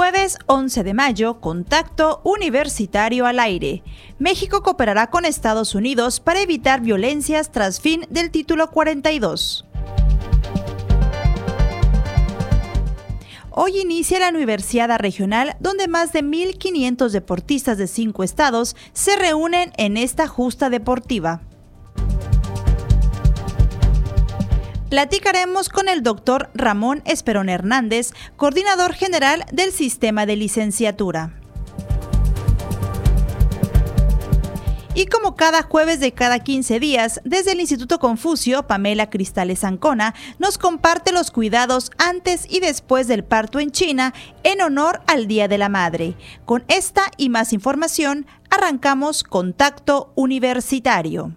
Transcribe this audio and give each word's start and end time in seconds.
Jueves 0.00 0.38
11 0.46 0.82
de 0.82 0.94
mayo, 0.94 1.40
contacto 1.40 2.22
universitario 2.24 3.26
al 3.26 3.38
aire. 3.38 3.82
México 4.18 4.62
cooperará 4.62 5.10
con 5.10 5.26
Estados 5.26 5.74
Unidos 5.74 6.20
para 6.20 6.40
evitar 6.40 6.80
violencias 6.80 7.52
tras 7.52 7.82
fin 7.82 8.06
del 8.08 8.30
título 8.30 8.70
42. 8.70 9.66
Hoy 13.50 13.78
inicia 13.78 14.18
la 14.20 14.30
Universidad 14.30 14.98
Regional, 14.98 15.56
donde 15.60 15.86
más 15.86 16.14
de 16.14 16.24
1.500 16.24 17.10
deportistas 17.10 17.76
de 17.76 17.86
cinco 17.86 18.24
estados 18.24 18.76
se 18.94 19.16
reúnen 19.16 19.70
en 19.76 19.98
esta 19.98 20.26
justa 20.26 20.70
deportiva. 20.70 21.42
Platicaremos 24.90 25.68
con 25.68 25.88
el 25.88 26.02
doctor 26.02 26.50
Ramón 26.52 27.02
Esperón 27.04 27.48
Hernández, 27.48 28.12
coordinador 28.36 28.92
general 28.92 29.44
del 29.52 29.70
sistema 29.70 30.26
de 30.26 30.34
licenciatura. 30.34 31.36
Y 34.92 35.06
como 35.06 35.36
cada 35.36 35.62
jueves 35.62 36.00
de 36.00 36.10
cada 36.10 36.40
15 36.40 36.80
días, 36.80 37.20
desde 37.24 37.52
el 37.52 37.60
Instituto 37.60 38.00
Confucio, 38.00 38.66
Pamela 38.66 39.10
Cristales 39.10 39.62
Ancona 39.62 40.16
nos 40.40 40.58
comparte 40.58 41.12
los 41.12 41.30
cuidados 41.30 41.92
antes 41.96 42.44
y 42.50 42.58
después 42.58 43.06
del 43.06 43.22
parto 43.22 43.60
en 43.60 43.70
China 43.70 44.12
en 44.42 44.60
honor 44.60 45.02
al 45.06 45.28
Día 45.28 45.46
de 45.46 45.58
la 45.58 45.68
Madre. 45.68 46.16
Con 46.44 46.64
esta 46.66 47.02
y 47.16 47.28
más 47.28 47.52
información, 47.52 48.26
arrancamos 48.50 49.22
Contacto 49.22 50.12
Universitario. 50.16 51.36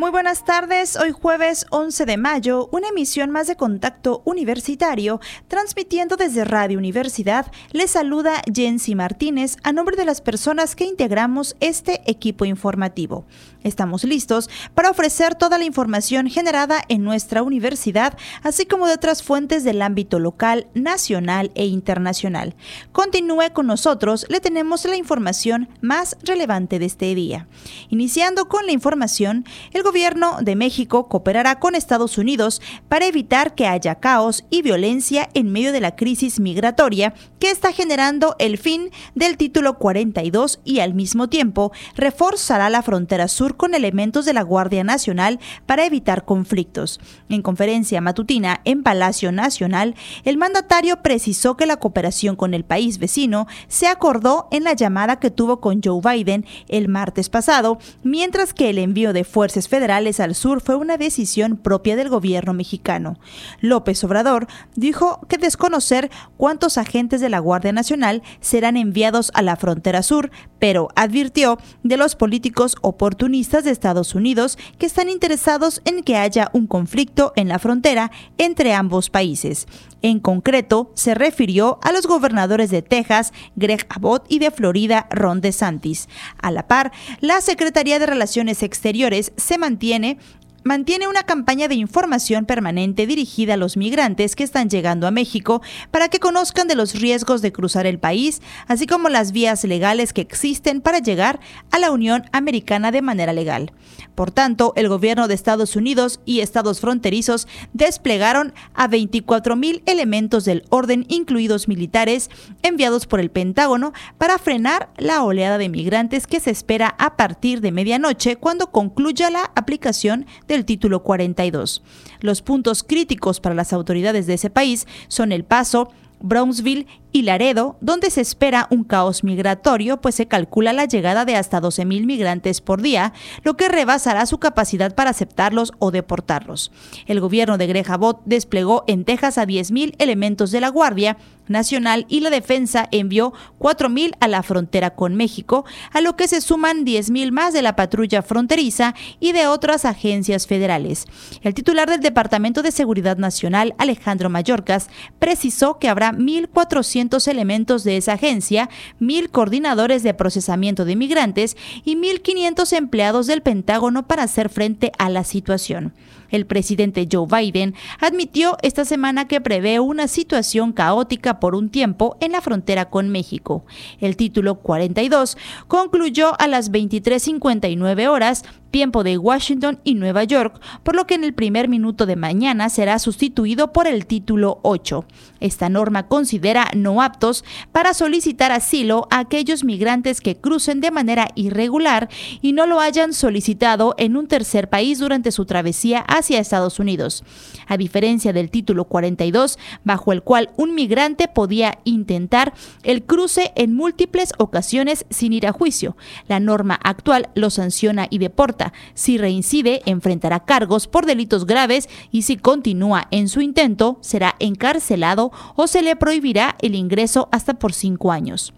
muy 0.00 0.10
buenas 0.10 0.46
tardes, 0.46 0.96
hoy 0.96 1.12
jueves 1.12 1.66
11 1.68 2.06
de 2.06 2.16
mayo, 2.16 2.70
una 2.72 2.88
emisión 2.88 3.30
más 3.30 3.48
de 3.48 3.56
Contacto 3.56 4.22
Universitario, 4.24 5.20
transmitiendo 5.46 6.16
desde 6.16 6.46
Radio 6.46 6.78
Universidad, 6.78 7.52
les 7.72 7.90
saluda 7.90 8.40
Jensi 8.50 8.94
Martínez 8.94 9.58
a 9.62 9.72
nombre 9.72 9.98
de 9.98 10.06
las 10.06 10.22
personas 10.22 10.74
que 10.74 10.86
integramos 10.86 11.54
este 11.60 12.00
equipo 12.10 12.46
informativo. 12.46 13.26
Estamos 13.62 14.04
listos 14.04 14.48
para 14.74 14.88
ofrecer 14.88 15.34
toda 15.34 15.58
la 15.58 15.66
información 15.66 16.30
generada 16.30 16.82
en 16.88 17.04
nuestra 17.04 17.42
universidad, 17.42 18.16
así 18.42 18.64
como 18.64 18.86
de 18.86 18.94
otras 18.94 19.22
fuentes 19.22 19.64
del 19.64 19.82
ámbito 19.82 20.18
local, 20.18 20.68
nacional 20.72 21.50
e 21.54 21.66
internacional. 21.66 22.56
Continúe 22.92 23.52
con 23.52 23.66
nosotros, 23.66 24.24
le 24.30 24.40
tenemos 24.40 24.86
la 24.86 24.96
información 24.96 25.68
más 25.82 26.16
relevante 26.22 26.78
de 26.78 26.86
este 26.86 27.14
día. 27.14 27.48
Iniciando 27.90 28.48
con 28.48 28.64
la 28.64 28.72
información, 28.72 29.44
el 29.72 29.82
gobierno 29.90 30.36
de 30.40 30.54
México 30.54 31.08
cooperará 31.08 31.58
con 31.58 31.74
Estados 31.74 32.16
Unidos 32.16 32.62
para 32.88 33.06
evitar 33.06 33.56
que 33.56 33.66
haya 33.66 33.96
caos 33.96 34.44
y 34.48 34.62
violencia 34.62 35.28
en 35.34 35.50
medio 35.50 35.72
de 35.72 35.80
la 35.80 35.96
crisis 35.96 36.38
migratoria 36.38 37.12
que 37.40 37.50
está 37.50 37.72
generando 37.72 38.36
el 38.38 38.56
fin 38.56 38.92
del 39.16 39.36
título 39.36 39.78
42 39.78 40.60
y 40.64 40.78
al 40.78 40.94
mismo 40.94 41.28
tiempo 41.28 41.72
reforzará 41.96 42.70
la 42.70 42.82
frontera 42.82 43.26
sur 43.26 43.56
con 43.56 43.74
elementos 43.74 44.24
de 44.24 44.32
la 44.32 44.42
Guardia 44.42 44.84
Nacional 44.84 45.40
para 45.66 45.84
evitar 45.86 46.24
conflictos. 46.24 47.00
En 47.28 47.42
conferencia 47.42 48.00
matutina 48.00 48.60
en 48.64 48.84
Palacio 48.84 49.32
Nacional, 49.32 49.96
el 50.22 50.36
mandatario 50.36 51.02
precisó 51.02 51.56
que 51.56 51.66
la 51.66 51.78
cooperación 51.78 52.36
con 52.36 52.54
el 52.54 52.64
país 52.64 52.98
vecino 52.98 53.48
se 53.66 53.88
acordó 53.88 54.46
en 54.52 54.62
la 54.62 54.74
llamada 54.74 55.18
que 55.18 55.32
tuvo 55.32 55.60
con 55.60 55.80
Joe 55.82 56.00
Biden 56.00 56.46
el 56.68 56.86
martes 56.86 57.28
pasado, 57.28 57.78
mientras 58.04 58.54
que 58.54 58.70
el 58.70 58.78
envío 58.78 59.12
de 59.12 59.24
fuerzas 59.24 59.66
federales 59.66 59.79
al 59.80 60.34
sur 60.34 60.60
fue 60.60 60.76
una 60.76 60.96
decisión 60.96 61.56
propia 61.56 61.96
del 61.96 62.08
gobierno 62.08 62.52
mexicano. 62.52 63.18
López 63.60 64.02
Obrador 64.04 64.46
dijo 64.74 65.20
que 65.28 65.38
desconocer 65.38 66.10
cuántos 66.36 66.76
agentes 66.76 67.20
de 67.20 67.28
la 67.28 67.38
Guardia 67.38 67.72
Nacional 67.72 68.22
serán 68.40 68.76
enviados 68.76 69.30
a 69.34 69.42
la 69.42 69.56
frontera 69.56 70.02
sur, 70.02 70.30
pero 70.58 70.88
advirtió 70.96 71.58
de 71.82 71.96
los 71.96 72.14
políticos 72.14 72.76
oportunistas 72.82 73.64
de 73.64 73.70
Estados 73.70 74.14
Unidos 74.14 74.58
que 74.78 74.86
están 74.86 75.08
interesados 75.08 75.80
en 75.84 76.02
que 76.02 76.16
haya 76.16 76.50
un 76.52 76.66
conflicto 76.66 77.32
en 77.36 77.48
la 77.48 77.58
frontera 77.58 78.10
entre 78.38 78.74
ambos 78.74 79.08
países. 79.10 79.66
En 80.02 80.18
concreto, 80.18 80.92
se 80.94 81.14
refirió 81.14 81.78
a 81.82 81.92
los 81.92 82.06
gobernadores 82.06 82.70
de 82.70 82.80
Texas, 82.80 83.32
Greg 83.54 83.86
Abbott, 83.90 84.24
y 84.28 84.38
de 84.38 84.50
Florida, 84.50 85.06
Ron 85.10 85.42
DeSantis. 85.42 86.08
A 86.40 86.50
la 86.50 86.66
par, 86.66 86.90
la 87.20 87.40
Secretaría 87.42 87.98
de 87.98 88.06
Relaciones 88.06 88.62
Exteriores 88.62 89.32
se 89.36 89.58
mantiene 89.58 89.69
mantiene 89.70 90.18
una 90.64 91.22
campaña 91.24 91.68
de 91.68 91.74
información 91.74 92.44
permanente 92.44 93.06
dirigida 93.06 93.54
a 93.54 93.56
los 93.56 93.76
migrantes 93.76 94.36
que 94.36 94.44
están 94.44 94.68
llegando 94.68 95.06
a 95.06 95.10
México 95.10 95.62
para 95.90 96.08
que 96.08 96.18
conozcan 96.18 96.68
de 96.68 96.74
los 96.74 96.94
riesgos 96.94 97.42
de 97.42 97.52
cruzar 97.52 97.86
el 97.86 97.98
país, 97.98 98.40
así 98.66 98.86
como 98.86 99.08
las 99.08 99.32
vías 99.32 99.64
legales 99.64 100.12
que 100.12 100.20
existen 100.20 100.80
para 100.80 100.98
llegar 100.98 101.40
a 101.70 101.78
la 101.78 101.90
Unión 101.90 102.24
Americana 102.32 102.92
de 102.92 103.02
manera 103.02 103.32
legal. 103.32 103.72
Por 104.14 104.30
tanto, 104.30 104.72
el 104.76 104.88
gobierno 104.88 105.28
de 105.28 105.34
Estados 105.34 105.76
Unidos 105.76 106.20
y 106.24 106.40
estados 106.40 106.80
fronterizos 106.80 107.48
desplegaron 107.72 108.52
a 108.74 108.86
24 108.86 109.56
mil 109.56 109.82
elementos 109.86 110.44
del 110.44 110.64
orden, 110.68 111.06
incluidos 111.08 111.68
militares, 111.68 112.28
enviados 112.62 113.06
por 113.06 113.20
el 113.20 113.30
Pentágono 113.30 113.92
para 114.18 114.38
frenar 114.38 114.90
la 114.98 115.22
oleada 115.22 115.58
de 115.58 115.68
migrantes 115.68 116.26
que 116.26 116.40
se 116.40 116.50
espera 116.50 116.94
a 116.98 117.16
partir 117.16 117.60
de 117.60 117.72
medianoche 117.72 118.36
cuando 118.36 118.70
concluya 118.70 119.30
la 119.30 119.50
aplicación 119.54 120.26
del 120.54 120.64
título 120.64 121.02
42. 121.02 121.82
Los 122.20 122.42
puntos 122.42 122.82
críticos 122.82 123.40
para 123.40 123.54
las 123.54 123.72
autoridades 123.72 124.26
de 124.26 124.34
ese 124.34 124.50
país 124.50 124.86
son 125.08 125.32
El 125.32 125.44
Paso, 125.44 125.90
Brownsville 126.20 126.86
y 127.12 127.22
Laredo, 127.22 127.76
donde 127.80 128.10
se 128.10 128.20
espera 128.20 128.68
un 128.70 128.84
caos 128.84 129.24
migratorio, 129.24 130.00
pues 130.00 130.14
se 130.14 130.26
calcula 130.26 130.72
la 130.72 130.84
llegada 130.84 131.24
de 131.24 131.36
hasta 131.36 131.60
12.000 131.60 132.06
migrantes 132.06 132.60
por 132.60 132.82
día, 132.82 133.12
lo 133.42 133.56
que 133.56 133.68
rebasará 133.68 134.26
su 134.26 134.38
capacidad 134.38 134.94
para 134.94 135.10
aceptarlos 135.10 135.72
o 135.78 135.90
deportarlos. 135.90 136.72
El 137.06 137.20
gobierno 137.20 137.58
de 137.58 137.66
Greg 137.66 137.90
Abbott 137.90 138.20
desplegó 138.24 138.84
en 138.86 139.04
Texas 139.04 139.38
a 139.38 139.46
10.000 139.46 139.94
elementos 139.98 140.50
de 140.50 140.60
la 140.60 140.68
Guardia 140.68 141.16
Nacional 141.48 142.06
y 142.08 142.20
la 142.20 142.30
Defensa 142.30 142.88
envió 142.92 143.32
4.000 143.58 144.14
a 144.20 144.28
la 144.28 144.42
frontera 144.44 144.90
con 144.94 145.16
México, 145.16 145.64
a 145.92 146.00
lo 146.00 146.14
que 146.14 146.28
se 146.28 146.40
suman 146.40 146.84
10.000 146.84 147.32
más 147.32 147.52
de 147.52 147.62
la 147.62 147.74
patrulla 147.74 148.22
fronteriza 148.22 148.94
y 149.18 149.32
de 149.32 149.48
otras 149.48 149.84
agencias 149.84 150.46
federales. 150.46 151.06
El 151.42 151.54
titular 151.54 151.90
del 151.90 152.00
Departamento 152.00 152.62
de 152.62 152.70
Seguridad 152.70 153.16
Nacional, 153.16 153.74
Alejandro 153.78 154.30
Mayorkas, 154.30 154.88
precisó 155.18 155.78
que 155.78 155.88
habrá 155.88 156.12
1.400 156.12 156.99
elementos 157.28 157.84
de 157.84 157.96
esa 157.96 158.14
agencia, 158.14 158.68
mil 158.98 159.30
coordinadores 159.30 160.02
de 160.02 160.14
procesamiento 160.14 160.84
de 160.84 160.96
migrantes 160.96 161.56
y 161.84 161.96
1.500 161.96 162.72
empleados 162.76 163.26
del 163.26 163.42
Pentágono 163.42 164.06
para 164.06 164.24
hacer 164.24 164.48
frente 164.48 164.92
a 164.98 165.08
la 165.08 165.24
situación. 165.24 165.92
El 166.30 166.46
presidente 166.46 167.08
Joe 167.10 167.26
Biden 167.26 167.74
admitió 168.00 168.56
esta 168.62 168.84
semana 168.84 169.28
que 169.28 169.40
prevé 169.40 169.80
una 169.80 170.08
situación 170.08 170.72
caótica 170.72 171.40
por 171.40 171.54
un 171.54 171.70
tiempo 171.70 172.16
en 172.20 172.32
la 172.32 172.40
frontera 172.40 172.90
con 172.90 173.08
México. 173.08 173.64
El 174.00 174.16
título 174.16 174.56
42 174.56 175.36
concluyó 175.68 176.32
a 176.40 176.46
las 176.46 176.70
23.59 176.72 178.08
horas 178.08 178.44
tiempo 178.70 179.02
de 179.04 179.18
Washington 179.18 179.80
y 179.84 179.94
Nueva 179.94 180.24
York, 180.24 180.60
por 180.82 180.96
lo 180.96 181.06
que 181.06 181.14
en 181.14 181.24
el 181.24 181.34
primer 181.34 181.68
minuto 181.68 182.06
de 182.06 182.16
mañana 182.16 182.68
será 182.68 182.98
sustituido 182.98 183.72
por 183.72 183.86
el 183.86 184.06
título 184.06 184.60
8. 184.62 185.04
Esta 185.40 185.68
norma 185.68 186.06
considera 186.06 186.68
no 186.74 187.02
aptos 187.02 187.44
para 187.72 187.94
solicitar 187.94 188.52
asilo 188.52 189.08
a 189.10 189.18
aquellos 189.18 189.64
migrantes 189.64 190.20
que 190.20 190.36
crucen 190.36 190.80
de 190.80 190.90
manera 190.90 191.28
irregular 191.34 192.08
y 192.40 192.52
no 192.52 192.66
lo 192.66 192.80
hayan 192.80 193.12
solicitado 193.12 193.94
en 193.98 194.16
un 194.16 194.28
tercer 194.28 194.68
país 194.68 194.98
durante 194.98 195.32
su 195.32 195.44
travesía 195.46 196.00
hacia 196.20 196.38
Estados 196.38 196.78
Unidos. 196.78 197.24
A 197.66 197.76
diferencia 197.76 198.32
del 198.32 198.50
título 198.50 198.84
42, 198.84 199.58
bajo 199.84 200.12
el 200.12 200.22
cual 200.22 200.50
un 200.56 200.74
migrante 200.74 201.28
podía 201.28 201.78
intentar 201.84 202.54
el 202.82 203.02
cruce 203.02 203.52
en 203.56 203.74
múltiples 203.74 204.32
ocasiones 204.38 205.04
sin 205.10 205.32
ir 205.32 205.46
a 205.46 205.52
juicio, 205.52 205.96
la 206.28 206.40
norma 206.40 206.78
actual 206.82 207.28
lo 207.34 207.50
sanciona 207.50 208.06
y 208.08 208.18
deporta 208.18 208.72
si 208.94 209.18
reincide 209.18 209.82
enfrentará 209.86 210.40
cargos 210.40 210.86
por 210.86 211.06
delitos 211.06 211.46
graves 211.46 211.88
y 212.10 212.22
si 212.22 212.36
continúa 212.36 213.08
en 213.10 213.28
su 213.28 213.40
intento 213.40 213.98
será 214.00 214.36
encarcelado 214.38 215.32
o 215.56 215.66
se 215.66 215.82
le 215.82 215.96
prohibirá 215.96 216.56
el 216.60 216.74
ingreso 216.74 217.28
hasta 217.32 217.54
por 217.54 217.72
cinco 217.72 218.12
años. 218.12 218.52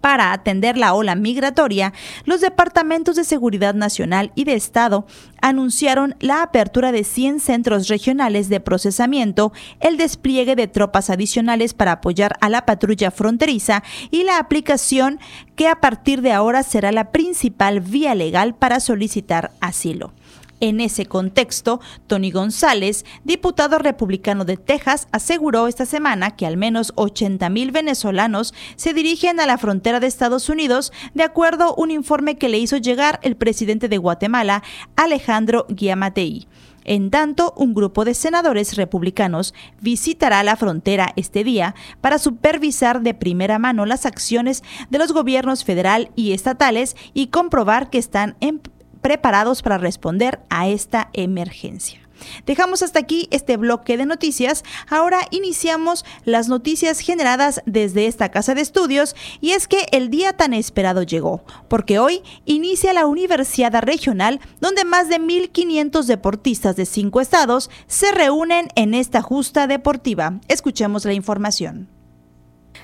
Para 0.00 0.32
atender 0.32 0.78
la 0.78 0.94
ola 0.94 1.14
migratoria, 1.14 1.92
los 2.24 2.40
departamentos 2.40 3.16
de 3.16 3.24
Seguridad 3.24 3.74
Nacional 3.74 4.32
y 4.34 4.44
de 4.44 4.54
Estado 4.54 5.06
anunciaron 5.42 6.16
la 6.20 6.42
apertura 6.42 6.90
de 6.90 7.04
100 7.04 7.40
centros 7.40 7.88
regionales 7.88 8.48
de 8.48 8.60
procesamiento, 8.60 9.52
el 9.80 9.98
despliegue 9.98 10.56
de 10.56 10.68
tropas 10.68 11.10
adicionales 11.10 11.74
para 11.74 11.92
apoyar 11.92 12.36
a 12.40 12.48
la 12.48 12.64
patrulla 12.64 13.10
fronteriza 13.10 13.82
y 14.10 14.24
la 14.24 14.38
aplicación 14.38 15.20
que 15.54 15.68
a 15.68 15.80
partir 15.80 16.22
de 16.22 16.32
ahora 16.32 16.62
será 16.62 16.92
la 16.92 17.10
principal 17.10 17.80
vía 17.80 18.14
legal 18.14 18.54
para 18.54 18.80
solicitar 18.80 19.52
asilo. 19.60 20.12
En 20.60 20.80
ese 20.80 21.06
contexto, 21.06 21.80
Tony 22.06 22.30
González, 22.30 23.06
diputado 23.24 23.78
republicano 23.78 24.44
de 24.44 24.58
Texas, 24.58 25.08
aseguró 25.10 25.66
esta 25.68 25.86
semana 25.86 26.36
que 26.36 26.46
al 26.46 26.58
menos 26.58 26.92
80 26.96 27.48
mil 27.48 27.72
venezolanos 27.72 28.52
se 28.76 28.92
dirigen 28.92 29.40
a 29.40 29.46
la 29.46 29.56
frontera 29.56 30.00
de 30.00 30.06
Estados 30.06 30.50
Unidos, 30.50 30.92
de 31.14 31.22
acuerdo 31.22 31.64
a 31.64 31.74
un 31.80 31.90
informe 31.90 32.36
que 32.36 32.50
le 32.50 32.58
hizo 32.58 32.76
llegar 32.76 33.20
el 33.22 33.36
presidente 33.36 33.88
de 33.88 33.96
Guatemala, 33.96 34.62
Alejandro 34.96 35.66
Guiamatei. 35.70 36.46
En 36.84 37.10
tanto, 37.10 37.54
un 37.56 37.74
grupo 37.74 38.04
de 38.04 38.14
senadores 38.14 38.76
republicanos 38.76 39.54
visitará 39.80 40.42
la 40.42 40.56
frontera 40.56 41.12
este 41.16 41.44
día 41.44 41.74
para 42.00 42.18
supervisar 42.18 43.02
de 43.02 43.14
primera 43.14 43.58
mano 43.58 43.86
las 43.86 44.06
acciones 44.06 44.62
de 44.88 44.98
los 44.98 45.12
gobiernos 45.12 45.64
federal 45.64 46.10
y 46.16 46.32
estatales 46.32 46.96
y 47.14 47.28
comprobar 47.28 47.90
que 47.90 47.98
están 47.98 48.36
en 48.40 48.60
preparados 49.00 49.62
para 49.62 49.78
responder 49.78 50.40
a 50.48 50.68
esta 50.68 51.10
emergencia. 51.12 52.00
Dejamos 52.46 52.82
hasta 52.82 52.98
aquí 52.98 53.28
este 53.30 53.56
bloque 53.56 53.96
de 53.96 54.06
noticias. 54.06 54.64
Ahora 54.88 55.20
iniciamos 55.30 56.04
las 56.24 56.48
noticias 56.48 57.00
generadas 57.00 57.62
desde 57.66 58.06
esta 58.06 58.30
casa 58.30 58.54
de 58.54 58.60
estudios 58.60 59.14
y 59.40 59.52
es 59.52 59.68
que 59.68 59.86
el 59.92 60.10
día 60.10 60.34
tan 60.34 60.54
esperado 60.54 61.02
llegó, 61.02 61.42
porque 61.68 61.98
hoy 61.98 62.22
inicia 62.44 62.92
la 62.92 63.06
Universidad 63.06 63.82
Regional 63.82 64.40
donde 64.60 64.84
más 64.84 65.08
de 65.08 65.20
1.500 65.20 66.04
deportistas 66.04 66.76
de 66.76 66.86
cinco 66.86 67.20
estados 67.20 67.70
se 67.86 68.12
reúnen 68.12 68.68
en 68.74 68.94
esta 68.94 69.22
justa 69.22 69.66
deportiva. 69.66 70.40
Escuchemos 70.48 71.04
la 71.04 71.12
información. 71.12 71.99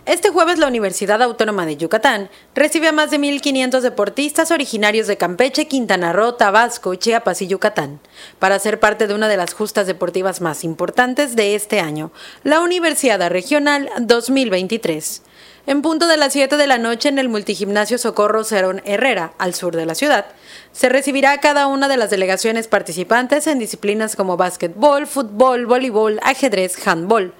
Este 0.06 0.30
jueves 0.30 0.60
la 0.60 0.68
Universidad 0.68 1.20
Autónoma 1.20 1.66
de 1.66 1.76
Yucatán 1.76 2.30
recibe 2.54 2.86
a 2.86 2.92
más 2.92 3.10
de 3.10 3.18
1.500 3.18 3.80
deportistas 3.80 4.52
originarios 4.52 5.08
de 5.08 5.16
Campeche, 5.16 5.66
Quintana 5.66 6.12
Roo, 6.12 6.34
Tabasco, 6.34 6.94
Chiapas 6.94 7.42
y 7.42 7.48
Yucatán, 7.48 7.98
para 8.38 8.60
ser 8.60 8.78
parte 8.78 9.08
de 9.08 9.14
una 9.14 9.26
de 9.26 9.36
las 9.36 9.52
justas 9.52 9.88
deportivas 9.88 10.40
más 10.40 10.62
importantes 10.62 11.34
de 11.34 11.56
este 11.56 11.80
año, 11.80 12.12
la 12.44 12.60
Universidad 12.60 13.28
Regional 13.30 13.90
2023. 13.98 15.22
En 15.66 15.82
punto 15.82 16.06
de 16.06 16.16
las 16.16 16.32
7 16.32 16.56
de 16.56 16.68
la 16.68 16.78
noche 16.78 17.08
en 17.08 17.18
el 17.18 17.28
multigimnasio 17.28 17.98
Socorro 17.98 18.44
Cerón 18.44 18.82
Herrera, 18.84 19.32
al 19.38 19.54
sur 19.54 19.74
de 19.74 19.86
la 19.86 19.96
ciudad, 19.96 20.26
se 20.70 20.88
recibirá 20.88 21.32
a 21.32 21.40
cada 21.40 21.66
una 21.66 21.88
de 21.88 21.96
las 21.96 22.10
delegaciones 22.10 22.68
participantes 22.68 23.48
en 23.48 23.58
disciplinas 23.58 24.14
como 24.14 24.36
básquetbol, 24.36 25.08
fútbol, 25.08 25.66
voleibol, 25.66 26.20
ajedrez, 26.22 26.86
handball 26.86 27.32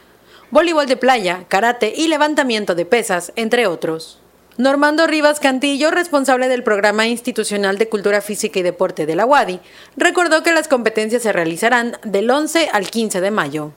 voleibol 0.51 0.87
de 0.87 0.97
playa, 0.97 1.45
karate 1.49 1.93
y 1.97 2.09
levantamiento 2.09 2.75
de 2.75 2.87
pesas, 2.87 3.33
entre 3.37 3.67
otros. 3.67 4.21
Normando 4.59 5.07
Rivas 5.07 5.39
Cantillo, 5.39 5.91
responsable 5.91 6.49
del 6.49 6.63
Programa 6.63 7.07
Institucional 7.07 7.77
de 7.77 7.91
Cultura 7.91 8.23
Física 8.23 8.59
y 8.59 8.63
Deporte 8.63 9.05
de 9.05 9.15
la 9.15 9.27
UADI, 9.27 9.61
recordó 9.97 10.43
que 10.43 10.53
las 10.53 10.67
competencias 10.67 11.23
se 11.23 11.33
realizarán 11.33 11.99
del 12.05 12.31
11 12.31 12.71
al 12.73 12.89
15 12.89 13.21
de 13.21 13.31
mayo. 13.31 13.73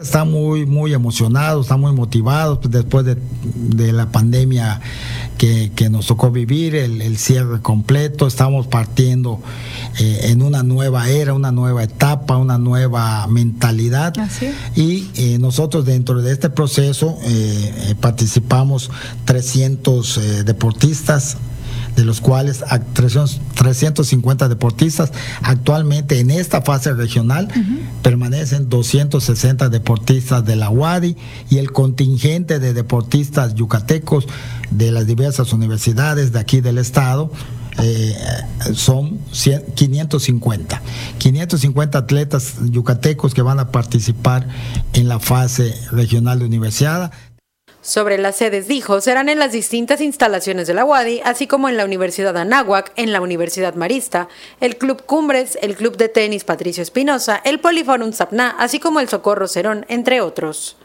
Está 0.00 0.22
muy, 0.22 0.64
muy 0.64 0.92
emocionado, 0.92 1.60
está 1.60 1.76
muy 1.76 1.92
motivado 1.92 2.60
pues, 2.60 2.70
después 2.70 3.04
de, 3.04 3.92
la 3.92 4.06
pandemia 4.12 4.80
que, 5.38 5.72
nos 5.90 6.06
tocó 6.06 6.30
vivir, 6.30 6.76
el, 6.76 7.18
cierre 7.18 7.60
completo. 7.62 8.28
Estamos 8.28 8.68
partiendo 8.68 9.40
eh, 9.98 10.30
en 10.30 10.42
una 10.42 10.62
nueva 10.62 11.08
era, 11.08 11.34
una 11.34 11.50
nueva 11.50 11.82
etapa, 11.82 12.36
una 12.36 12.58
nueva 12.58 13.26
mentalidad. 13.26 14.14
Y 14.76 15.10
eh, 15.16 15.38
nosotros 15.40 15.84
dentro 15.84 16.22
de 16.22 16.30
este 16.30 16.48
proceso 16.48 17.18
eh, 17.24 17.96
participamos 18.00 18.92
300 19.24 20.44
deportistas 20.44 21.38
de 21.98 22.04
los 22.04 22.20
cuales 22.20 22.62
350 22.94 24.48
deportistas. 24.48 25.10
Actualmente 25.42 26.20
en 26.20 26.30
esta 26.30 26.62
fase 26.62 26.94
regional 26.94 27.48
permanecen 28.02 28.68
260 28.68 29.68
deportistas 29.68 30.44
de 30.44 30.54
la 30.54 30.70
UADI 30.70 31.16
y 31.50 31.58
el 31.58 31.72
contingente 31.72 32.60
de 32.60 32.72
deportistas 32.72 33.56
yucatecos 33.56 34.28
de 34.70 34.92
las 34.92 35.08
diversas 35.08 35.52
universidades 35.52 36.30
de 36.30 36.38
aquí 36.38 36.60
del 36.60 36.78
estado. 36.78 37.32
Eh, 37.80 38.14
son 38.74 39.18
550. 39.74 40.82
550 41.18 41.98
atletas 41.98 42.54
yucatecos 42.70 43.34
que 43.34 43.42
van 43.42 43.58
a 43.58 43.72
participar 43.72 44.46
en 44.92 45.08
la 45.08 45.18
fase 45.18 45.74
regional 45.90 46.38
de 46.38 46.44
universidad. 46.44 47.10
Sobre 47.88 48.18
las 48.18 48.36
sedes 48.36 48.68
dijo, 48.68 49.00
serán 49.00 49.30
en 49.30 49.38
las 49.38 49.52
distintas 49.52 50.02
instalaciones 50.02 50.66
de 50.66 50.74
la 50.74 50.84
UADI, 50.84 51.22
así 51.24 51.46
como 51.46 51.70
en 51.70 51.78
la 51.78 51.86
Universidad 51.86 52.36
Anáhuac, 52.36 52.92
en 52.96 53.12
la 53.12 53.22
Universidad 53.22 53.76
Marista, 53.76 54.28
el 54.60 54.76
Club 54.76 55.06
Cumbres, 55.06 55.56
el 55.62 55.74
Club 55.74 55.96
de 55.96 56.10
Tenis 56.10 56.44
Patricio 56.44 56.82
Espinosa, 56.82 57.40
el 57.44 57.60
Poliforum 57.60 58.12
Sapna, 58.12 58.54
así 58.58 58.78
como 58.78 59.00
el 59.00 59.08
Socorro 59.08 59.48
Cerón, 59.48 59.86
entre 59.88 60.20
otros. 60.20 60.76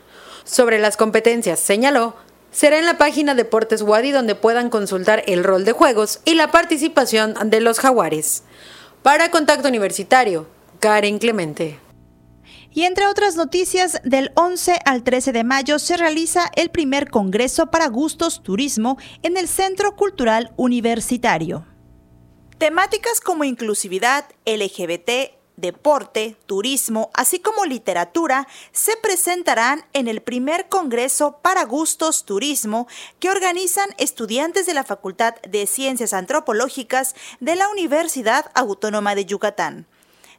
Sobre 0.46 0.80
las 0.80 0.96
competencias, 0.96 1.60
señaló, 1.60 2.16
será 2.54 2.80
en 2.80 2.86
la 2.86 2.98
página 2.98 3.36
Deportes 3.36 3.82
UADI 3.82 4.12
donde 4.12 4.36
puedan 4.36 4.70
consultar 4.70 5.24
el 5.28 5.44
rol 5.44 5.66
de 5.66 5.74
juegos 5.74 6.22
y 6.24 6.36
la 6.36 6.52
participación 6.52 7.36
de 7.50 7.60
los 7.60 7.82
jaguares. 7.82 8.44
Para 9.02 9.30
Contacto 9.30 9.68
Universitario, 9.68 10.48
Karen 10.80 11.20
Clemente. 11.20 11.82
Y 12.74 12.86
entre 12.86 13.06
otras 13.06 13.36
noticias, 13.36 14.02
del 14.04 14.31
11 14.36 14.80
al 14.86 15.04
13 15.04 15.31
de 15.31 15.44
mayo 15.44 15.78
se 15.78 15.96
realiza 15.96 16.52
el 16.56 16.72
primer 16.72 17.12
Congreso 17.12 17.68
para 17.68 17.88
Gustos 17.88 18.42
Turismo 18.42 18.98
en 19.22 19.38
el 19.38 19.48
Centro 19.48 19.96
Cultural 19.96 20.54
Universitario. 20.58 21.68
Temáticas 22.58 23.20
como 23.22 23.44
inclusividad, 23.44 24.25
LGBT, 24.46 25.34
deporte, 25.56 26.36
turismo, 26.47 27.12
así 27.14 27.40
como 27.40 27.66
literatura, 27.66 28.47
se 28.71 28.97
presentarán 28.97 29.86
en 29.94 30.07
el 30.07 30.21
primer 30.21 30.68
Congreso 30.68 31.40
para 31.44 31.66
Gustos 31.66 32.26
Turismo 32.26 32.88
que 33.19 33.30
organizan 33.30 33.90
estudiantes 34.00 34.66
de 34.66 34.74
la 34.74 34.83
Facultad 34.83 35.36
de 35.47 35.68
Ciencias 35.68 36.14
Antropológicas 36.14 37.14
de 37.40 37.56
la 37.56 37.69
Universidad 37.69 38.50
Autónoma 38.56 39.14
de 39.14 39.26
Yucatán 39.26 39.86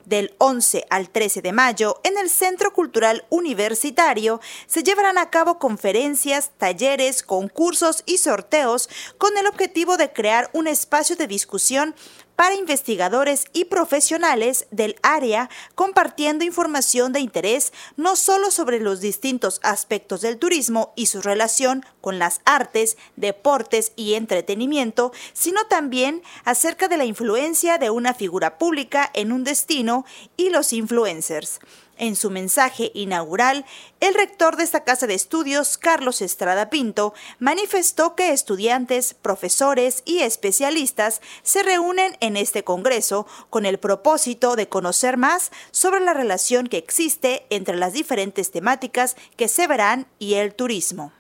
del 0.05 0.35
11 0.39 0.87
al 0.91 1.11
13 1.11 1.43
de 1.43 1.53
mayo, 1.53 2.01
en 2.05 2.19
el 2.19 2.31
Centro 2.31 2.73
Cultural 2.73 3.25
Universitario 3.31 4.41
se 4.67 4.83
llevarán 4.83 5.19
a 5.19 5.31
cabo 5.31 5.59
conferencias, 5.59 6.51
talleres, 6.59 7.23
concursos 7.23 8.03
y 8.07 8.19
sorteos 8.19 8.89
con 9.19 9.37
el 9.39 9.47
objetivo 9.47 9.97
de 9.97 10.13
crear 10.13 10.51
un 10.53 10.67
espacio 10.67 11.17
de 11.17 11.27
discusión 11.27 11.95
para 12.37 12.55
investigadores 12.55 13.47
y 13.53 13.67
profesionales 13.67 14.67
del 14.71 14.97
área 15.03 15.51
compartiendo 15.75 16.45
información 16.45 17.13
de 17.13 17.21
interés 17.21 17.73
no 17.97 18.17
solo 18.17 18.51
sobre 18.51 18.81
los 18.81 19.01
distintos 19.01 19.61
aspectos 19.63 20.21
del 20.21 20.39
turismo 20.39 20.93
y 20.97 21.07
su 21.07 21.23
relación 21.23 21.85
con 22.01 22.19
las 22.19 22.41
artes, 22.45 22.97
deportes 23.17 23.93
y 23.97 24.15
entretenimiento, 24.15 25.13
sino 25.33 25.65
también 25.67 26.23
acerca 26.45 26.89
de 26.89 26.97
la 26.97 27.05
influencia 27.05 27.79
de 27.79 27.91
una 27.91 28.15
figura 28.15 28.59
pública 28.59 29.11
en 29.15 29.33
un 29.33 29.45
destino 29.45 30.05
y 30.37 30.51
los 30.51 30.73
influencers. 30.73 31.61
En 31.97 32.17
su 32.17 32.31
mensaje 32.31 32.91
inaugural, 32.95 33.65
el 34.01 34.15
rector 34.15 34.57
de 34.57 34.65
esta 34.65 34.83
casa 34.83 35.07
de 35.07 35.15
estudios, 35.15 35.79
Carlos 35.79 36.23
Estrada 36.23 36.69
Pinto, 36.69 37.15
manifestó 37.39 38.17
que 38.17 38.33
estudiantes, 38.33 39.15
profesores 39.15 40.03
y 40.05 40.19
especialistas 40.19 41.21
se 41.43 41.63
reúnen 41.63 42.17
en 42.21 42.37
este 42.37 42.65
Congreso 42.65 43.27
con 43.49 43.65
el 43.65 43.79
propósito 43.79 44.57
de 44.57 44.69
conocer 44.69 45.17
más 45.17 45.53
sobre 45.71 46.01
la 46.01 46.15
relación 46.15 46.67
que 46.67 46.79
existe 46.79 47.47
entre 47.51 47.77
las 47.77 47.93
diferentes 47.93 48.51
temáticas 48.51 49.17
que 49.37 49.49
se 49.49 49.67
verán 49.67 50.07
y 50.19 50.35
el 50.35 50.55
turismo. 50.55 51.13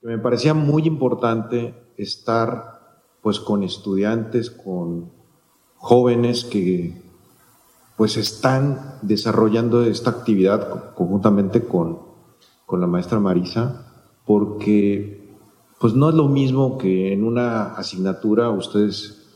Me 0.00 0.18
parecía 0.18 0.54
muy 0.54 0.82
importante 0.86 1.74
estar 1.96 2.78
pues 3.22 3.40
con 3.40 3.62
estudiantes, 3.62 4.50
con 4.50 5.12
jóvenes 5.76 6.44
que 6.44 7.07
pues 7.98 8.16
están 8.16 8.94
desarrollando 9.02 9.82
esta 9.82 10.10
actividad 10.10 10.94
conjuntamente 10.94 11.64
con, 11.64 11.98
con 12.64 12.80
la 12.80 12.86
maestra 12.86 13.18
Marisa, 13.18 14.12
porque 14.24 15.36
pues 15.80 15.94
no 15.94 16.08
es 16.08 16.14
lo 16.14 16.28
mismo 16.28 16.78
que 16.78 17.12
en 17.12 17.24
una 17.24 17.74
asignatura 17.74 18.50
ustedes 18.50 19.26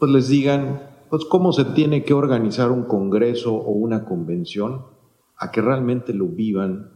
pues 0.00 0.10
les 0.10 0.28
digan 0.28 0.82
pues 1.08 1.24
cómo 1.26 1.52
se 1.52 1.64
tiene 1.64 2.02
que 2.02 2.12
organizar 2.12 2.72
un 2.72 2.82
congreso 2.82 3.54
o 3.54 3.70
una 3.70 4.04
convención, 4.04 4.82
a 5.36 5.52
que 5.52 5.62
realmente 5.62 6.12
lo 6.12 6.26
vivan 6.26 6.90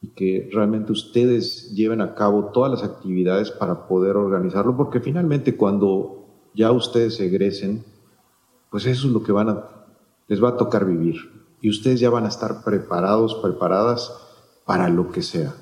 y 0.00 0.10
que 0.10 0.48
realmente 0.52 0.92
ustedes 0.92 1.74
lleven 1.74 2.00
a 2.00 2.14
cabo 2.14 2.52
todas 2.52 2.70
las 2.70 2.84
actividades 2.84 3.50
para 3.50 3.88
poder 3.88 4.16
organizarlo, 4.16 4.76
porque 4.76 5.00
finalmente 5.00 5.56
cuando 5.56 6.24
ya 6.54 6.70
ustedes 6.70 7.18
egresen, 7.18 7.84
pues 8.70 8.86
eso 8.86 9.08
es 9.08 9.12
lo 9.12 9.24
que 9.24 9.32
van 9.32 9.48
a, 9.48 9.77
les 10.28 10.42
va 10.42 10.50
a 10.50 10.56
tocar 10.56 10.84
vivir 10.84 11.16
y 11.60 11.70
ustedes 11.70 11.98
ya 11.98 12.10
van 12.10 12.24
a 12.24 12.28
estar 12.28 12.62
preparados, 12.62 13.34
preparadas 13.42 14.12
para 14.64 14.88
lo 14.88 15.10
que 15.10 15.22
sea. 15.22 15.54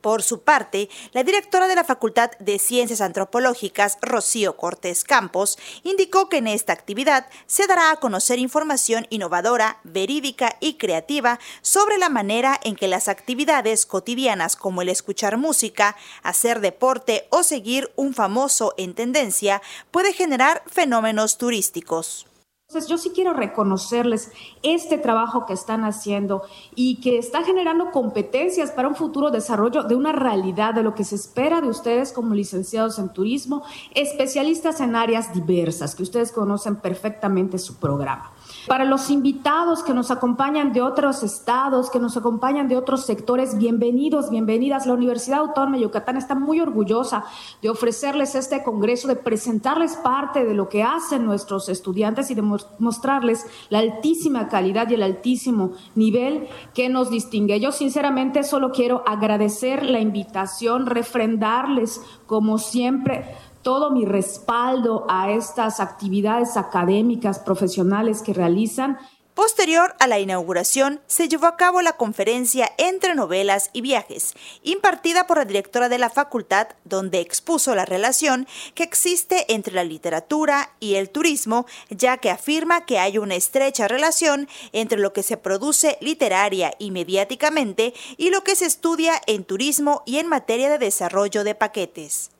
Por 0.00 0.22
su 0.22 0.40
parte, 0.40 0.88
la 1.12 1.24
directora 1.24 1.68
de 1.68 1.74
la 1.74 1.84
Facultad 1.84 2.30
de 2.38 2.58
Ciencias 2.58 3.02
Antropológicas, 3.02 3.98
Rocío 4.00 4.56
Cortés 4.56 5.04
Campos, 5.04 5.58
indicó 5.82 6.30
que 6.30 6.38
en 6.38 6.46
esta 6.46 6.72
actividad 6.72 7.26
se 7.46 7.66
dará 7.66 7.90
a 7.90 7.96
conocer 7.96 8.38
información 8.38 9.06
innovadora, 9.10 9.78
verídica 9.84 10.56
y 10.58 10.74
creativa 10.74 11.38
sobre 11.60 11.98
la 11.98 12.08
manera 12.08 12.58
en 12.62 12.76
que 12.76 12.88
las 12.88 13.08
actividades 13.08 13.84
cotidianas 13.84 14.56
como 14.56 14.80
el 14.80 14.88
escuchar 14.88 15.36
música, 15.36 15.96
hacer 16.22 16.60
deporte 16.60 17.26
o 17.28 17.42
seguir 17.42 17.92
un 17.96 18.14
famoso 18.14 18.72
en 18.78 18.94
tendencia 18.94 19.60
puede 19.90 20.14
generar 20.14 20.62
fenómenos 20.66 21.36
turísticos. 21.36 22.29
Entonces 22.70 22.88
yo 22.88 22.98
sí 22.98 23.10
quiero 23.12 23.32
reconocerles 23.32 24.30
este 24.62 24.96
trabajo 24.96 25.44
que 25.44 25.52
están 25.54 25.82
haciendo 25.82 26.42
y 26.76 27.00
que 27.00 27.18
está 27.18 27.42
generando 27.42 27.90
competencias 27.90 28.70
para 28.70 28.86
un 28.86 28.94
futuro 28.94 29.32
desarrollo 29.32 29.82
de 29.82 29.96
una 29.96 30.12
realidad 30.12 30.72
de 30.72 30.84
lo 30.84 30.94
que 30.94 31.02
se 31.02 31.16
espera 31.16 31.60
de 31.60 31.66
ustedes 31.66 32.12
como 32.12 32.32
licenciados 32.32 33.00
en 33.00 33.08
turismo, 33.08 33.64
especialistas 33.96 34.80
en 34.80 34.94
áreas 34.94 35.34
diversas, 35.34 35.96
que 35.96 36.04
ustedes 36.04 36.30
conocen 36.30 36.76
perfectamente 36.76 37.58
su 37.58 37.74
programa. 37.74 38.30
Para 38.66 38.84
los 38.84 39.08
invitados 39.08 39.82
que 39.82 39.94
nos 39.94 40.10
acompañan 40.10 40.72
de 40.72 40.82
otros 40.82 41.22
estados, 41.22 41.88
que 41.90 41.98
nos 41.98 42.16
acompañan 42.18 42.68
de 42.68 42.76
otros 42.76 43.06
sectores, 43.06 43.56
bienvenidos, 43.56 44.28
bienvenidas. 44.28 44.86
La 44.86 44.92
Universidad 44.92 45.40
Autónoma 45.40 45.76
de 45.76 45.84
Yucatán 45.84 46.18
está 46.18 46.34
muy 46.34 46.60
orgullosa 46.60 47.24
de 47.62 47.70
ofrecerles 47.70 48.34
este 48.34 48.62
congreso, 48.62 49.08
de 49.08 49.16
presentarles 49.16 49.96
parte 49.96 50.44
de 50.44 50.52
lo 50.52 50.68
que 50.68 50.82
hacen 50.82 51.24
nuestros 51.24 51.70
estudiantes 51.70 52.30
y 52.30 52.34
de 52.34 52.42
mostrarles 52.42 53.46
la 53.70 53.78
altísima 53.78 54.48
calidad 54.48 54.90
y 54.90 54.94
el 54.94 55.02
altísimo 55.02 55.72
nivel 55.94 56.48
que 56.74 56.90
nos 56.90 57.10
distingue. 57.10 57.60
Yo 57.60 57.72
sinceramente 57.72 58.44
solo 58.44 58.72
quiero 58.72 59.02
agradecer 59.06 59.84
la 59.84 60.00
invitación, 60.00 60.84
refrendarles 60.84 62.02
como 62.26 62.58
siempre 62.58 63.24
todo 63.62 63.90
mi 63.90 64.04
respaldo 64.04 65.04
a 65.08 65.30
estas 65.30 65.80
actividades 65.80 66.56
académicas, 66.56 67.38
profesionales 67.38 68.22
que 68.22 68.32
realizan. 68.32 68.98
Posterior 69.34 69.94
a 70.00 70.06
la 70.06 70.18
inauguración, 70.18 71.00
se 71.06 71.28
llevó 71.28 71.46
a 71.46 71.56
cabo 71.56 71.80
la 71.80 71.94
conferencia 71.94 72.70
Entre 72.76 73.14
Novelas 73.14 73.70
y 73.72 73.80
Viajes, 73.80 74.34
impartida 74.62 75.26
por 75.26 75.38
la 75.38 75.44
directora 75.44 75.88
de 75.88 75.98
la 75.98 76.10
facultad, 76.10 76.68
donde 76.84 77.20
expuso 77.20 77.74
la 77.74 77.86
relación 77.86 78.46
que 78.74 78.82
existe 78.82 79.46
entre 79.52 79.72
la 79.72 79.84
literatura 79.84 80.72
y 80.78 80.96
el 80.96 81.08
turismo, 81.08 81.64
ya 81.88 82.18
que 82.18 82.28
afirma 82.28 82.84
que 82.84 82.98
hay 82.98 83.18
una 83.18 83.36
estrecha 83.36 83.88
relación 83.88 84.48
entre 84.72 84.98
lo 84.98 85.12
que 85.12 85.22
se 85.22 85.36
produce 85.36 85.96
literaria 86.00 86.74
y 86.78 86.90
mediáticamente 86.90 87.94
y 88.18 88.30
lo 88.30 88.42
que 88.42 88.56
se 88.56 88.66
estudia 88.66 89.14
en 89.26 89.44
turismo 89.44 90.02
y 90.04 90.18
en 90.18 90.26
materia 90.26 90.68
de 90.68 90.78
desarrollo 90.78 91.44
de 91.44 91.54
paquetes. 91.54 92.30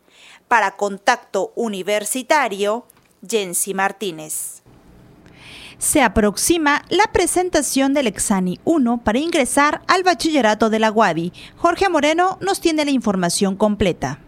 Para 0.51 0.73
Contacto 0.73 1.53
Universitario, 1.55 2.85
Jensi 3.25 3.73
Martínez. 3.73 4.63
Se 5.79 6.03
aproxima 6.03 6.85
la 6.89 7.05
presentación 7.13 7.95
del 7.95 8.09
Exani 8.09 8.59
1 8.65 9.03
para 9.05 9.21
ingresar 9.21 9.81
al 9.87 10.03
bachillerato 10.03 10.69
de 10.69 10.81
la 10.81 10.91
UADI. 10.91 11.33
Jorge 11.57 11.89
Moreno 11.89 12.37
nos 12.41 12.61
tiene 12.61 12.85
la 12.85 12.91
información 12.91 13.55
completa. 13.55 14.19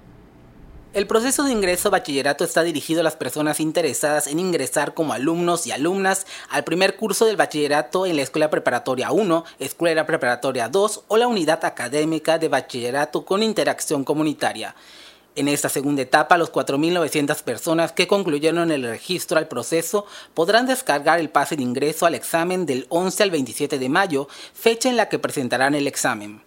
El 0.93 1.09
proceso 1.09 1.43
de 1.43 1.51
ingreso 1.51 1.89
a 1.89 1.91
bachillerato 1.91 2.45
está 2.45 2.63
dirigido 2.63 3.01
a 3.01 3.05
las 3.05 3.17
personas 3.17 3.59
interesadas 3.59 4.29
en 4.29 4.39
ingresar 4.39 4.95
como 4.95 5.15
alumnos 5.15 5.67
y 5.67 5.73
alumnas 5.73 6.29
al 6.51 6.63
primer 6.63 6.95
curso 6.95 7.25
del 7.25 7.37
bachillerato 7.37 8.07
en 8.07 8.15
la 8.15 8.23
Escuela 8.23 8.49
Preparatoria 8.49 9.11
1, 9.11 9.45
Escuela 9.59 10.07
Preparatoria 10.07 10.69
2 10.69 11.05
o 11.09 11.17
la 11.17 11.27
Unidad 11.27 11.65
Académica 11.65 12.39
de 12.39 12.47
Bachillerato 12.47 13.25
con 13.25 13.43
Interacción 13.43 14.05
Comunitaria. 14.05 14.77
En 15.35 15.49
esta 15.49 15.71
segunda 15.71 16.03
etapa, 16.03 16.37
los 16.37 16.53
4.900 16.53 17.43
personas 17.43 17.93
que 17.93 18.07
concluyeron 18.07 18.71
el 18.71 18.83
registro 18.83 19.39
al 19.39 19.49
proceso 19.49 20.05
podrán 20.35 20.67
descargar 20.67 21.21
el 21.21 21.31
pase 21.31 21.57
de 21.57 21.63
ingreso 21.63 22.05
al 22.05 22.15
examen 22.15 22.67
del 22.67 22.85
11 22.91 23.23
al 23.23 23.31
27 23.31 23.79
de 23.79 23.89
mayo, 23.89 24.29
fecha 24.53 24.91
en 24.91 24.99
la 24.99 25.09
que 25.09 25.19
presentarán 25.19 25.75
el 25.75 25.87
examen. 25.87 26.43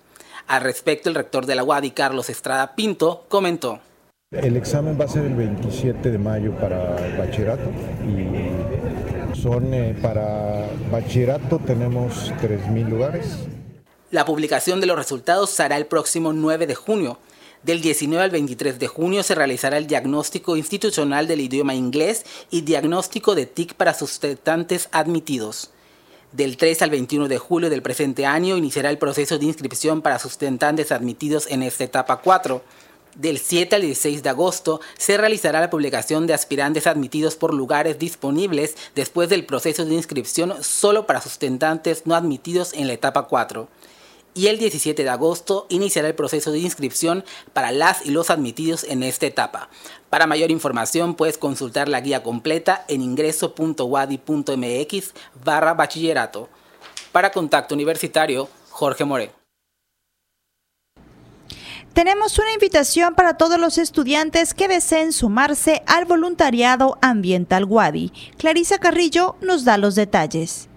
Al 0.46 0.62
respecto, 0.62 1.10
el 1.10 1.16
rector 1.16 1.48
de 1.48 1.56
la 1.56 1.64
UADI, 1.64 1.92
Carlos 1.92 2.30
Estrada 2.30 2.76
Pinto, 2.76 3.26
comentó. 3.28 3.80
El 4.30 4.56
examen 4.56 5.00
va 5.00 5.06
a 5.06 5.08
ser 5.08 5.26
el 5.26 5.34
27 5.34 6.12
de 6.12 6.18
mayo 6.20 6.52
para 6.56 6.96
bachillerato 7.18 7.72
y 8.06 9.36
son 9.42 9.74
eh, 9.74 9.98
para 10.00 10.68
bachillerato 10.92 11.60
tenemos 11.60 12.32
3.000 12.42 12.88
lugares. 12.88 13.38
La 14.12 14.26
publicación 14.26 14.80
de 14.80 14.86
los 14.86 14.98
resultados 14.98 15.50
será 15.50 15.78
el 15.78 15.88
próximo 15.88 16.34
9 16.34 16.68
de 16.68 16.76
junio. 16.76 17.18
Del 17.66 17.82
19 17.82 18.24
al 18.24 18.30
23 18.30 18.78
de 18.78 18.88
junio 18.88 19.24
se 19.24 19.34
realizará 19.34 19.80
el 19.80 19.88
diagnóstico 19.88 20.56
institucional 20.56 21.26
del 21.26 21.42
idioma 21.42 21.74
inglés 21.74 22.24
y 22.52 22.62
diagnóstico 22.62 23.34
de 23.34 23.48
TIC 23.48 23.74
para 23.74 23.96
sustentantes 23.96 24.88
admitidos. 24.92 25.72
Del 26.32 26.58
3 26.58 26.84
al 26.84 26.92
21 26.92 27.28
de 27.28 27.40
julio 27.40 27.72
del 27.72 27.82
presente 27.82 28.28
año 28.28 28.56
iniciará 28.56 28.92
el 28.92 29.00
proceso 29.00 29.40
de 29.40 29.46
inscripción 29.46 30.04
para 30.04 30.20
sustentantes 30.20 30.92
admitidos 30.92 31.48
en 31.50 31.64
esta 31.64 31.86
etapa 31.86 32.18
4. 32.18 32.62
Del 33.16 33.40
7 33.40 33.78
al 33.78 33.82
16 33.82 34.22
de 34.22 34.30
agosto 34.30 34.80
se 34.96 35.18
realizará 35.18 35.60
la 35.60 35.72
publicación 35.72 36.28
de 36.28 36.36
aspirantes 36.36 36.86
admitidos 36.86 37.36
por 37.36 37.52
lugares 37.52 37.98
disponibles 37.98 38.76
después 38.94 39.28
del 39.28 39.44
proceso 39.44 39.86
de 39.86 39.96
inscripción 39.96 40.54
solo 40.62 41.08
para 41.08 41.20
sustentantes 41.20 42.06
no 42.06 42.14
admitidos 42.14 42.74
en 42.74 42.86
la 42.86 42.94
etapa 42.94 43.24
4 43.24 43.68
y 44.36 44.46
el 44.48 44.60
17 44.60 45.04
de 45.04 45.10
agosto 45.10 45.66
iniciará 45.70 46.10
el 46.10 46.14
proceso 46.14 46.52
de 46.52 46.60
inscripción 46.60 47.26
para 47.54 47.72
las 47.72 48.06
y 48.06 48.12
los 48.12 48.30
admitidos 48.30 48.84
en 48.84 49.02
esta 49.02 49.26
etapa. 49.26 49.70
Para 50.12 50.28
mayor 50.28 50.52
información 50.52 51.16
puedes 51.16 51.40
consultar 51.40 51.90
la 51.90 52.02
guía 52.02 52.22
completa 52.22 52.86
en 52.88 53.02
ingreso.wadi.mx 53.02 55.14
barra 55.44 55.74
bachillerato. 55.74 56.50
Para 57.12 57.32
Contacto 57.32 57.74
Universitario, 57.74 58.48
Jorge 58.70 59.06
More. 59.06 59.32
Tenemos 61.94 62.38
una 62.40 62.52
invitación 62.52 63.16
para 63.16 63.38
todos 63.38 63.58
los 63.58 63.78
estudiantes 63.78 64.54
que 64.54 64.68
deseen 64.68 65.14
sumarse 65.14 65.82
al 65.88 66.04
voluntariado 66.04 66.98
ambiental 67.02 67.64
Wadi. 67.64 68.12
Clarisa 68.38 68.80
Carrillo 68.80 69.38
nos 69.40 69.64
da 69.64 69.78
los 69.78 69.96
detalles. 69.96 70.68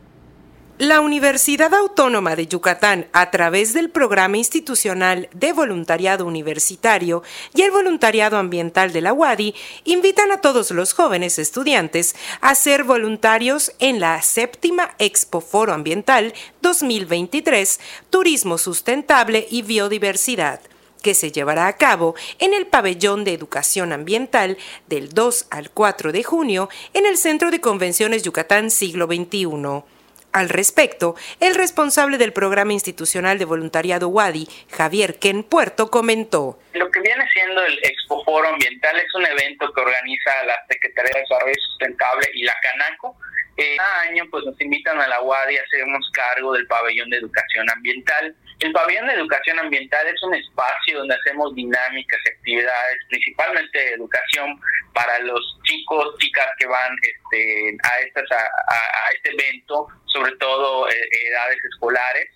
La 0.78 1.00
Universidad 1.00 1.74
Autónoma 1.74 2.36
de 2.36 2.46
Yucatán, 2.46 3.08
a 3.12 3.32
través 3.32 3.74
del 3.74 3.90
Programa 3.90 4.36
Institucional 4.36 5.28
de 5.34 5.52
Voluntariado 5.52 6.24
Universitario 6.24 7.24
y 7.52 7.62
el 7.62 7.72
Voluntariado 7.72 8.36
Ambiental 8.36 8.92
de 8.92 9.00
la 9.00 9.12
UADI, 9.12 9.56
invitan 9.82 10.30
a 10.30 10.40
todos 10.40 10.70
los 10.70 10.92
jóvenes 10.92 11.40
estudiantes 11.40 12.14
a 12.40 12.54
ser 12.54 12.84
voluntarios 12.84 13.72
en 13.80 13.98
la 13.98 14.22
séptima 14.22 14.94
Expo 15.00 15.40
Foro 15.40 15.72
Ambiental 15.72 16.32
2023, 16.62 17.80
Turismo 18.08 18.56
Sustentable 18.56 19.48
y 19.50 19.62
Biodiversidad 19.62 20.60
que 21.02 21.14
se 21.14 21.32
llevará 21.32 21.68
a 21.68 21.76
cabo 21.76 22.14
en 22.38 22.54
el 22.54 22.66
Pabellón 22.66 23.24
de 23.24 23.32
Educación 23.32 23.92
Ambiental 23.92 24.58
del 24.88 25.10
2 25.10 25.46
al 25.50 25.70
4 25.70 26.12
de 26.12 26.22
junio 26.22 26.68
en 26.92 27.06
el 27.06 27.16
Centro 27.16 27.50
de 27.50 27.60
Convenciones 27.60 28.22
Yucatán 28.22 28.70
Siglo 28.70 29.06
XXI. 29.06 29.84
Al 30.32 30.50
respecto, 30.50 31.16
el 31.40 31.54
responsable 31.54 32.18
del 32.18 32.32
programa 32.32 32.74
institucional 32.74 33.38
de 33.38 33.46
voluntariado 33.46 34.08
WADI, 34.08 34.46
Javier 34.70 35.18
Ken 35.18 35.42
Puerto, 35.42 35.90
comentó. 35.90 36.58
Lo 36.74 36.90
que 36.90 37.00
viene 37.00 37.26
siendo 37.32 37.64
el 37.64 37.78
Expo 37.82 38.22
Foro 38.24 38.48
Ambiental 38.48 38.96
es 38.98 39.14
un 39.14 39.24
evento 39.24 39.72
que 39.72 39.80
organiza 39.80 40.30
la 40.46 40.54
Secretaría 40.68 41.12
de 41.14 41.20
Desarrollo 41.20 41.54
Sustentable 41.70 42.28
y 42.34 42.42
la 42.42 42.54
Canaco. 42.62 43.16
Eh, 43.58 43.76
cada 43.76 44.00
año 44.02 44.24
pues 44.30 44.44
nos 44.44 44.60
invitan 44.60 45.00
a 45.00 45.08
la 45.08 45.20
WADI 45.20 45.58
a 45.58 45.62
hacernos 45.62 46.10
cargo 46.12 46.52
del 46.52 46.66
pabellón 46.66 47.10
de 47.10 47.18
educación 47.18 47.68
ambiental. 47.70 48.34
El 48.60 48.72
pabellón 48.72 49.08
de 49.08 49.14
educación 49.14 49.58
ambiental 49.58 50.06
es 50.06 50.22
un 50.22 50.34
espacio 50.34 50.98
donde 50.98 51.14
hacemos 51.14 51.54
dinámicas 51.54 52.20
y 52.24 52.28
actividades, 52.28 52.98
principalmente 53.08 53.94
educación 53.94 54.60
para 54.94 55.18
los 55.20 55.58
chicos, 55.64 56.16
chicas 56.18 56.46
que 56.58 56.66
van 56.66 56.96
este, 57.02 57.76
a, 57.82 58.00
estas, 58.00 58.30
a 58.32 59.12
este 59.14 59.30
evento 59.30 59.88
sobre 60.18 60.32
todo 60.36 60.88
eh, 60.88 61.08
edades 61.28 61.58
escolares, 61.72 62.28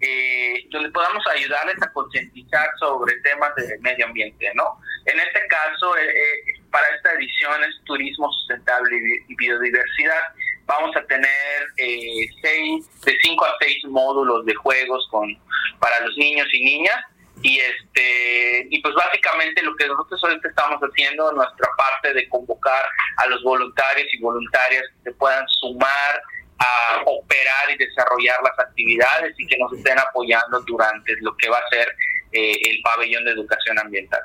eh, 0.00 0.66
donde 0.70 0.90
podamos 0.90 1.24
ayudarles 1.28 1.82
a 1.82 1.92
concientizar 1.92 2.68
sobre 2.78 3.14
temas 3.20 3.54
de 3.56 3.78
medio 3.80 4.06
ambiente, 4.06 4.50
¿no? 4.54 4.78
En 5.06 5.18
este 5.18 5.46
caso, 5.48 5.96
eh, 5.96 6.60
para 6.70 6.86
esta 6.94 7.12
edición 7.12 7.64
es 7.64 7.84
turismo 7.84 8.30
sustentable 8.30 8.96
y 9.28 9.34
biodiversidad. 9.36 10.22
Vamos 10.66 10.94
a 10.96 11.06
tener 11.06 11.62
eh, 11.78 12.28
seis, 12.42 12.84
de 13.04 13.16
5 13.22 13.44
a 13.44 13.56
6 13.60 13.84
módulos 13.86 14.44
de 14.44 14.54
juegos 14.54 15.06
con 15.10 15.36
para 15.78 16.00
los 16.00 16.16
niños 16.16 16.46
y 16.52 16.64
niñas 16.64 17.04
y 17.42 17.58
este 17.58 18.66
y 18.70 18.80
pues 18.80 18.94
básicamente 18.94 19.62
lo 19.62 19.76
que 19.76 19.86
nosotros 19.86 20.22
ahorita 20.24 20.48
estamos 20.48 20.80
haciendo 20.80 21.32
nuestra 21.32 21.68
parte 21.76 22.14
de 22.14 22.28
convocar 22.28 22.82
a 23.18 23.26
los 23.26 23.42
voluntarios 23.42 24.08
y 24.12 24.20
voluntarias 24.20 24.82
que 24.82 25.10
se 25.10 25.16
puedan 25.16 25.46
sumar 25.60 26.22
a 26.58 27.02
operar 27.04 27.70
y 27.70 27.76
desarrollar 27.76 28.36
las 28.42 28.58
actividades 28.58 29.34
y 29.38 29.46
que 29.46 29.58
nos 29.58 29.72
estén 29.74 29.98
apoyando 29.98 30.60
durante 30.62 31.14
lo 31.20 31.36
que 31.36 31.50
va 31.50 31.58
a 31.58 31.68
ser 31.68 31.86
eh, 32.32 32.56
el 32.70 32.80
pabellón 32.82 33.24
de 33.26 33.32
educación 33.32 33.78
ambiental. 33.78 34.22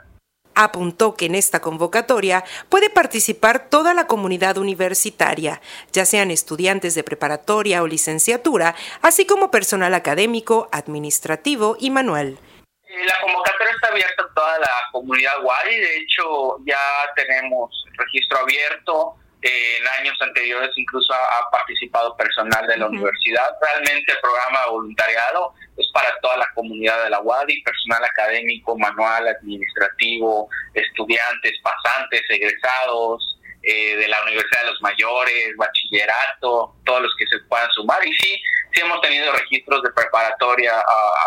Apuntó 0.62 1.15
que 1.15 1.25
en 1.25 1.34
esta 1.34 1.60
convocatoria 1.60 2.44
puede 2.70 2.91
participar 2.91 3.68
toda 3.68 3.96
la 3.96 4.06
comunidad 4.06 4.60
universitaria, 4.60 5.60
ya 5.91 6.06
sean 6.06 6.30
estudiantes 6.30 6.94
de 6.94 7.03
preparatoria 7.03 7.82
o 7.82 7.88
licenciatura, 7.88 8.75
así 9.01 9.25
como 9.25 9.50
personal 9.50 9.96
académico, 9.96 10.70
administrativo 10.72 11.77
y 11.80 11.89
manual. 11.89 12.38
Eh, 12.84 13.06
la 13.08 13.15
convocatoria 13.22 13.74
está 13.74 13.88
abierta 13.88 14.22
a 14.22 14.34
toda 14.36 14.60
la 14.60 14.70
comunidad 14.91 15.44
WADI, 15.44 15.75
de 15.77 15.98
hecho 15.98 16.58
ya 16.63 16.77
tenemos 17.15 17.72
registro 17.98 18.38
abierto, 18.38 19.15
eh, 19.41 19.77
en 19.79 19.88
años 20.00 20.15
anteriores 20.21 20.69
incluso 20.75 21.13
ha, 21.13 21.50
participado 21.51 22.15
personal 22.15 22.65
de 22.67 22.77
la 22.77 22.88
universidad. 22.88 23.50
Realmente 23.62 24.12
el 24.12 24.19
programa 24.19 24.63
de 24.63 24.69
voluntariado 24.69 25.53
es 25.77 25.88
para 25.93 26.10
toda 26.21 26.38
la 26.38 26.48
comunidad 26.53 27.03
de 27.03 27.10
la 27.10 27.21
UADI, 27.21 27.63
personal 27.63 28.03
académico, 28.03 28.77
manual, 28.77 29.27
administrativo, 29.27 30.48
estudiantes, 30.74 31.53
pasantes, 31.63 32.21
egresados 32.29 33.39
eh, 33.63 33.95
de 33.95 34.07
la 34.07 34.21
Universidad 34.24 34.62
de 34.62 34.71
los 34.71 34.81
Mayores, 34.81 35.55
bachillerato, 35.57 36.75
todos 36.86 37.01
los 37.01 37.15
que 37.17 37.25
se 37.25 37.39
puedan 37.45 37.69
sumar. 37.71 38.05
Y 38.05 38.13
sí, 38.13 38.39
sí 38.74 38.81
hemos 38.81 39.01
tenido 39.01 39.31
registros 39.33 39.81
de 39.81 39.91
preparatoria 39.91 40.74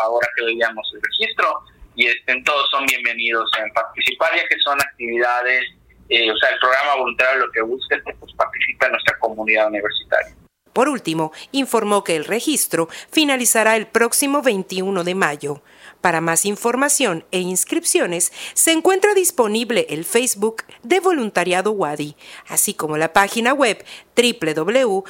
ahora 0.02 0.28
que 0.36 0.44
veíamos 0.44 0.88
el 0.94 1.02
registro 1.02 1.64
y 1.96 2.06
este, 2.08 2.42
todos 2.42 2.68
son 2.70 2.86
bienvenidos 2.86 3.48
a 3.54 3.72
participar 3.72 4.34
ya 4.36 4.46
que 4.48 4.58
son 4.60 4.80
actividades 4.80 5.64
eh, 6.08 6.30
o 6.30 6.36
sea, 6.36 6.50
el 6.50 6.58
programa 6.58 6.96
voluntario 6.96 7.46
lo 7.46 7.52
que 7.52 7.62
busca 7.62 7.96
es 7.96 8.04
que 8.04 8.14
pues, 8.14 8.32
en 8.32 8.90
nuestra 8.90 9.18
comunidad 9.18 9.68
universitaria. 9.68 10.34
Por 10.74 10.88
último, 10.88 11.32
informó 11.52 12.02
que 12.02 12.16
el 12.16 12.24
registro 12.24 12.88
finalizará 13.10 13.76
el 13.76 13.86
próximo 13.86 14.42
21 14.42 15.04
de 15.04 15.14
mayo. 15.14 15.62
Para 16.00 16.20
más 16.20 16.44
información 16.44 17.24
e 17.30 17.38
inscripciones, 17.38 18.32
se 18.54 18.72
encuentra 18.72 19.14
disponible 19.14 19.86
el 19.88 20.04
Facebook 20.04 20.64
de 20.82 20.98
Voluntariado 20.98 21.70
Wadi, 21.70 22.16
así 22.48 22.74
como 22.74 22.96
la 22.96 23.12
página 23.12 23.54
web 23.54 23.84
www.wadi.mx 24.16 25.06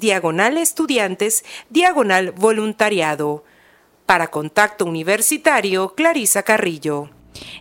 diagonal 0.00 0.58
estudiantes 0.58 1.44
diagonal 1.68 2.30
voluntariado. 2.30 3.44
Para 4.06 4.28
Contacto 4.28 4.84
Universitario, 4.84 5.92
Clarisa 5.96 6.44
Carrillo. 6.44 7.15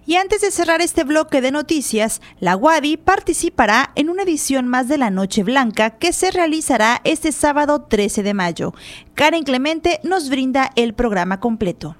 Y 0.05 0.15
antes 0.15 0.41
de 0.41 0.51
cerrar 0.51 0.82
este 0.82 1.03
bloque 1.03 1.41
de 1.41 1.51
noticias, 1.51 2.22
la 2.39 2.55
WADI 2.55 2.98
participará 2.98 3.91
en 3.96 4.10
una 4.10 4.24
edición 4.24 4.67
más 4.67 4.88
de 4.88 4.98
la 4.98 5.10
Noche 5.10 5.44
Blanca 5.44 5.91
que 5.91 6.13
se 6.13 6.32
realizará 6.32 7.01
este 7.03 7.32
sábado 7.32 7.84
13 7.84 8.24
de 8.24 8.34
mayo. 8.34 8.74
Karen 9.13 9.44
Clemente 9.44 10.00
nos 10.03 10.29
brinda 10.29 10.72
el 10.75 10.94
programa 10.94 11.39
completo. 11.39 11.96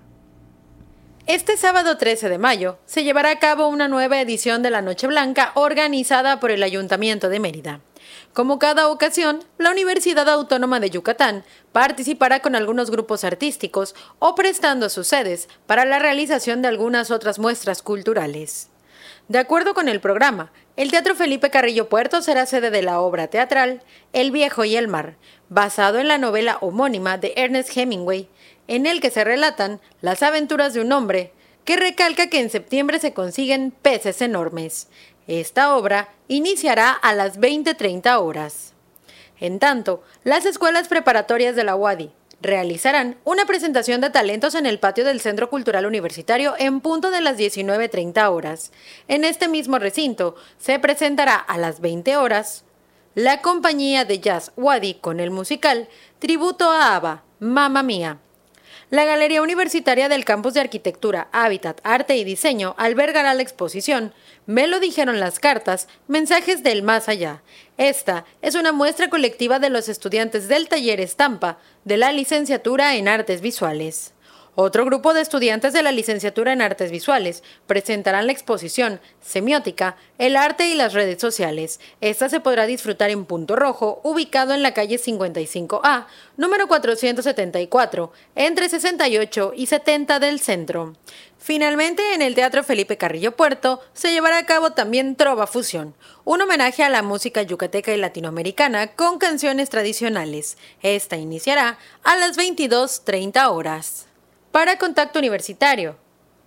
Este 1.28 1.58
sábado 1.58 1.98
13 1.98 2.30
de 2.30 2.38
mayo 2.38 2.78
se 2.86 3.04
llevará 3.04 3.32
a 3.32 3.40
cabo 3.40 3.68
una 3.68 3.88
nueva 3.88 4.22
edición 4.22 4.62
de 4.62 4.70
la 4.70 4.84
Noche 4.84 5.08
Blanca 5.08 5.54
organizada 5.56 6.40
por 6.40 6.52
el 6.52 6.62
Ayuntamiento 6.62 7.30
de 7.30 7.40
Mérida. 7.40 7.80
Como 8.36 8.60
cada 8.60 8.90
ocasión, 8.90 9.46
la 9.58 9.72
Universidad 9.72 10.28
Autónoma 10.28 10.82
de 10.82 10.90
Yucatán 10.90 11.46
participará 11.72 12.42
con 12.42 12.54
algunos 12.54 12.92
grupos 12.92 13.24
artísticos 13.24 13.96
o 14.20 14.36
prestando 14.36 14.90
sus 14.90 15.08
sedes 15.08 15.48
para 15.66 15.86
la 15.86 16.00
realización 16.00 16.62
de 16.62 16.68
algunas 16.68 17.12
otras 17.12 17.40
muestras 17.40 17.82
culturales. 17.82 18.72
De 19.30 19.40
acuerdo 19.40 19.74
con 19.74 19.88
el 19.88 20.02
programa, 20.02 20.52
el 20.76 20.92
Teatro 20.92 21.16
Felipe 21.16 21.50
Carrillo 21.50 21.88
Puerto 21.88 22.22
será 22.22 22.46
sede 22.46 22.72
de 22.72 22.82
la 22.82 23.00
obra 23.00 23.28
teatral 23.28 23.82
El 24.12 24.32
Viejo 24.32 24.66
y 24.66 24.76
el 24.76 24.90
Mar, 24.90 25.16
basado 25.48 26.00
en 26.00 26.10
la 26.10 26.18
novela 26.18 26.58
homónima 26.60 27.18
de 27.18 27.32
Ernest 27.38 27.78
Hemingway, 27.78 28.28
en 28.68 28.86
el 28.86 29.00
que 29.00 29.12
se 29.12 29.24
relatan 29.24 29.80
las 30.02 30.24
aventuras 30.24 30.74
de 30.74 30.82
un 30.82 30.92
hombre 30.92 31.32
que 31.64 31.78
recalca 31.78 32.28
que 32.28 32.42
en 32.42 32.50
septiembre 32.50 33.00
se 33.00 33.14
consiguen 33.14 33.72
peces 33.72 34.22
enormes. 34.22 34.90
Esta 35.28 35.76
obra 35.76 36.10
iniciará 36.28 36.92
a 36.92 37.14
las 37.14 37.40
20.30 37.40 38.20
horas. 38.22 38.74
En 39.40 39.60
tanto, 39.60 40.04
las 40.24 40.46
escuelas 40.46 40.88
preparatorias 40.88 41.56
de 41.56 41.64
la 41.64 41.76
UADI 41.76 42.12
realizarán 42.42 43.18
una 43.24 43.46
presentación 43.46 44.02
de 44.02 44.12
talentos 44.12 44.56
en 44.56 44.66
el 44.66 44.80
patio 44.80 45.04
del 45.04 45.20
Centro 45.20 45.50
Cultural 45.50 45.86
Universitario 45.86 46.54
en 46.60 46.80
punto 46.80 47.10
de 47.10 47.22
las 47.22 47.38
19.30 47.38 48.30
horas. 48.30 48.72
En 49.08 49.24
este 49.24 49.48
mismo 49.48 49.80
recinto 49.80 50.36
se 50.60 50.78
presentará 50.80 51.36
a 51.36 51.58
las 51.58 51.82
20 51.82 52.18
horas 52.18 52.64
la 53.16 53.42
compañía 53.42 54.06
de 54.06 54.20
jazz 54.20 54.52
Wadi 54.58 54.96
con 54.96 55.20
el 55.20 55.32
musical 55.32 55.88
Tributo 56.20 56.70
a 56.70 56.96
Ava, 56.96 57.24
Mamma 57.40 57.82
Mía. 57.82 58.20
La 58.92 59.04
Galería 59.04 59.42
Universitaria 59.42 60.10
del 60.10 60.26
Campus 60.26 60.54
de 60.54 60.60
Arquitectura, 60.60 61.28
Hábitat, 61.32 61.80
Arte 61.84 62.18
y 62.18 62.24
Diseño 62.24 62.76
albergará 62.78 63.34
la 63.34 63.42
exposición 63.42 64.14
Me 64.46 64.68
lo 64.68 64.80
dijeron 64.80 65.20
las 65.20 65.40
cartas, 65.40 65.88
mensajes 66.08 66.62
del 66.62 66.84
más 66.84 67.10
allá. 67.10 67.42
Esta 67.78 68.26
es 68.44 68.54
una 68.54 68.72
muestra 68.72 69.10
colectiva 69.10 69.58
de 69.58 69.72
los 69.72 69.90
estudiantes 69.90 70.48
del 70.48 70.68
taller 70.68 71.00
Estampa 71.00 71.58
de 71.84 71.98
la 71.98 72.12
licenciatura 72.12 72.96
en 72.96 73.08
Artes 73.08 73.42
Visuales. 73.42 74.15
Otro 74.58 74.86
grupo 74.86 75.14
de 75.14 75.20
estudiantes 75.20 75.74
de 75.74 75.84
la 75.84 75.92
licenciatura 75.92 76.54
en 76.54 76.62
Artes 76.62 76.90
Visuales 76.90 77.44
presentarán 77.68 78.26
la 78.26 78.32
exposición 78.32 79.02
Semiótica, 79.22 79.98
el 80.18 80.38
arte 80.38 80.70
y 80.70 80.76
las 80.76 80.94
redes 80.94 81.20
sociales. 81.20 81.82
Esta 82.00 82.30
se 82.30 82.40
podrá 82.40 82.66
disfrutar 82.66 83.10
en 83.10 83.26
Punto 83.26 83.58
Rojo, 83.58 84.00
ubicado 84.04 84.54
en 84.54 84.64
la 84.64 84.74
calle 84.74 84.98
55A, 84.98 86.06
número 86.38 86.70
474, 86.70 88.14
entre 88.36 88.70
68 88.70 89.52
y 89.58 89.66
70 89.66 90.20
del 90.20 90.40
centro. 90.40 90.94
Finalmente, 91.38 92.14
en 92.14 92.22
el 92.22 92.34
Teatro 92.34 92.64
Felipe 92.64 92.98
Carrillo 92.98 93.36
Puerto 93.36 93.82
se 93.94 94.14
llevará 94.14 94.38
a 94.38 94.46
cabo 94.46 94.72
también 94.72 95.18
Trova 95.18 95.48
Fusión, 95.48 95.96
un 96.24 96.42
homenaje 96.42 96.82
a 96.82 96.90
la 96.90 97.02
música 97.02 97.42
yucateca 97.42 97.94
y 97.94 97.98
latinoamericana 97.98 98.88
con 98.96 99.20
canciones 99.20 99.70
tradicionales. 99.70 100.58
Esta 100.82 101.18
iniciará 101.18 101.78
a 102.04 102.16
las 102.16 102.38
22.30 102.38 103.50
horas. 103.52 104.05
Para 104.56 104.78
Contacto 104.78 105.20
Universitario, 105.20 105.98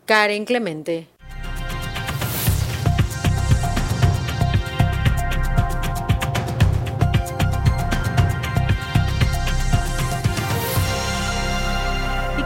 Karen 0.07 0.47
Clemente. 0.47 1.09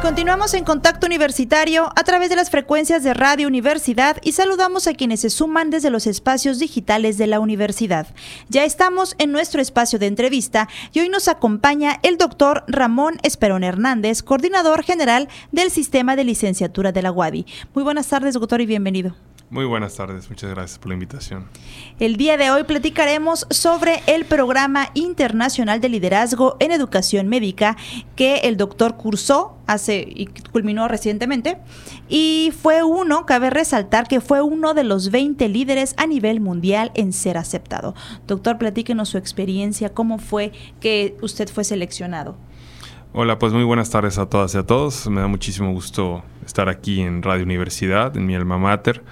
Continuamos 0.02 0.52
en 0.54 0.64
contacto 0.64 1.06
universitario 1.06 1.92
a 1.94 2.02
través 2.02 2.28
de 2.28 2.34
las 2.34 2.50
frecuencias 2.50 3.04
de 3.04 3.14
Radio 3.14 3.46
Universidad 3.46 4.16
y 4.20 4.32
saludamos 4.32 4.88
a 4.88 4.94
quienes 4.94 5.20
se 5.20 5.30
suman 5.30 5.70
desde 5.70 5.90
los 5.90 6.08
espacios 6.08 6.58
digitales 6.58 7.18
de 7.18 7.28
la 7.28 7.38
universidad. 7.38 8.08
Ya 8.48 8.64
estamos 8.64 9.14
en 9.18 9.30
nuestro 9.30 9.62
espacio 9.62 10.00
de 10.00 10.08
entrevista 10.08 10.68
y 10.92 10.98
hoy 10.98 11.08
nos 11.08 11.28
acompaña 11.28 12.00
el 12.02 12.18
doctor 12.18 12.64
Ramón 12.66 13.18
Esperón 13.22 13.62
Hernández, 13.62 14.24
coordinador 14.24 14.82
general 14.82 15.28
del 15.52 15.70
sistema 15.70 16.16
de 16.16 16.24
licenciatura 16.24 16.90
de 16.90 17.02
la 17.02 17.12
UADI. 17.12 17.46
Muy 17.72 17.84
buenas 17.84 18.08
tardes, 18.08 18.34
doctor, 18.34 18.60
y 18.60 18.66
bienvenido. 18.66 19.14
Muy 19.52 19.66
buenas 19.66 19.94
tardes, 19.96 20.30
muchas 20.30 20.48
gracias 20.48 20.78
por 20.78 20.88
la 20.88 20.94
invitación. 20.94 21.44
El 22.00 22.16
día 22.16 22.38
de 22.38 22.50
hoy 22.50 22.64
platicaremos 22.64 23.46
sobre 23.50 24.02
el 24.06 24.24
programa 24.24 24.88
internacional 24.94 25.78
de 25.78 25.90
liderazgo 25.90 26.56
en 26.58 26.72
educación 26.72 27.28
médica 27.28 27.76
que 28.16 28.36
el 28.44 28.56
doctor 28.56 28.96
cursó 28.96 29.58
hace 29.66 30.06
y 30.08 30.28
culminó 30.52 30.88
recientemente 30.88 31.58
y 32.08 32.50
fue 32.62 32.82
uno, 32.82 33.26
cabe 33.26 33.50
resaltar 33.50 34.08
que 34.08 34.22
fue 34.22 34.40
uno 34.40 34.72
de 34.72 34.84
los 34.84 35.10
20 35.10 35.46
líderes 35.50 35.92
a 35.98 36.06
nivel 36.06 36.40
mundial 36.40 36.90
en 36.94 37.12
ser 37.12 37.36
aceptado. 37.36 37.94
Doctor, 38.26 38.56
platíquenos 38.56 39.10
su 39.10 39.18
experiencia, 39.18 39.92
cómo 39.92 40.16
fue 40.16 40.52
que 40.80 41.18
usted 41.20 41.50
fue 41.50 41.64
seleccionado. 41.64 42.38
Hola, 43.12 43.38
pues 43.38 43.52
muy 43.52 43.64
buenas 43.64 43.90
tardes 43.90 44.16
a 44.16 44.24
todas 44.24 44.54
y 44.54 44.56
a 44.56 44.62
todos. 44.62 45.06
Me 45.10 45.20
da 45.20 45.26
muchísimo 45.26 45.70
gusto 45.74 46.22
estar 46.46 46.70
aquí 46.70 47.02
en 47.02 47.22
Radio 47.22 47.44
Universidad, 47.44 48.16
en 48.16 48.24
mi 48.24 48.34
alma 48.34 48.56
mater. 48.56 49.02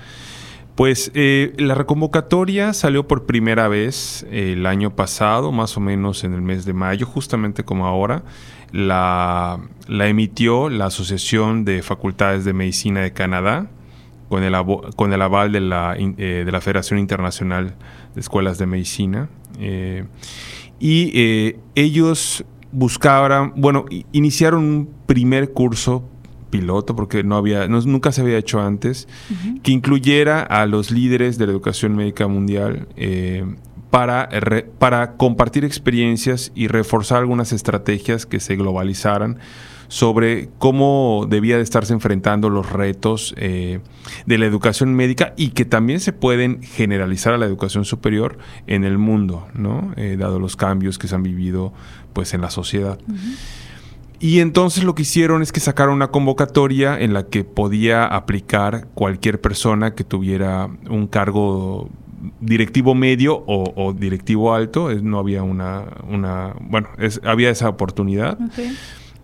Pues 0.81 1.13
eh, 1.13 1.53
la 1.59 1.75
reconvocatoria 1.75 2.73
salió 2.73 3.07
por 3.07 3.27
primera 3.27 3.69
vez 3.69 4.27
el 4.31 4.65
año 4.65 4.97
pasado, 4.97 5.53
más 5.53 5.77
o 5.77 5.81
menos 5.81 6.25
en 6.25 6.33
el 6.33 6.41
mes 6.41 6.65
de 6.65 6.73
mayo, 6.73 7.05
justamente 7.05 7.65
como 7.65 7.87
ahora. 7.87 8.23
La, 8.73 9.61
emitió 9.91 10.71
la 10.71 10.87
Asociación 10.87 11.67
de 11.67 11.83
Facultades 11.83 12.47
de 12.47 12.55
Medicina 12.55 13.03
de 13.03 13.13
Canadá 13.13 13.69
con 14.31 14.43
el, 14.43 14.55
aval 14.55 15.53
de 15.53 15.61
la, 15.61 15.97
eh, 15.99 16.45
de 16.47 16.51
la 16.51 16.63
Federación 16.63 16.99
Internacional 16.99 17.75
de 18.15 18.21
Escuelas 18.23 18.57
de 18.57 18.65
Medicina. 18.65 19.29
y 20.81 21.57
ellos 21.75 22.43
buscaban, 22.73 23.53
bueno, 23.55 23.85
iniciaron 24.13 24.65
un 24.65 24.95
primer 25.05 25.53
curso 25.53 26.09
piloto, 26.51 26.95
porque 26.95 27.23
no 27.23 27.37
había, 27.37 27.67
nunca 27.69 28.13
se 28.13 28.21
había 28.21 28.39
hecho 28.39 28.61
antes, 28.61 29.09
que 29.63 29.73
incluyera 29.73 30.43
a 30.43 30.67
los 30.67 30.91
líderes 30.91 31.39
de 31.39 31.47
la 31.47 31.53
educación 31.53 31.97
médica 31.97 32.27
mundial 32.27 32.89
eh, 32.97 33.45
para, 33.91 34.29
para 34.79 35.13
compartir 35.13 35.65
experiencias 35.65 36.53
y 36.55 36.69
reforzar 36.69 37.19
algunas 37.19 37.53
estrategias 37.53 38.27
que 38.27 38.41
se 38.41 38.57
globalizaran 38.57 39.39
sobre 39.91 40.51
cómo 40.59 41.27
debía 41.29 41.57
de 41.57 41.65
estarse 41.65 41.93
enfrentando 41.93 42.49
los 42.49 42.71
retos 42.71 43.35
eh, 43.37 43.81
de 44.25 44.39
la 44.39 44.47
educación 44.47 44.95
médica 44.95 45.35
y 45.37 45.49
que 45.49 45.65
también 45.65 45.99
se 45.99 46.13
pueden 46.13 46.63
generalizar 46.63 47.35
a 47.35 47.39
la 47.39 47.47
educación 47.47 47.85
superior 47.85 48.39
en 48.69 48.85
el 48.85 48.99
mundo, 48.99 49.49
¿no? 49.53 49.93
Eh, 49.97 50.17
dado 50.17 50.39
los 50.39 50.55
cambios 50.55 50.97
que 50.97 51.09
se 51.09 51.17
han 51.17 51.25
vivido 51.25 51.73
pues, 52.13 52.35
en 52.35 52.41
la 52.41 52.51
sociedad. 52.51 53.01
Y 54.21 54.41
entonces 54.41 54.85
lo 54.85 54.95
que 54.95 55.03
hicieron 55.03 55.41
es 55.41 55.51
que 55.51 55.61
sacaron 55.61 55.95
una 55.95 56.09
convocatoria 56.09 57.01
en 57.01 57.15
la 57.15 57.27
que 57.27 57.43
podía 57.43 58.05
aplicar 58.05 58.87
cualquier 58.93 59.41
persona 59.41 59.95
que 59.95 60.05
tuviera 60.05 60.69
un 60.91 61.07
cargo 61.07 61.89
directivo 62.39 62.95
medio 62.95 63.43
o, 63.47 63.95
directivo 63.99 64.55
alto. 64.55 64.93
No 65.03 65.19
había 65.19 65.43
una, 65.43 65.85
una 66.07 66.55
bueno, 66.61 66.91
había 67.25 67.49
esa 67.49 67.71
oportunidad. 67.71 68.39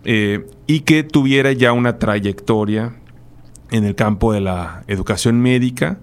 Eh, 0.03 0.47
y 0.65 0.79
que 0.79 1.03
tuviera 1.03 1.51
ya 1.51 1.73
una 1.73 1.99
trayectoria 1.99 2.95
en 3.69 3.83
el 3.83 3.93
campo 3.93 4.33
de 4.33 4.41
la 4.41 4.83
educación 4.87 5.41
médica 5.41 5.99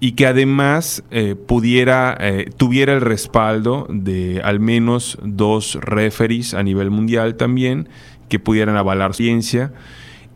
y 0.00 0.12
que 0.12 0.26
además 0.26 1.02
eh, 1.10 1.34
pudiera, 1.34 2.16
eh, 2.20 2.50
tuviera 2.56 2.92
el 2.92 3.00
respaldo 3.00 3.86
de 3.88 4.42
al 4.42 4.60
menos 4.60 5.18
dos 5.22 5.78
referees 5.80 6.52
a 6.52 6.62
nivel 6.62 6.90
mundial 6.90 7.36
también 7.36 7.88
que 8.28 8.38
pudieran 8.38 8.76
avalar 8.76 9.14
ciencia. 9.14 9.72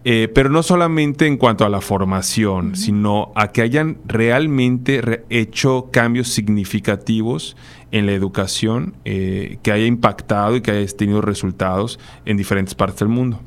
pero 0.05 0.49
no 0.49 0.63
solamente 0.63 1.27
en 1.27 1.37
cuanto 1.37 1.67
a 1.67 1.69
la 1.69 1.83
formación, 1.83 2.77
sino 2.77 3.31
a 3.35 3.49
que 3.49 3.61
hayan 3.61 3.99
realmente 4.07 5.25
hecho 5.29 5.91
cambios 5.93 6.29
significativos 6.29 7.57
en 7.91 8.07
la 8.07 8.13
educación 8.13 8.95
eh, 9.05 9.59
que 9.63 9.73
haya 9.73 9.87
impactado 9.87 10.57
y 10.57 10.61
que 10.61 10.73
haya 10.73 10.97
tenido 10.97 11.21
resultados 11.21 11.99
en 12.25 12.37
diferentes 12.37 12.75
partes 12.75 13.01
del 13.01 13.09
mundo. 13.09 13.41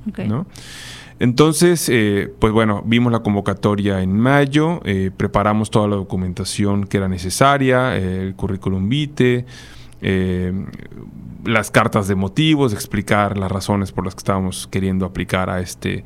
Entonces, 1.19 1.87
eh, 1.89 2.33
pues 2.39 2.51
bueno, 2.51 2.81
vimos 2.83 3.11
la 3.11 3.19
convocatoria 3.19 4.01
en 4.01 4.17
mayo, 4.17 4.81
eh, 4.85 5.11
preparamos 5.15 5.69
toda 5.69 5.87
la 5.87 5.95
documentación 5.95 6.85
que 6.85 6.97
era 6.97 7.07
necesaria, 7.07 7.95
el 7.95 8.33
currículum 8.33 8.89
vitae, 8.89 9.45
las 10.01 11.71
cartas 11.71 12.07
de 12.07 12.15
motivos, 12.15 12.73
explicar 12.73 13.37
las 13.37 13.51
razones 13.51 13.91
por 13.91 14.05
las 14.05 14.15
que 14.15 14.19
estábamos 14.19 14.67
queriendo 14.67 15.05
aplicar 15.05 15.49
a 15.49 15.59
este, 15.59 16.03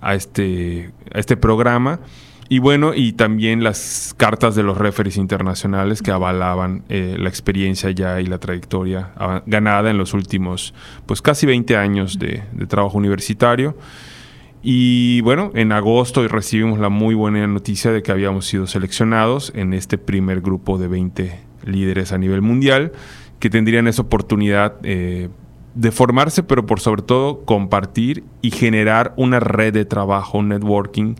a 0.00 0.14
este, 0.14 0.92
este 1.12 1.36
programa. 1.36 2.00
Y 2.48 2.60
bueno, 2.60 2.94
y 2.94 3.12
también 3.12 3.64
las 3.64 4.14
cartas 4.16 4.54
de 4.54 4.62
los 4.62 4.78
referees 4.78 5.16
internacionales 5.16 6.00
que 6.00 6.12
avalaban 6.12 6.84
eh, 6.88 7.16
la 7.18 7.28
experiencia 7.28 7.90
ya 7.90 8.20
y 8.20 8.26
la 8.26 8.38
trayectoria 8.38 9.12
ganada 9.46 9.90
en 9.90 9.98
los 9.98 10.14
últimos, 10.14 10.72
pues 11.06 11.22
casi 11.22 11.44
20 11.44 11.76
años 11.76 12.18
de, 12.20 12.44
trabajo 12.68 12.98
universitario. 12.98 13.76
Y 14.62 15.20
bueno, 15.22 15.50
en 15.54 15.72
agosto 15.72 16.26
recibimos 16.28 16.78
la 16.78 16.88
muy 16.88 17.14
buena 17.14 17.46
noticia 17.48 17.90
de 17.90 18.02
que 18.02 18.12
habíamos 18.12 18.46
sido 18.46 18.68
seleccionados 18.68 19.52
en 19.56 19.74
este 19.74 19.98
primer 19.98 20.40
grupo 20.40 20.78
de 20.78 20.86
20 20.86 21.40
líderes 21.64 22.12
a 22.12 22.18
nivel 22.18 22.42
mundial 22.42 22.92
que 23.38 23.50
tendrían 23.50 23.86
esa 23.86 24.02
oportunidad 24.02 24.76
eh, 24.82 25.28
de 25.74 25.92
formarse, 25.92 26.42
pero 26.42 26.64
por 26.64 26.80
sobre 26.80 27.02
todo 27.02 27.44
compartir 27.44 28.24
y 28.40 28.50
generar 28.50 29.12
una 29.16 29.40
red 29.40 29.74
de 29.74 29.84
trabajo, 29.84 30.38
un 30.38 30.48
networking 30.48 31.14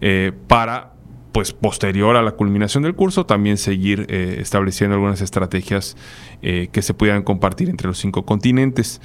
eh, 0.00 0.32
para 0.46 0.94
pues 1.34 1.52
posterior 1.52 2.14
a 2.16 2.22
la 2.22 2.30
culminación 2.30 2.84
del 2.84 2.94
curso 2.94 3.26
también 3.26 3.56
seguir 3.56 4.06
eh, 4.08 4.36
estableciendo 4.38 4.94
algunas 4.94 5.20
estrategias 5.20 5.96
eh, 6.42 6.68
que 6.70 6.80
se 6.80 6.94
pudieran 6.94 7.24
compartir 7.24 7.68
entre 7.68 7.88
los 7.88 7.98
cinco 7.98 8.24
continentes. 8.24 9.00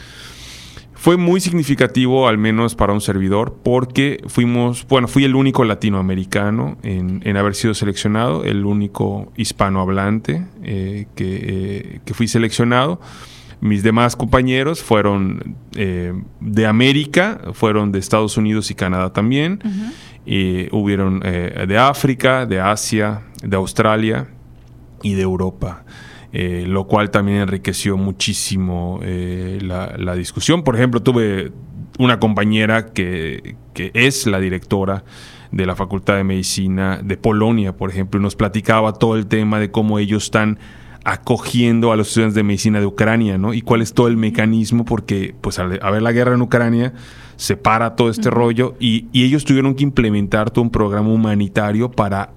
Fue 0.99 1.15
muy 1.15 1.39
significativo, 1.39 2.27
al 2.27 2.38
menos 2.38 2.75
para 2.75 2.91
un 2.91 2.99
servidor, 2.99 3.57
porque 3.63 4.21
fuimos, 4.27 4.85
bueno, 4.85 5.07
fui 5.07 5.23
el 5.23 5.33
único 5.33 5.63
latinoamericano 5.63 6.77
en, 6.83 7.38
haber 7.38 7.55
sido 7.55 7.73
seleccionado, 7.73 8.43
el 8.43 8.65
único 8.65 9.31
hispanohablante 9.38 10.45
que, 10.62 12.01
que, 12.03 12.13
fui 12.13 12.27
seleccionado. 12.27 12.99
Mis 13.62 13.81
demás 13.81 14.17
compañeros 14.17 14.83
fueron 14.83 15.55
de 15.71 16.65
América, 16.67 17.39
fueron 17.53 17.93
de 17.93 17.99
Estados 17.99 18.35
Unidos 18.35 18.69
y 18.69 18.75
Canadá 18.75 19.13
también 19.13 19.62
y 20.25 20.67
hubieron 20.75 21.21
eh, 21.23 21.65
de 21.67 21.77
África, 21.77 22.45
de 22.45 22.59
Asia, 22.59 23.23
de 23.41 23.55
Australia 23.55 24.27
y 25.01 25.13
de 25.13 25.21
Europa. 25.21 25.85
Eh, 26.31 26.65
lo 26.67 26.85
cual 26.85 27.09
también 27.09 27.39
enriqueció 27.39 27.97
muchísimo 27.97 28.99
eh, 29.01 29.57
la, 29.61 30.15
discusión. 30.15 30.63
Por 30.63 30.75
ejemplo, 30.75 31.01
tuve 31.01 31.51
una 31.97 32.19
compañera 32.19 32.87
que, 32.93 33.55
que, 33.73 33.89
es 33.95 34.27
la 34.27 34.39
directora 34.39 35.03
de 35.51 35.65
la 35.65 35.75
Facultad 35.75 36.17
de 36.17 36.23
Medicina 36.23 37.01
de 37.03 37.17
Polonia, 37.17 37.75
por 37.75 37.89
ejemplo, 37.89 38.19
y 38.19 38.23
nos 38.23 38.35
platicaba 38.35 38.93
todo 38.93 39.15
el 39.15 39.25
tema 39.25 39.59
de 39.59 39.71
cómo 39.71 39.97
ellos 39.97 40.25
están 40.25 40.59
acogiendo 41.03 41.91
a 41.91 41.95
los 41.95 42.09
estudiantes 42.09 42.35
de 42.35 42.43
medicina 42.43 42.79
de 42.79 42.85
Ucrania, 42.85 43.37
¿no? 43.37 43.53
Y 43.53 43.61
cuál 43.61 43.81
es 43.81 43.93
todo 43.93 44.07
el 44.07 44.17
mecanismo, 44.17 44.85
porque 44.85 45.33
pues 45.41 45.57
al 45.57 45.79
haber 45.81 46.01
la 46.01 46.11
guerra 46.11 46.35
en 46.35 46.41
Ucrania, 46.41 46.93
separa 47.35 47.95
todo 47.95 48.09
este 48.09 48.29
rollo 48.29 48.75
y, 48.79 49.07
ellos 49.13 49.45
tuvieron 49.45 49.73
que 49.75 49.83
implementar 49.83 50.51
todo 50.51 50.61
un 50.61 50.69
programa 50.69 51.09
humanitario 51.09 51.89
para 51.89 52.31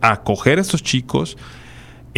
acoger 0.00 0.58
a 0.58 0.60
estos 0.62 0.82
chicos, 0.82 1.36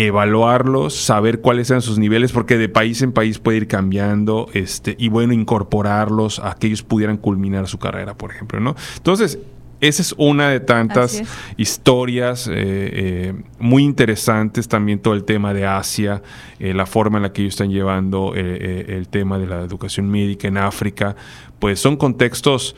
evaluarlos, 0.06 0.94
saber 0.94 1.40
cuáles 1.40 1.68
eran 1.70 1.82
sus 1.82 1.98
niveles, 1.98 2.30
porque 2.30 2.56
de 2.56 2.68
país 2.68 3.02
en 3.02 3.10
país 3.10 3.40
puede 3.40 3.58
ir 3.58 3.66
cambiando, 3.66 4.48
este, 4.54 4.94
y 4.96 5.08
bueno, 5.08 5.32
incorporarlos 5.32 6.38
a 6.38 6.54
que 6.54 6.68
ellos 6.68 6.84
pudieran 6.84 7.16
culminar 7.16 7.66
su 7.66 7.78
carrera, 7.78 8.14
por 8.14 8.30
ejemplo, 8.30 8.60
¿no? 8.60 8.76
Entonces, 8.96 9.40
esa 9.80 10.02
es 10.02 10.14
una 10.16 10.50
de 10.50 10.60
tantas 10.60 11.22
historias 11.56 12.46
eh, 12.48 12.52
eh, 12.56 13.34
muy 13.58 13.82
interesantes, 13.82 14.68
también 14.68 15.00
todo 15.00 15.14
el 15.14 15.24
tema 15.24 15.52
de 15.52 15.66
Asia, 15.66 16.22
eh, 16.60 16.74
la 16.74 16.86
forma 16.86 17.18
en 17.18 17.24
la 17.24 17.32
que 17.32 17.42
ellos 17.42 17.54
están 17.54 17.70
llevando 17.70 18.34
el 18.34 19.08
tema 19.08 19.38
de 19.38 19.46
la 19.46 19.62
educación 19.62 20.08
médica 20.08 20.46
en 20.46 20.58
África, 20.58 21.16
pues 21.58 21.80
son 21.80 21.96
contextos 21.96 22.76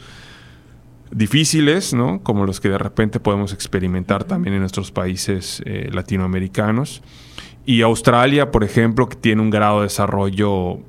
difíciles, 1.11 1.95
¿no? 1.95 2.23
Como 2.23 2.47
los 2.47 2.61
que 2.61 2.69
de 2.69 2.79
repente 2.79 3.21
podemos 3.21 3.53
experimentar 3.53 4.25
también 4.25 4.55
en 4.55 4.61
nuestros 4.61 4.93
países 4.93 5.63
latinoamericanos. 5.65 7.03
Y 7.67 7.83
Australia, 7.83 8.51
por 8.51 8.65
ejemplo, 8.65 9.09
que 9.09 9.17
tiene 9.17 9.43
un 9.43 9.51
grado 9.51 9.79
de 9.81 9.85
desarrollo 9.85 10.81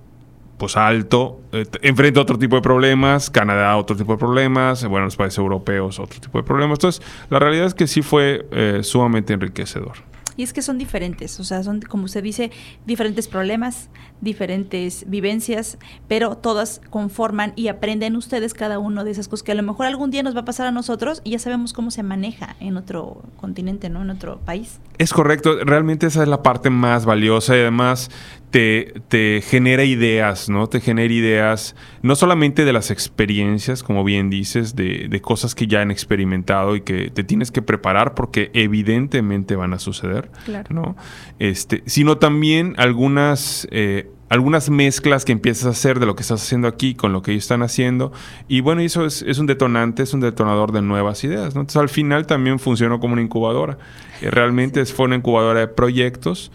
pues 0.61 0.77
alto, 0.77 1.41
eh, 1.53 1.65
enfrenta 1.81 2.21
otro 2.21 2.37
tipo 2.37 2.55
de 2.55 2.61
problemas, 2.61 3.31
Canadá 3.31 3.75
otro 3.77 3.95
tipo 3.97 4.11
de 4.11 4.19
problemas, 4.19 4.85
bueno, 4.85 5.05
los 5.05 5.15
países 5.15 5.39
europeos 5.39 5.97
otro 5.97 6.19
tipo 6.19 6.37
de 6.37 6.43
problemas. 6.43 6.77
Entonces, 6.77 7.01
la 7.31 7.39
realidad 7.39 7.65
es 7.65 7.73
que 7.73 7.87
sí 7.87 8.03
fue 8.03 8.47
eh, 8.51 8.81
sumamente 8.83 9.33
enriquecedor. 9.33 9.93
Y 10.37 10.43
es 10.43 10.53
que 10.53 10.61
son 10.61 10.77
diferentes, 10.77 11.39
o 11.39 11.43
sea, 11.43 11.63
son, 11.63 11.81
como 11.81 12.05
usted 12.05 12.21
dice, 12.21 12.51
diferentes 12.85 13.27
problemas, 13.27 13.89
diferentes 14.21 15.05
vivencias, 15.07 15.77
pero 16.07 16.37
todas 16.37 16.81
conforman 16.89 17.53
y 17.55 17.67
aprenden 17.67 18.15
ustedes 18.15 18.53
cada 18.53 18.79
uno 18.79 19.03
de 19.03 19.11
esas 19.11 19.27
cosas 19.27 19.43
que 19.43 19.51
a 19.51 19.55
lo 19.55 19.63
mejor 19.63 19.87
algún 19.87 20.11
día 20.11 20.23
nos 20.23 20.35
va 20.35 20.41
a 20.41 20.45
pasar 20.45 20.67
a 20.67 20.71
nosotros 20.71 21.21
y 21.23 21.31
ya 21.31 21.39
sabemos 21.39 21.73
cómo 21.73 21.91
se 21.91 22.03
maneja 22.03 22.55
en 22.59 22.77
otro 22.77 23.23
continente, 23.37 23.89
¿no? 23.89 24.01
En 24.03 24.11
otro 24.11 24.39
país. 24.39 24.79
Es 24.97 25.13
correcto, 25.13 25.63
realmente 25.63 26.07
esa 26.07 26.21
es 26.21 26.29
la 26.29 26.43
parte 26.43 26.69
más 26.69 27.05
valiosa 27.05 27.55
y 27.55 27.61
además 27.61 28.09
te, 28.51 29.41
genera 29.43 29.83
ideas, 29.83 30.49
¿no? 30.49 30.67
Te 30.67 30.81
genera 30.81 31.11
ideas 31.11 31.75
no 32.01 32.15
solamente 32.15 32.65
de 32.65 32.73
las 32.73 32.91
experiencias, 32.91 33.81
como 33.81 34.03
bien 34.03 34.29
dices, 34.29 34.75
de, 34.75 35.07
de, 35.09 35.21
cosas 35.21 35.55
que 35.55 35.67
ya 35.67 35.81
han 35.81 35.89
experimentado 35.89 36.75
y 36.75 36.81
que 36.81 37.09
te 37.09 37.23
tienes 37.23 37.51
que 37.51 37.61
preparar 37.61 38.13
porque 38.13 38.51
evidentemente 38.53 39.55
van 39.55 39.73
a 39.73 39.79
suceder, 39.79 40.29
¿no? 40.69 40.95
Este, 41.39 41.83
sino 41.85 42.17
también 42.17 42.75
algunas... 42.77 43.67
Eh, 43.71 44.10
algunas 44.31 44.69
mezclas 44.69 45.25
que 45.25 45.31
empiezas 45.31 45.65
a 45.65 45.69
hacer 45.69 45.99
de 45.99 46.05
lo 46.05 46.15
que 46.15 46.21
estás 46.21 46.41
haciendo 46.41 46.67
aquí 46.67 46.95
con 46.95 47.13
lo 47.13 47.21
que 47.21 47.31
ellos 47.31 47.43
están 47.43 47.61
haciendo. 47.61 48.11
Y 48.47 48.61
bueno, 48.61 48.81
eso 48.81 49.05
es, 49.05 49.21
es 49.21 49.37
un 49.37 49.45
detonante, 49.45 50.03
es 50.03 50.13
un 50.13 50.21
detonador 50.21 50.71
de 50.71 50.81
nuevas 50.81 51.23
ideas. 51.23 51.53
¿no? 51.53 51.61
Entonces 51.61 51.77
al 51.81 51.89
final 51.89 52.25
también 52.25 52.57
funcionó 52.57 52.99
como 52.99 53.13
una 53.13 53.21
incubadora. 53.21 53.77
Eh, 54.21 54.31
realmente 54.31 54.83
fue 54.85 55.05
una 55.05 55.15
incubadora 55.17 55.59
de 55.59 55.67
proyectos 55.67 56.51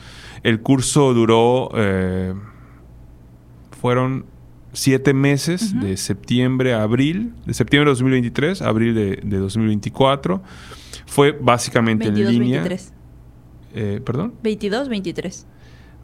el 0.46 0.60
curso 0.60 1.12
duró, 1.12 1.70
eh, 1.74 2.32
fueron 3.80 4.26
siete 4.72 5.12
meses, 5.12 5.78
de 5.80 5.96
septiembre 5.96 6.72
a 6.72 6.82
abril, 6.82 7.34
de 7.46 7.52
septiembre 7.52 7.90
de 7.90 7.92
2023 7.94 8.62
a 8.62 8.68
abril 8.68 8.94
de, 8.94 9.38
2024. 9.38 10.40
Fue 11.06 11.32
básicamente 11.32 12.06
en 12.06 12.14
línea. 12.14 12.60
23. 12.60 12.92
Eh, 13.74 14.00
¿Perdón? 14.04 14.34
22, 14.44 14.88
23. 14.88 15.46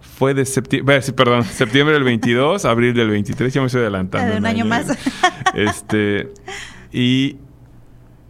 Fue 0.03 0.35
de 0.35 0.45
septiembre, 0.45 1.01
perdón, 1.17 1.45
septiembre 1.53 1.95
del 1.95 2.05
22, 2.05 2.65
abril 2.65 2.95
del 2.95 3.09
23, 3.11 3.55
ya 3.55 3.61
me 3.61 3.67
estoy 3.67 3.83
adelantando. 3.83 4.33
De 4.33 4.39
un, 4.39 4.47
año, 4.47 4.65
más. 4.65 4.87
Este, 5.55 6.33
y, 6.93 7.37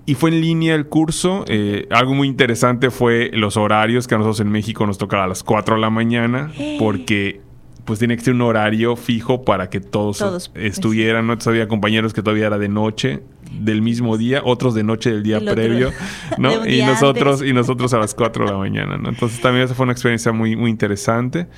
y 0.06 0.14
fue 0.14 0.30
en 0.30 0.40
línea 0.40 0.74
el 0.74 0.86
curso. 0.86 1.44
Eh, 1.46 1.86
algo 1.90 2.14
muy 2.14 2.26
interesante 2.26 2.90
fue 2.90 3.30
los 3.32 3.56
horarios 3.56 4.08
que 4.08 4.14
a 4.14 4.18
nosotros 4.18 4.40
en 4.40 4.50
México 4.50 4.86
nos 4.86 4.98
tocaba 4.98 5.24
a 5.24 5.28
las 5.28 5.42
4 5.42 5.76
de 5.76 5.80
la 5.80 5.90
mañana, 5.90 6.52
porque 6.78 7.40
pues 7.84 7.98
tiene 7.98 8.16
que 8.16 8.22
ser 8.22 8.34
un 8.34 8.42
horario 8.42 8.96
fijo 8.96 9.44
para 9.44 9.70
que 9.70 9.80
todos, 9.80 10.50
estuvieran. 10.54 11.26
¿no? 11.26 11.36
había 11.44 11.68
compañeros 11.68 12.12
que 12.12 12.22
todavía 12.22 12.46
era 12.46 12.58
de 12.58 12.68
noche 12.68 13.22
del 13.60 13.82
mismo 13.82 14.16
día, 14.16 14.42
otros 14.44 14.74
de 14.74 14.84
noche 14.84 15.10
del 15.10 15.22
día 15.22 15.40
previo, 15.40 15.90
¿no? 16.38 16.66
y 16.66 16.82
nosotros 16.82 17.42
y 17.42 17.52
nosotros 17.52 17.92
a 17.94 17.98
las 17.98 18.14
4 18.14 18.46
de 18.46 18.52
la 18.52 18.58
mañana, 18.58 18.96
¿no? 18.96 19.08
Entonces 19.08 19.40
también 19.40 19.64
esa 19.64 19.74
fue 19.74 19.84
una 19.84 19.92
experiencia 19.92 20.32
muy 20.32 20.56
muy 20.56 20.70
interesante. 20.70 21.48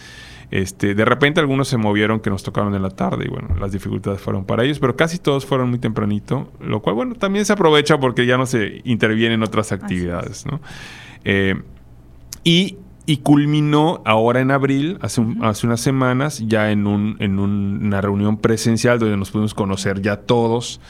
Este, 0.51 0.95
de 0.95 1.05
repente 1.05 1.41
algunos 1.41 1.69
se 1.69 1.77
movieron 1.79 2.21
que 2.21 2.31
nos 2.31 2.43
tocaron 2.43 2.75
en 2.75 2.83
la 2.83 2.91
tarde 2.91 3.25
y 3.27 3.29
bueno, 3.29 3.57
las 3.59 3.73
dificultades 3.73 4.21
fueron 4.21 4.45
para 4.45 4.65
ellos, 4.65 4.79
pero 4.79 4.95
casi 4.95 5.19
todos 5.19 5.47
fueron 5.47 5.71
muy 5.71 5.79
tempranito, 5.79 6.53
lo 6.61 6.81
cual 6.81 6.95
bueno, 6.95 7.15
también 7.15 7.45
se 7.45 7.53
aprovecha 7.53 7.99
porque 7.99 8.27
ya 8.27 8.37
no 8.37 8.47
se 8.47 8.81
intervienen 8.85 9.43
otras 9.43 9.73
actividades, 9.73 10.47
¿no? 10.47 10.61
Eh, 11.25 11.61
y, 12.45 12.77
y, 13.07 13.17
culminó 13.19 14.03
ahora 14.05 14.41
en 14.41 14.51
abril, 14.51 14.99
hace, 15.01 15.25
hace 15.41 15.67
unas 15.67 15.81
semanas, 15.81 16.45
ya 16.47 16.71
en, 16.71 16.87
un, 16.87 17.17
en 17.21 17.39
una 17.39 18.03
reunión 18.03 18.37
presencial 18.37 18.99
donde 18.99 19.17
nos 19.17 19.31
pudimos 19.31 19.55
conocer 19.55 20.03
ya 20.03 20.19
todos 20.19 20.81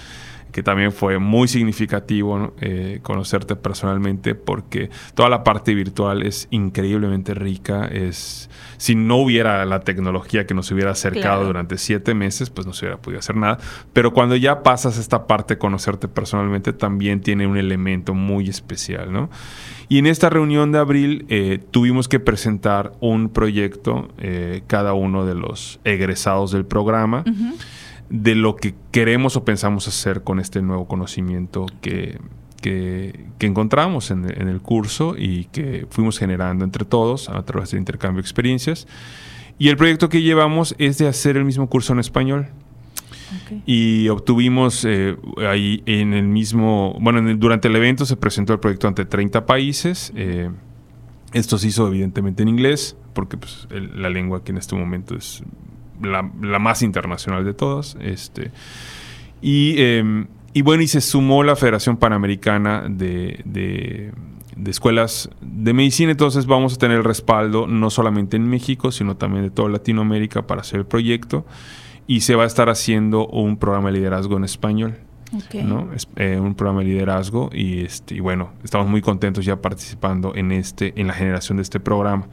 que 0.54 0.62
también 0.62 0.92
fue 0.92 1.18
muy 1.18 1.48
significativo 1.48 2.54
eh, 2.60 3.00
conocerte 3.02 3.56
personalmente 3.56 4.36
porque 4.36 4.88
toda 5.16 5.28
la 5.28 5.42
parte 5.42 5.74
virtual 5.74 6.22
es 6.22 6.46
increíblemente 6.52 7.34
rica. 7.34 7.86
Es, 7.86 8.48
si 8.76 8.94
no 8.94 9.16
hubiera 9.16 9.64
la 9.64 9.80
tecnología 9.80 10.46
que 10.46 10.54
nos 10.54 10.70
hubiera 10.70 10.92
acercado 10.92 11.44
durante 11.44 11.76
siete 11.76 12.14
meses, 12.14 12.50
pues 12.50 12.68
no 12.68 12.72
se 12.72 12.84
hubiera 12.84 13.02
podido 13.02 13.18
hacer 13.18 13.34
nada. 13.34 13.58
Pero 13.92 14.12
cuando 14.12 14.36
ya 14.36 14.62
pasas 14.62 14.96
esta 14.96 15.26
parte 15.26 15.54
de 15.54 15.58
conocerte 15.58 16.06
personalmente, 16.06 16.72
también 16.72 17.20
tiene 17.20 17.48
un 17.48 17.56
elemento 17.56 18.14
muy 18.14 18.48
especial, 18.48 19.12
¿no? 19.12 19.30
Y 19.88 19.98
en 19.98 20.06
esta 20.06 20.30
reunión 20.30 20.70
de 20.70 20.78
abril 20.78 21.26
eh, 21.30 21.58
tuvimos 21.72 22.06
que 22.06 22.20
presentar 22.20 22.92
un 23.00 23.28
proyecto, 23.28 24.08
eh, 24.18 24.62
cada 24.68 24.94
uno 24.94 25.26
de 25.26 25.34
los 25.34 25.80
egresados 25.82 26.52
del 26.52 26.64
programa 26.64 27.24
de 28.10 28.34
lo 28.34 28.56
que 28.56 28.74
queremos 28.90 29.36
o 29.36 29.44
pensamos 29.44 29.88
hacer 29.88 30.22
con 30.22 30.40
este 30.40 30.62
nuevo 30.62 30.86
conocimiento 30.86 31.66
que, 31.80 32.18
que, 32.64 33.46
encontramos 33.46 34.10
en, 34.10 34.24
el 34.24 34.60
curso 34.60 35.14
y 35.18 35.44
que 35.46 35.86
fuimos 35.90 36.18
generando 36.18 36.64
entre 36.64 36.84
todos 36.84 37.28
a 37.28 37.42
través 37.44 37.70
del 37.70 37.80
intercambio 37.80 38.22
de 38.22 38.26
experiencias. 38.26 38.86
Y 39.58 39.68
el 39.68 39.76
proyecto 39.76 40.08
que 40.08 40.22
llevamos 40.22 40.74
es 40.78 40.98
de 40.98 41.06
hacer 41.06 41.36
el 41.36 41.44
mismo 41.44 41.68
curso 41.68 41.92
en 41.92 41.98
español. 41.98 42.48
Y 43.66 44.08
obtuvimos 44.08 44.84
eh, 44.84 45.16
ahí 45.48 45.82
en 45.86 46.14
el 46.14 46.26
mismo, 46.26 46.96
bueno, 47.00 47.20
durante 47.36 47.68
el 47.68 47.76
evento 47.76 48.06
se 48.06 48.16
presentó 48.16 48.52
el 48.52 48.60
proyecto 48.60 48.88
ante 48.88 49.04
30 49.04 49.44
países. 49.44 50.12
Eh, 50.14 50.50
esto 51.32 51.58
se 51.58 51.68
hizo 51.68 51.88
evidentemente 51.88 52.42
en 52.42 52.48
inglés, 52.48 52.96
porque 53.12 53.36
pues, 53.36 53.66
la 53.70 54.08
lengua 54.08 54.44
que 54.44 54.52
en 54.52 54.58
este 54.58 54.76
momento 54.76 55.16
es 55.16 55.42
la, 56.02 56.22
más 56.58 56.82
internacional 56.82 57.44
de 57.44 57.54
todas. 57.54 57.96
Este, 58.00 58.50
y, 59.40 59.74
em, 59.82 60.26
y, 60.52 60.62
bueno, 60.62 60.82
y 60.82 60.88
se 60.88 61.00
sumó 61.00 61.42
la 61.42 61.56
Federación 61.56 61.96
Panamericana 61.96 62.84
de, 62.88 63.40
de, 63.44 64.12
Escuelas 64.70 65.30
de 65.40 65.72
Medicina. 65.72 66.12
Entonces 66.12 66.46
vamos 66.46 66.74
a 66.74 66.76
tener 66.76 66.98
el 66.98 67.04
respaldo 67.04 67.66
no 67.66 67.90
solamente 67.90 68.36
en 68.36 68.48
México, 68.48 68.92
sino 68.92 69.16
también 69.16 69.44
de 69.44 69.50
toda 69.50 69.68
Latinoamérica 69.68 70.46
para 70.46 70.60
hacer 70.62 70.80
el 70.80 70.86
proyecto. 70.86 71.44
Y 72.06 72.20
se 72.20 72.34
va 72.34 72.44
a 72.44 72.46
estar 72.46 72.68
haciendo 72.68 73.26
un 73.26 73.56
programa 73.56 73.90
de 73.90 73.98
liderazgo 73.98 74.36
en 74.36 74.44
español. 74.44 74.98
¿no? 75.64 75.90
Eh, 76.16 76.38
un 76.38 76.54
programa 76.54 76.80
de 76.80 76.86
liderazgo 76.86 77.50
y, 77.52 77.84
este, 77.84 78.14
y 78.14 78.20
bueno, 78.20 78.52
estamos 78.62 78.86
muy 78.88 79.00
contentos 79.00 79.44
ya 79.44 79.60
participando 79.60 80.32
en, 80.34 80.52
este, 80.52 80.92
en 81.00 81.08
la 81.08 81.14
generación 81.14 81.56
de 81.56 81.62
este 81.62 81.80
programa. 81.80 82.28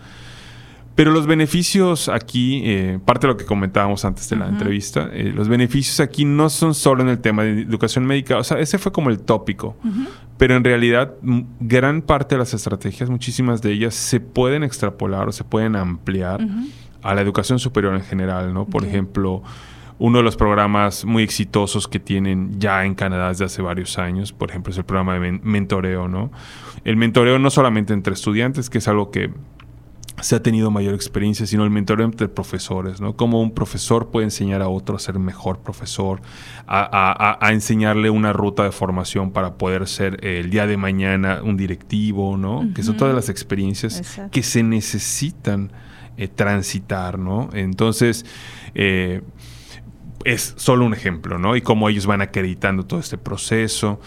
Pero 0.95 1.11
los 1.11 1.25
beneficios 1.25 2.09
aquí, 2.09 2.61
eh, 2.65 2.99
parte 3.03 3.25
de 3.25 3.33
lo 3.33 3.37
que 3.37 3.45
comentábamos 3.45 4.03
antes 4.03 4.29
de 4.29 4.35
la 4.35 4.47
entrevista, 4.47 5.09
eh, 5.13 5.31
los 5.33 5.47
beneficios 5.47 5.99
aquí 6.01 6.25
no 6.25 6.49
son 6.49 6.73
solo 6.73 7.01
en 7.01 7.09
el 7.09 7.19
tema 7.19 7.43
de 7.43 7.61
educación 7.61 8.05
médica, 8.05 8.37
o 8.37 8.43
sea, 8.43 8.59
ese 8.59 8.77
fue 8.77 8.91
como 8.91 9.09
el 9.09 9.19
tópico, 9.19 9.77
pero 10.37 10.55
en 10.55 10.63
realidad 10.63 11.13
gran 11.59 12.01
parte 12.01 12.35
de 12.35 12.39
las 12.39 12.53
estrategias, 12.53 13.09
muchísimas 13.09 13.61
de 13.61 13.71
ellas, 13.71 13.95
se 13.95 14.19
pueden 14.19 14.63
extrapolar 14.63 15.29
o 15.29 15.31
se 15.31 15.45
pueden 15.45 15.75
ampliar 15.75 16.45
a 17.01 17.15
la 17.15 17.21
educación 17.21 17.57
superior 17.57 17.95
en 17.95 18.03
general, 18.03 18.53
¿no? 18.53 18.65
Por 18.65 18.83
ejemplo, 18.83 19.43
uno 20.01 20.17
de 20.17 20.23
los 20.23 20.35
programas 20.35 21.05
muy 21.05 21.21
exitosos 21.21 21.87
que 21.87 21.99
tienen 21.99 22.59
ya 22.59 22.85
en 22.85 22.95
Canadá 22.95 23.29
desde 23.29 23.45
hace 23.45 23.61
varios 23.61 23.99
años, 23.99 24.33
por 24.33 24.49
ejemplo, 24.49 24.71
es 24.71 24.77
el 24.79 24.83
programa 24.83 25.19
de 25.19 25.39
mentoreo, 25.43 26.07
¿no? 26.07 26.31
El 26.83 26.97
mentoreo 26.97 27.37
no 27.37 27.51
solamente 27.51 27.93
entre 27.93 28.15
estudiantes, 28.15 28.71
que 28.71 28.79
es 28.79 28.87
algo 28.87 29.11
que 29.11 29.31
se 30.21 30.35
ha 30.35 30.43
tenido 30.43 30.71
mayor 30.71 30.93
experiencia, 30.93 31.45
sino 31.45 31.63
el 31.63 31.69
mentoreo 31.69 32.05
entre 32.05 32.27
profesores, 32.29 33.01
¿no? 33.01 33.15
Cómo 33.15 33.41
un 33.41 33.51
profesor 33.51 34.11
puede 34.11 34.25
enseñar 34.25 34.61
a 34.61 34.67
otro 34.67 34.95
a 34.95 34.99
ser 34.99 35.17
mejor 35.19 35.59
profesor, 35.59 36.21
a, 36.67 37.49
enseñarle 37.51 38.09
una 38.09 38.33
ruta 38.33 38.63
de 38.63 38.71
formación 38.71 39.31
para 39.31 39.55
poder 39.55 39.87
ser 39.87 40.23
el 40.25 40.49
día 40.49 40.67
de 40.67 40.77
mañana 40.77 41.41
un 41.43 41.57
directivo, 41.57 42.37
¿no? 42.37 42.67
Que 42.73 42.83
son 42.83 42.97
todas 42.97 43.15
las 43.15 43.29
experiencias 43.29 44.01
que 44.31 44.43
se 44.43 44.63
necesitan 44.63 45.71
eh, 46.17 46.27
transitar, 46.27 47.17
¿no? 47.17 47.49
Entonces, 47.53 48.25
eh, 48.75 49.21
es 50.23 50.53
solo 50.57 50.85
un 50.85 50.93
ejemplo, 50.93 51.39
¿no? 51.39 51.55
Y 51.55 51.61
cómo 51.61 51.89
ellos 51.89 52.05
van 52.05 52.21
acreditando 52.21 52.83
todo 52.85 52.99
este 52.99 53.17
proceso. 53.17 53.99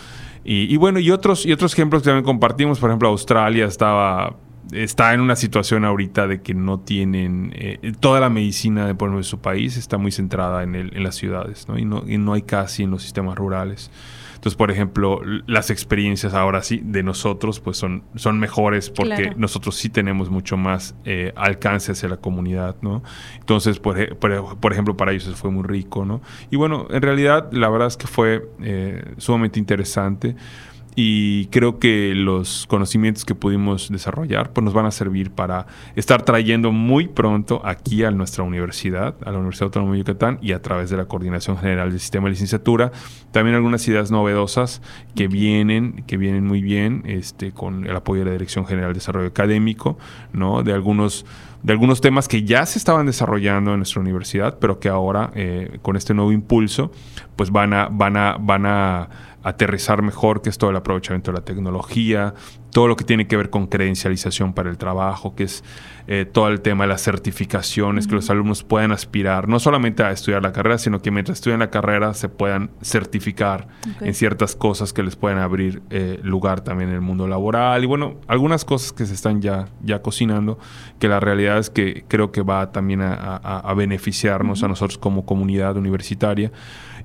Y, 0.44 0.72
y, 0.72 0.76
bueno, 0.76 1.00
y 1.00 1.10
otros, 1.10 1.46
y 1.46 1.52
otros 1.52 1.72
ejemplos 1.72 2.02
que 2.02 2.10
también 2.10 2.24
compartimos, 2.24 2.78
por 2.78 2.90
ejemplo, 2.90 3.08
Australia 3.08 3.64
estaba 3.64 4.36
está 4.72 5.14
en 5.14 5.20
una 5.20 5.36
situación 5.36 5.84
ahorita 5.84 6.26
de 6.26 6.42
que 6.42 6.54
no 6.54 6.80
tienen 6.80 7.52
eh, 7.54 7.92
toda 8.00 8.20
la 8.20 8.30
medicina 8.30 8.86
de, 8.86 8.94
por 8.94 9.14
de 9.14 9.22
su 9.22 9.38
país 9.38 9.76
está 9.76 9.98
muy 9.98 10.12
centrada 10.12 10.62
en, 10.62 10.74
el, 10.74 10.96
en 10.96 11.02
las 11.02 11.14
ciudades 11.14 11.68
¿no? 11.68 11.78
Y, 11.78 11.84
no, 11.84 12.04
y 12.06 12.18
no 12.18 12.32
hay 12.32 12.42
casi 12.42 12.82
en 12.82 12.90
los 12.90 13.02
sistemas 13.02 13.36
rurales. 13.36 13.90
Entonces, 14.44 14.58
por 14.58 14.70
ejemplo, 14.70 15.22
las 15.46 15.70
experiencias 15.70 16.34
ahora 16.34 16.62
sí 16.62 16.82
de 16.84 17.02
nosotros 17.02 17.60
pues 17.60 17.78
son, 17.78 18.02
son 18.14 18.38
mejores 18.38 18.90
porque 18.90 19.32
nosotros 19.38 19.74
sí 19.74 19.88
tenemos 19.88 20.28
mucho 20.28 20.58
más 20.58 20.94
eh, 21.06 21.32
alcance 21.34 21.92
hacia 21.92 22.10
la 22.10 22.18
comunidad, 22.18 22.76
¿no? 22.82 23.02
Entonces, 23.40 23.78
por, 23.78 24.18
por, 24.18 24.72
ejemplo, 24.72 24.98
para 24.98 25.12
ellos 25.12 25.34
fue 25.36 25.50
muy 25.50 25.62
rico, 25.62 26.04
¿no? 26.04 26.20
Y 26.50 26.56
bueno, 26.56 26.86
en 26.90 27.00
realidad 27.00 27.48
la 27.52 27.70
verdad 27.70 27.88
es 27.88 27.96
que 27.96 28.06
fue 28.06 28.46
eh, 28.60 29.14
sumamente 29.16 29.58
interesante 29.58 30.36
y 30.96 31.46
creo 31.46 31.78
que 31.78 32.12
los 32.14 32.66
conocimientos 32.68 33.24
que 33.24 33.34
pudimos 33.34 33.90
desarrollar 33.90 34.52
pues 34.52 34.64
nos 34.64 34.74
van 34.74 34.86
a 34.86 34.90
servir 34.90 35.30
para 35.30 35.66
estar 35.96 36.22
trayendo 36.22 36.70
muy 36.70 37.08
pronto 37.08 37.60
aquí 37.64 38.04
a 38.04 38.10
nuestra 38.10 38.44
universidad, 38.44 39.16
a 39.24 39.32
la 39.32 39.38
Universidad 39.38 39.66
Autónoma 39.66 39.92
de 39.92 39.98
Yucatán 39.98 40.38
y 40.40 40.52
a 40.52 40.62
través 40.62 40.90
de 40.90 40.96
la 40.96 41.06
Coordinación 41.06 41.58
General 41.58 41.90
del 41.90 42.00
Sistema 42.00 42.26
de 42.26 42.30
Licenciatura, 42.30 42.92
también 43.32 43.56
algunas 43.56 43.86
ideas 43.88 44.10
novedosas 44.10 44.82
que 45.16 45.26
vienen, 45.26 46.04
que 46.06 46.16
vienen 46.16 46.46
muy 46.46 46.62
bien 46.62 47.02
este, 47.06 47.52
con 47.52 47.86
el 47.86 47.96
apoyo 47.96 48.20
de 48.20 48.26
la 48.26 48.32
Dirección 48.32 48.66
General 48.66 48.90
de 48.90 48.94
Desarrollo 48.94 49.28
Académico, 49.28 49.98
¿no? 50.32 50.62
de 50.62 50.72
algunos 50.72 51.24
de 51.64 51.72
algunos 51.72 52.02
temas 52.02 52.28
que 52.28 52.44
ya 52.44 52.66
se 52.66 52.78
estaban 52.78 53.06
desarrollando 53.06 53.72
en 53.72 53.78
nuestra 53.78 53.98
universidad, 53.98 54.58
pero 54.58 54.78
que 54.78 54.90
ahora 54.90 55.30
eh, 55.34 55.78
con 55.80 55.96
este 55.96 56.12
nuevo 56.12 56.30
impulso, 56.30 56.92
pues 57.36 57.50
van 57.50 57.72
a, 57.72 57.88
van 57.90 58.18
a, 58.18 58.36
van 58.38 58.66
a 58.66 59.08
aterrizar 59.44 60.02
mejor, 60.02 60.42
que 60.42 60.50
es 60.50 60.58
todo 60.58 60.70
el 60.70 60.76
aprovechamiento 60.76 61.30
de 61.30 61.38
la 61.38 61.44
tecnología, 61.44 62.34
todo 62.74 62.88
lo 62.88 62.96
que 62.96 63.04
tiene 63.04 63.28
que 63.28 63.36
ver 63.36 63.50
con 63.50 63.68
credencialización 63.68 64.52
para 64.52 64.68
el 64.68 64.78
trabajo, 64.78 65.36
que 65.36 65.44
es 65.44 65.62
eh, 66.08 66.24
todo 66.24 66.48
el 66.48 66.60
tema 66.60 66.84
de 66.84 66.88
las 66.88 67.02
certificaciones, 67.02 68.08
que 68.08 68.16
los 68.16 68.28
alumnos 68.30 68.64
puedan 68.64 68.90
aspirar, 68.90 69.46
no 69.48 69.60
solamente 69.60 70.02
a 70.02 70.10
estudiar 70.10 70.42
la 70.42 70.52
carrera, 70.52 70.78
sino 70.78 71.00
que 71.00 71.12
mientras 71.12 71.38
estudian 71.38 71.60
la 71.60 71.70
carrera 71.70 72.14
se 72.14 72.28
puedan 72.28 72.70
certificar 72.82 73.68
en 74.00 74.12
ciertas 74.12 74.56
cosas 74.56 74.92
que 74.92 75.04
les 75.04 75.14
puedan 75.14 75.38
abrir 75.38 75.82
eh, 75.90 76.18
lugar 76.24 76.62
también 76.62 76.88
en 76.90 76.96
el 76.96 77.00
mundo 77.00 77.28
laboral. 77.28 77.84
Y 77.84 77.86
bueno, 77.86 78.16
algunas 78.26 78.64
cosas 78.64 78.92
que 78.92 79.06
se 79.06 79.14
están 79.14 79.40
ya, 79.40 79.68
ya 79.82 80.02
cocinando, 80.02 80.58
que 80.98 81.06
la 81.06 81.20
realidad 81.20 81.58
es 81.58 81.70
que 81.70 82.04
creo 82.08 82.32
que 82.32 82.42
va 82.42 82.72
también 82.72 83.02
a, 83.02 83.72
beneficiarnos 83.76 84.62
a 84.62 84.68
nosotros 84.68 84.98
como 84.98 85.24
comunidad 85.24 85.76
universitaria 85.76 86.50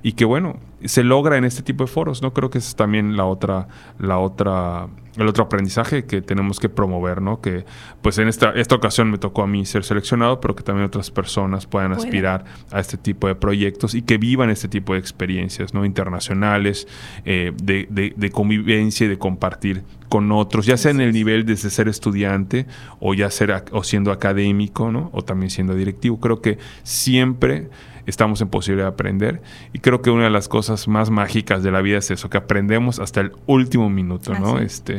y 0.02 0.12
que 0.12 0.24
bueno, 0.24 0.58
se 0.84 1.04
logra 1.04 1.36
en 1.36 1.44
este 1.44 1.62
tipo 1.62 1.84
de 1.84 1.90
foros, 1.90 2.22
¿no? 2.22 2.32
Creo 2.32 2.50
que 2.50 2.58
es 2.58 2.74
también 2.74 3.16
la 3.16 3.24
otra, 3.24 3.68
la 3.98 4.18
otra 4.18 4.88
el 5.16 5.26
otro 5.26 5.44
aprendizaje 5.44 6.04
que 6.04 6.22
tenemos 6.22 6.60
que 6.60 6.68
promover, 6.68 7.20
¿no? 7.20 7.40
Que 7.40 7.64
pues 8.00 8.18
en 8.18 8.28
esta, 8.28 8.50
esta 8.52 8.74
ocasión 8.74 9.10
me 9.10 9.18
tocó 9.18 9.42
a 9.42 9.46
mí 9.46 9.66
ser 9.66 9.84
seleccionado, 9.84 10.40
pero 10.40 10.54
que 10.54 10.62
también 10.62 10.86
otras 10.86 11.10
personas 11.10 11.66
puedan 11.66 11.92
aspirar 11.92 12.44
a 12.70 12.80
este 12.80 12.96
tipo 12.96 13.26
de 13.26 13.34
proyectos 13.34 13.94
y 13.94 14.02
que 14.02 14.18
vivan 14.18 14.50
este 14.50 14.68
tipo 14.68 14.94
de 14.94 15.00
experiencias, 15.00 15.74
¿no? 15.74 15.84
Internacionales, 15.84 16.86
eh, 17.24 17.52
de, 17.62 17.86
de, 17.90 18.30
convivencia 18.30 19.06
y 19.06 19.08
de 19.08 19.18
compartir 19.18 19.82
con 20.08 20.30
otros, 20.32 20.66
ya 20.66 20.76
sea 20.76 20.90
en 20.92 21.00
el 21.00 21.12
nivel 21.12 21.44
desde 21.44 21.70
ser 21.70 21.88
estudiante 21.88 22.66
o 23.00 23.14
ya 23.14 23.30
ser 23.30 23.64
o 23.72 23.82
siendo 23.82 24.12
académico, 24.12 24.92
¿no? 24.92 25.10
O 25.12 25.22
también 25.22 25.50
siendo 25.50 25.74
directivo. 25.74 26.20
Creo 26.20 26.40
que 26.40 26.58
siempre 26.82 27.68
estamos 28.10 28.40
en 28.42 28.48
posibilidad 28.48 28.88
de 28.88 28.92
aprender. 28.92 29.42
Y 29.72 29.78
creo 29.78 30.02
que 30.02 30.10
una 30.10 30.24
de 30.24 30.30
las 30.30 30.48
cosas 30.48 30.86
más 30.88 31.10
mágicas 31.10 31.62
de 31.62 31.70
la 31.70 31.80
vida 31.80 31.98
es 31.98 32.10
eso, 32.10 32.28
que 32.28 32.36
aprendemos 32.36 32.98
hasta 32.98 33.20
el 33.20 33.32
último 33.46 33.88
minuto, 33.88 34.34
¿no? 34.34 34.58
Este, 34.58 34.98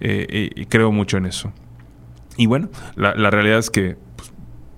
eh, 0.00 0.26
eh, 0.28 0.50
y 0.54 0.66
creo 0.66 0.90
mucho 0.90 1.16
en 1.16 1.26
eso. 1.26 1.52
Y 2.36 2.46
bueno, 2.46 2.68
la, 2.96 3.30
realidad 3.30 3.58
es 3.58 3.70
que 3.70 3.96
pues, 4.16 4.32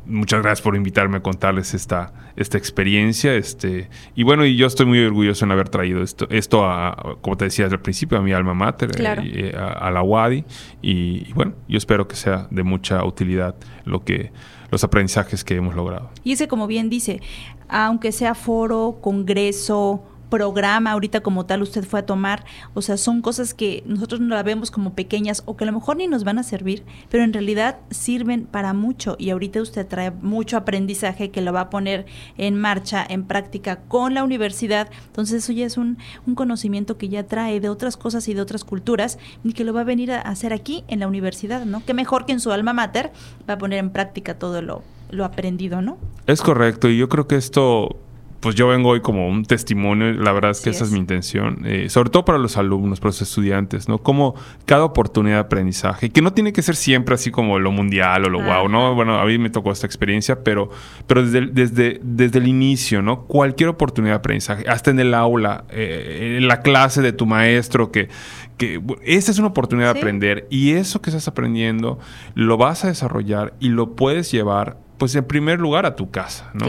muchas 0.07 0.43
gracias 0.43 0.63
por 0.63 0.77
invitarme 0.77 1.17
a 1.17 1.21
contarles 1.21 1.75
esta, 1.75 2.13
esta 2.37 2.59
experiencia. 2.59 3.35
Este, 3.35 3.89
y 4.15 4.23
bueno, 4.23 4.45
y 4.45 4.57
yo 4.57 4.67
estoy 4.67 4.87
muy 4.87 5.05
orgulloso 5.05 5.45
en 5.45 5.53
haber 5.53 5.69
traído 5.69 6.03
esto, 6.03 6.29
esto 6.31 6.65
a, 6.65 7.17
como 7.21 7.37
te 7.37 7.47
decía 7.47 7.67
al 7.67 7.81
principio, 7.81 8.19
a 8.19 8.23
mi 8.23 8.33
alma 8.33 8.55
mater, 8.55 8.91
eh, 8.99 9.57
a, 9.57 9.91
la 9.91 10.03
WADI. 10.03 10.45
y, 10.83 11.33
bueno, 11.33 11.55
yo 11.69 11.79
espero 11.79 12.07
que 12.07 12.17
sea 12.17 12.47
de 12.51 12.63
mucha 12.63 13.05
utilidad 13.05 13.57
lo 13.85 14.05
que 14.05 14.31
los 14.71 14.85
aprendizajes 14.85 15.45
que 15.45 15.57
hemos 15.57 15.75
logrado. 15.75 16.11
Y 16.25 16.33
ese, 16.33 16.49
como 16.49 16.67
bien 16.67 16.91
dice, 16.91 17.21
aunque 17.69 18.13
sea 18.13 18.35
foro, 18.35 18.99
congreso, 19.01 20.03
programa 20.29 20.93
ahorita 20.93 21.21
como 21.21 21.47
tal 21.47 21.63
usted 21.63 21.85
fue 21.85 22.01
a 22.01 22.07
tomar, 22.07 22.45
o 22.75 22.83
sea, 22.83 22.97
son 22.97 23.23
cosas 23.23 23.55
que 23.55 23.83
nosotros 23.87 24.21
no 24.21 24.35
la 24.35 24.43
vemos 24.43 24.71
como 24.71 24.95
pequeñas 24.95 25.43
o 25.47 25.57
que 25.57 25.65
a 25.65 25.67
lo 25.67 25.73
mejor 25.73 25.97
ni 25.97 26.07
nos 26.07 26.25
van 26.25 26.39
a 26.39 26.43
servir, 26.43 26.85
pero 27.11 27.25
en 27.25 27.33
realidad 27.33 27.79
sirven 27.91 28.45
para 28.45 28.73
mucho 28.73 29.17
y 29.19 29.31
ahorita 29.31 29.63
usted 29.63 29.87
trae 29.87 30.11
mucho 30.11 30.57
aprendizaje 30.57 31.31
que 31.31 31.41
lo 31.41 31.53
va 31.53 31.63
a 31.63 31.71
poner 31.71 32.07
en 32.37 32.59
marcha, 32.59 33.05
en 33.09 33.25
práctica 33.25 33.81
con 33.89 34.15
la 34.15 34.25
universidad, 34.25 34.89
entonces 35.07 35.45
eso 35.45 35.53
ya 35.53 35.67
es 35.67 35.77
un, 35.77 35.99
un 36.27 36.35
conocimiento 36.35 36.99
que 36.99 37.09
ya 37.09 37.27
trae 37.27 37.61
de 37.61 37.69
otras 37.69 37.97
cosas 37.97 38.29
y 38.29 38.35
de 38.35 38.41
otras 38.41 38.65
culturas 38.65 39.19
y 39.45 39.53
que 39.53 39.65
lo 39.65 39.73
va 39.73 39.83
a 39.83 39.85
venir 39.85 40.13
a 40.13 40.21
hacer 40.21 40.53
aquí 40.53 40.85
en 40.89 41.01
la 41.01 41.09
universidad, 41.09 41.65
¿no? 41.65 41.85
Que 41.85 41.95
mejor 41.95 42.27
que 42.27 42.33
en 42.33 42.41
su 42.41 42.53
alma 42.53 42.73
mater 42.73 43.13
va 43.49 43.55
a 43.55 43.59
poner 43.59 43.79
en 43.79 43.91
práctica 43.91 44.39
todo 44.39 44.63
lo, 44.63 44.83
lo 45.11 45.25
aprendido, 45.25 45.83
¿no? 45.83 45.99
Es 46.27 46.43
correcto, 46.43 46.89
y 46.89 46.99
yo 46.99 47.09
creo 47.09 47.27
que 47.27 47.37
esto 47.37 47.97
pues 48.41 48.55
yo 48.55 48.69
vengo 48.69 48.91
hoy 48.91 49.01
como 49.01 49.29
un 49.29 49.45
testimonio, 49.45 50.13
la 50.13 50.33
verdad 50.33 50.53
es 50.53 50.61
que 50.61 50.71
esa 50.71 50.85
es. 50.85 50.93
mi 50.93 50.99
intención, 50.99 51.63
eh, 51.65 51.89
sobre 51.89 52.11
todo 52.11 52.25
para 52.25 52.39
los 52.39 52.57
alumnos, 52.57 53.01
para 53.01 53.09
los 53.09 53.23
estudiantes, 53.23 53.89
¿no? 53.89 53.99
Como 53.99 54.35
cada 54.65 54.85
oportunidad 54.85 55.37
de 55.37 55.41
aprendizaje, 55.41 56.11
que 56.11 56.23
no 56.23 56.33
tiene 56.33 56.53
que 56.53 56.63
ser 56.63 56.77
siempre 56.77 57.17
así 57.17 57.31
como 57.33 57.59
lo 57.59 57.73
mundial 57.73 58.25
o 58.27 58.29
lo 58.29 58.43
guau, 58.43 58.69
¿no? 58.69 58.95
Bueno, 58.95 59.19
a 59.19 59.25
mí 59.25 59.39
me 59.39 59.51
tocó 59.51 59.73
esta 59.73 59.87
experiencia, 59.87 60.45
pero, 60.45 60.71
pero 61.07 61.25
desde, 61.25 61.39
el, 61.39 61.55
desde, 61.55 62.01
desde 62.03 62.39
el 62.39 62.47
inicio, 62.47 63.03
¿no? 63.03 63.25
Cualquier 63.25 63.71
oportunidad 63.71 64.15
de 64.15 64.19
aprendizaje, 64.19 64.65
hasta 64.69 64.93
en 64.93 65.01
el 65.01 65.15
aula, 65.15 65.65
eh, 65.71 66.37
en 66.39 66.47
la 66.47 66.63
clase 66.63 67.03
de 67.03 67.13
tu 67.13 67.27
maestro, 67.27 67.91
que, 67.91 68.09
que 68.57 68.81
esa 69.03 69.33
es 69.33 69.39
una 69.39 69.49
oportunidad 69.49 69.95
de 69.95 69.99
aprender 69.99 70.47
y 70.49 70.73
eso 70.73 71.03
que 71.03 71.11
estás 71.11 71.27
aprendiendo 71.27 71.99
lo 72.35 72.57
vas 72.57 72.85
a 72.85 72.89
desarrollar 72.89 73.55
y 73.59 73.71
lo 73.71 73.97
puedes 73.97 74.31
llevar 74.31 74.77
pues 74.99 75.15
en 75.15 75.25
primer 75.25 75.61
lugar 75.61 75.87
a 75.87 75.97
tu 75.97 76.11
casa, 76.11 76.51
¿no? 76.53 76.67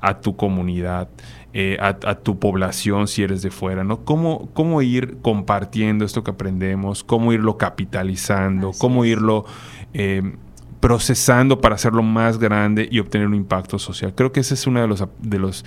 A 0.00 0.20
tu 0.20 0.36
comunidad, 0.36 1.08
eh, 1.52 1.76
a, 1.80 2.14
tu 2.16 2.38
población 2.38 3.06
si 3.06 3.22
eres 3.22 3.42
de 3.42 3.50
fuera, 3.50 3.84
¿no? 3.84 4.04
¿Cómo, 4.04 4.48
cómo 4.52 4.82
ir 4.82 5.18
compartiendo 5.22 6.04
esto 6.04 6.24
que 6.24 6.32
aprendemos, 6.32 7.04
cómo 7.04 7.32
irlo 7.32 7.56
capitalizando, 7.58 8.72
cómo 8.78 9.04
irlo 9.04 9.44
eh, 9.94 10.22
procesando 10.80 11.60
para 11.60 11.74
hacerlo 11.74 12.02
más 12.02 12.38
grande 12.38 12.88
y 12.90 12.98
obtener 12.98 13.26
un 13.26 13.34
impacto 13.34 13.78
social. 13.78 14.14
Creo 14.14 14.32
que 14.32 14.40
ese 14.40 14.54
es 14.54 14.66
uno 14.66 14.80
de 14.80 14.86
los, 14.86 15.04
de 15.20 15.38
los 15.38 15.64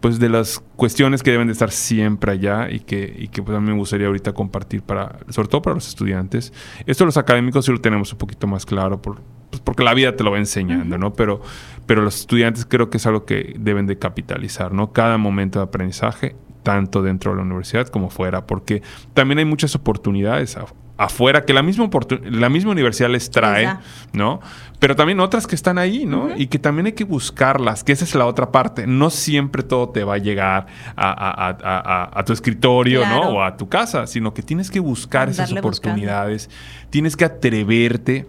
pues 0.00 0.18
de 0.18 0.28
las 0.28 0.60
cuestiones 0.76 1.22
que 1.22 1.30
deben 1.30 1.46
de 1.46 1.52
estar 1.52 1.70
siempre 1.70 2.32
allá 2.32 2.70
y 2.70 2.80
que, 2.80 3.14
y 3.18 3.28
que 3.28 3.42
pues 3.42 3.56
a 3.56 3.60
mí 3.60 3.70
me 3.70 3.76
gustaría 3.76 4.06
ahorita 4.06 4.32
compartir 4.32 4.82
para, 4.82 5.18
sobre 5.28 5.48
todo 5.48 5.62
para 5.62 5.74
los 5.74 5.88
estudiantes. 5.88 6.52
Esto 6.86 7.04
los 7.04 7.16
académicos 7.16 7.66
sí 7.66 7.72
lo 7.72 7.80
tenemos 7.80 8.12
un 8.12 8.18
poquito 8.18 8.46
más 8.46 8.64
claro 8.64 9.02
por, 9.02 9.20
pues 9.50 9.60
porque 9.60 9.82
la 9.82 9.92
vida 9.92 10.16
te 10.16 10.24
lo 10.24 10.30
va 10.30 10.38
enseñando, 10.38 10.96
¿no? 10.96 11.12
Pero, 11.12 11.42
pero 11.86 12.02
los 12.02 12.20
estudiantes 12.20 12.64
creo 12.64 12.88
que 12.88 12.96
es 12.96 13.06
algo 13.06 13.26
que 13.26 13.54
deben 13.58 13.86
de 13.86 13.98
capitalizar, 13.98 14.72
¿no? 14.72 14.92
Cada 14.92 15.18
momento 15.18 15.58
de 15.58 15.64
aprendizaje, 15.64 16.34
tanto 16.62 17.02
dentro 17.02 17.32
de 17.32 17.38
la 17.38 17.42
universidad 17.42 17.88
como 17.88 18.10
fuera, 18.10 18.46
porque 18.46 18.82
también 19.14 19.38
hay 19.38 19.44
muchas 19.44 19.74
oportunidades 19.74 20.56
afuera 21.00 21.46
que 21.46 21.54
la 21.54 21.62
misma, 21.62 21.88
la 22.24 22.50
misma 22.50 22.72
universidad 22.72 23.08
les 23.08 23.30
trae, 23.30 23.74
¿no? 24.12 24.40
Pero 24.78 24.94
también 24.94 25.18
otras 25.20 25.46
que 25.46 25.54
están 25.54 25.78
ahí, 25.78 26.04
¿no? 26.04 26.36
Y 26.36 26.48
que 26.48 26.58
también 26.58 26.86
hay 26.86 26.92
que 26.92 27.04
buscarlas, 27.04 27.82
que 27.84 27.92
esa 27.92 28.04
es 28.04 28.14
la 28.14 28.26
otra 28.26 28.52
parte. 28.52 28.86
No 28.86 29.08
siempre 29.08 29.62
todo 29.62 29.88
te 29.88 30.04
va 30.04 30.14
a 30.14 30.18
llegar 30.18 30.66
a, 30.96 32.22
tu 32.26 32.34
escritorio, 32.34 33.06
¿no? 33.06 33.30
O 33.30 33.42
a 33.42 33.56
tu 33.56 33.66
casa, 33.68 34.06
sino 34.06 34.34
que 34.34 34.42
tienes 34.42 34.70
que 34.70 34.78
buscar 34.78 35.30
esas 35.30 35.50
oportunidades, 35.52 36.50
tienes 36.90 37.16
que 37.16 37.24
atreverte 37.24 38.26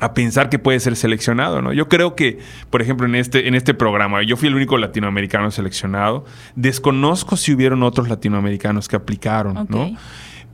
a 0.00 0.14
pensar 0.14 0.48
que 0.48 0.58
puede 0.58 0.80
ser 0.80 0.96
seleccionado, 0.96 1.62
¿no? 1.62 1.72
Yo 1.72 1.88
creo 1.88 2.14
que, 2.14 2.38
por 2.70 2.82
ejemplo, 2.82 3.06
en 3.06 3.14
este, 3.14 3.46
en 3.48 3.54
este 3.54 3.74
programa, 3.74 4.22
yo 4.22 4.36
fui 4.36 4.48
el 4.48 4.54
único 4.54 4.78
latinoamericano 4.78 5.50
seleccionado. 5.50 6.24
Desconozco 6.56 7.36
si 7.36 7.52
hubieron 7.52 7.82
otros 7.82 8.08
latinoamericanos 8.08 8.88
que 8.88 8.96
aplicaron, 8.96 9.66
¿no? 9.68 9.96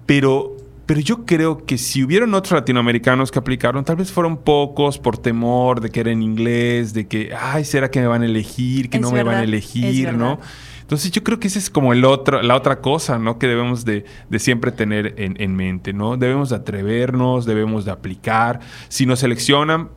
Pero, 0.05 0.57
pero 0.85 1.01
yo 1.01 1.25
creo 1.25 1.65
que 1.65 1.79
si 1.79 2.03
hubieron 2.03 2.35
otros 2.35 2.53
latinoamericanos 2.53 3.31
que 3.31 3.39
aplicaron, 3.39 3.85
tal 3.85 3.97
vez 3.97 4.13
fueron 4.13 4.37
pocos 4.37 4.99
por 4.99 5.17
temor 5.17 5.81
de 5.81 5.91
que 5.91 6.01
era 6.01 6.11
en 6.11 6.23
inglés, 6.23 6.93
de 6.93 7.07
que, 7.07 7.33
ay, 7.39 7.65
¿será 7.65 7.91
que 7.91 8.01
me 8.01 8.07
van 8.07 8.23
a 8.23 8.27
elegir? 8.27 8.91
Que 8.91 8.99
no 8.99 9.11
me 9.11 9.23
van 9.23 9.37
a 9.37 9.43
elegir, 9.45 10.13
¿no? 10.13 10.41
Entonces 10.87 11.11
yo 11.11 11.25
creo 11.25 11.41
que 11.41 11.49
esa 11.49 11.59
es 11.59 11.69
como 11.69 11.93
el 11.93 12.05
otro, 12.05 12.41
la 12.43 12.55
otra 12.55 12.81
cosa, 12.81 13.19
¿no? 13.19 13.41
Que 13.41 13.49
debemos 13.49 13.85
de, 13.85 14.05
siempre 14.39 14.71
tener 14.71 15.15
en, 15.19 15.57
mente, 15.57 15.93
¿no? 15.93 16.17
Debemos 16.17 16.51
de 16.51 16.57
atrevernos, 16.57 17.45
debemos 17.45 17.85
de 17.85 17.91
aplicar. 17.91 18.61
Si 18.87 19.05
nos 19.05 19.19
seleccionan, 19.19 19.89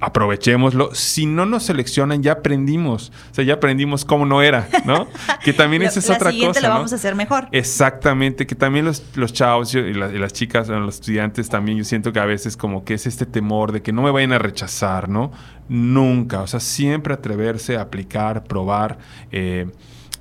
aprovechémoslo. 0.00 0.92
Si 0.96 1.26
no 1.26 1.46
nos 1.46 1.62
seleccionan, 1.62 2.24
ya 2.24 2.32
aprendimos. 2.32 3.12
O 3.30 3.34
sea, 3.36 3.44
ya 3.44 3.54
aprendimos 3.54 4.04
cómo 4.04 4.26
no 4.26 4.42
era, 4.42 4.68
¿no? 4.84 5.06
que 5.44 5.52
también 5.52 5.82
esa 5.82 6.00
es 6.00 6.10
otra 6.10 6.32
cosa. 6.32 6.60
lo 6.60 6.70
vamos 6.70 6.92
a 6.92 6.96
hacer 6.96 7.14
mejor. 7.14 7.46
Exactamente, 7.52 8.48
que 8.48 8.56
también 8.56 8.84
los, 8.84 9.04
los 9.14 9.32
chavos 9.32 9.72
y, 9.76 9.92
las 9.92 10.32
chicas, 10.32 10.66
los 10.66 10.96
estudiantes 10.96 11.48
también, 11.48 11.78
yo 11.78 11.84
siento 11.84 12.12
que 12.12 12.18
a 12.18 12.26
veces 12.26 12.56
como 12.56 12.84
que 12.84 12.94
es 12.94 13.06
este 13.06 13.26
temor 13.26 13.70
de 13.70 13.80
que 13.80 13.92
no 13.92 14.02
me 14.02 14.10
vayan 14.10 14.32
a 14.32 14.40
rechazar, 14.40 15.08
¿no? 15.08 15.30
Nunca. 15.68 16.40
O 16.40 16.48
sea, 16.48 16.58
siempre 16.58 17.14
atreverse 17.14 17.76
a 17.76 17.82
aplicar, 17.82 18.42
probar. 18.42 18.98
Eh, 19.30 19.68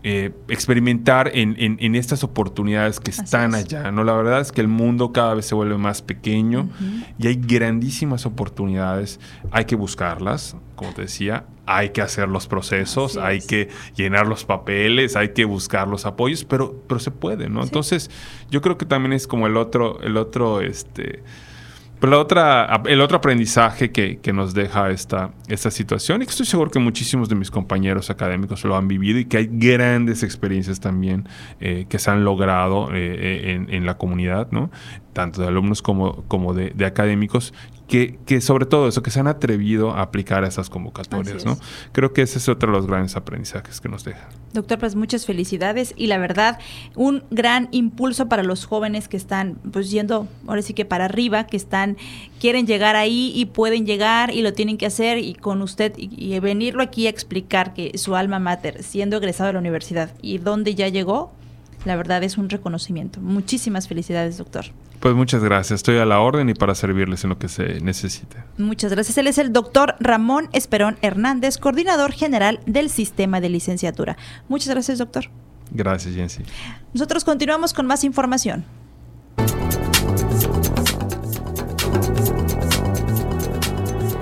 eh, 0.08 0.32
experimentar 0.50 1.32
en, 1.34 1.96
estas 1.96 2.24
oportunidades 2.24 3.00
que 3.00 3.10
están 3.10 3.56
allá. 3.56 3.89
¿no? 3.91 4.04
La 4.04 4.13
verdad 4.13 4.39
es 4.39 4.52
que 4.52 4.62
el 4.62 4.68
mundo 4.68 5.12
cada 5.12 5.34
vez 5.34 5.48
se 5.48 5.56
vuelve 5.56 5.80
más 5.80 6.04
pequeño 6.04 6.70
y 7.18 7.26
hay 7.26 7.41
grandísimas 7.41 8.28
oportunidades. 8.28 9.20
Hay 9.50 9.65
que 9.65 9.76
buscarlas, 9.76 10.58
como 10.76 10.94
te 10.94 11.02
decía, 11.02 11.48
hay 11.65 11.89
que 11.89 12.04
hacer 12.04 12.30
los 12.30 12.46
procesos, 12.46 13.18
hay 13.18 13.39
que 13.39 13.70
llenar 13.96 14.28
los 14.28 14.46
papeles, 14.46 15.15
hay 15.15 15.30
que 15.30 15.44
buscar 15.44 15.88
los 15.88 16.06
apoyos, 16.06 16.46
pero, 16.46 16.84
pero 16.88 17.00
se 17.00 17.10
puede, 17.10 17.50
¿no? 17.50 17.63
Entonces, 17.63 18.12
yo 18.52 18.62
creo 18.62 18.78
que 18.78 18.86
también 18.86 19.12
es 19.12 19.26
como 19.26 19.48
el 19.48 19.58
otro, 19.58 20.00
el 20.02 20.18
otro, 20.18 20.62
este 20.62 21.24
pero 21.99 22.12
la 22.12 22.19
otra, 22.19 22.81
el 22.86 23.01
otro 23.01 23.17
aprendizaje 23.17 23.91
que, 23.91 24.34
nos 24.34 24.53
deja 24.53 24.89
esta, 24.89 25.31
esta 25.47 25.71
situación, 25.71 26.21
y 26.21 26.25
que 26.25 26.31
estoy 26.31 26.45
seguro 26.45 26.69
que 26.69 26.79
muchísimos 26.79 27.29
de 27.29 27.36
mis 27.36 27.49
compañeros 27.49 28.10
académicos 28.10 28.63
lo 28.65 28.75
han 28.75 28.88
vivido 28.88 29.19
y 29.19 29.25
que 29.25 29.38
hay 29.38 29.49
grandes 29.49 30.23
experiencias 30.23 30.79
también 30.79 31.27
eh, 31.60 31.86
que 31.88 31.99
se 31.99 32.12
han 32.12 32.25
logrado 32.25 32.89
eh, 32.91 32.95
eh, 32.95 33.51
en, 33.53 33.73
en, 33.73 33.86
la 33.86 33.97
comunidad, 33.97 34.49
¿no? 34.51 34.69
tanto 35.15 35.41
de 35.41 35.47
alumnos 35.47 35.81
como, 35.81 36.25
como 36.27 36.53
de, 36.53 36.86
académicos, 36.86 37.53
que, 37.88 38.17
que, 38.26 38.41
sobre 38.41 38.65
todo 38.65 38.88
eso, 38.88 39.04
que 39.04 39.12
se 39.12 39.19
han 39.19 39.28
atrevido 39.28 39.91
a 39.91 40.02
aplicar 40.02 40.43
a 40.43 40.48
esas 40.48 40.69
convocatorias, 40.69 41.45
¿no? 41.45 41.58
Creo 41.91 42.13
que 42.13 42.24
ese 42.24 42.39
es 42.39 42.50
otro 42.50 42.71
de 42.71 42.78
los 42.78 42.88
grandes 42.88 43.15
aprendizajes 43.15 43.80
que 43.80 43.89
nos 43.89 44.04
deja. 44.04 44.28
Doctor, 44.54 44.80
pues 44.80 44.95
muchas 44.95 45.26
felicidades 45.26 45.93
y 45.95 46.08
la 46.08 46.17
verdad, 46.17 46.60
un 46.95 47.24
gran 47.30 47.67
impulso 47.71 48.28
para 48.28 48.41
los 48.41 48.65
jóvenes 48.65 49.08
que 49.08 49.17
están 49.17 49.56
pues 49.71 49.91
yendo, 49.91 50.28
ahora 50.48 50.62
sí 50.62 50.74
que 50.74 50.86
para 50.86 51.06
arriba, 51.06 51.45
que 51.45 51.58
están, 51.58 51.98
quieren 52.39 52.65
llegar 52.65 52.95
ahí 52.95 53.32
y 53.36 53.46
pueden 53.46 53.86
llegar 53.86 54.31
y 54.31 54.42
lo 54.42 54.54
tienen 54.54 54.77
que 54.77 54.88
hacer 54.88 55.19
y 55.19 55.36
con 55.36 55.62
usted 55.62 55.94
y, 55.98 56.10
y 56.17 56.40
venirlo 56.40 56.81
aquí 56.81 57.06
a 57.06 57.10
explicar 57.10 57.73
que 57.73 57.98
su 57.98 58.15
alma 58.15 58.40
mater, 58.40 58.81
siendo 58.81 59.17
egresado 59.17 59.48
de 59.48 59.54
la 59.54 59.60
universidad 59.60 60.12
y 60.21 60.40
dónde 60.40 60.73
ya 60.73 60.88
llegó, 60.88 61.33
la 61.86 61.96
verdad 61.96 62.23
es 62.23 62.38
un 62.38 62.50
reconocimiento. 62.50 63.21
Muchísimas 63.21 63.88
felicidades, 63.88 64.38
doctor. 64.38 64.65
Pues 65.06 65.13
muchas 65.13 65.43
gracias. 65.43 65.77
Estoy 65.77 65.99
a 65.99 66.06
la 66.06 66.19
orden 66.19 66.49
y 66.49 66.56
para 66.56 66.73
servirles 66.73 67.23
en 67.25 67.29
lo 67.29 67.37
que 67.37 67.47
se 67.47 67.79
necesite. 67.79 68.37
Muchas 68.58 68.89
gracias. 68.89 69.15
Él 69.19 69.27
es 69.27 69.37
el 69.37 69.53
doctor 69.53 69.93
Ramón 69.99 70.49
Esperón 70.51 70.97
Hernández, 71.03 71.60
coordinador 71.60 72.12
general 72.12 72.60
del 72.65 72.89
sistema 72.89 73.39
de 73.39 73.49
licenciatura. 73.49 74.17
Muchas 74.49 74.69
gracias, 74.69 74.97
doctor. 74.97 75.25
Gracias, 75.69 76.15
Jensi. 76.15 76.41
Nosotros 76.91 77.23
continuamos 77.23 77.71
con 77.71 77.85
más 77.85 78.03
información. 78.03 78.65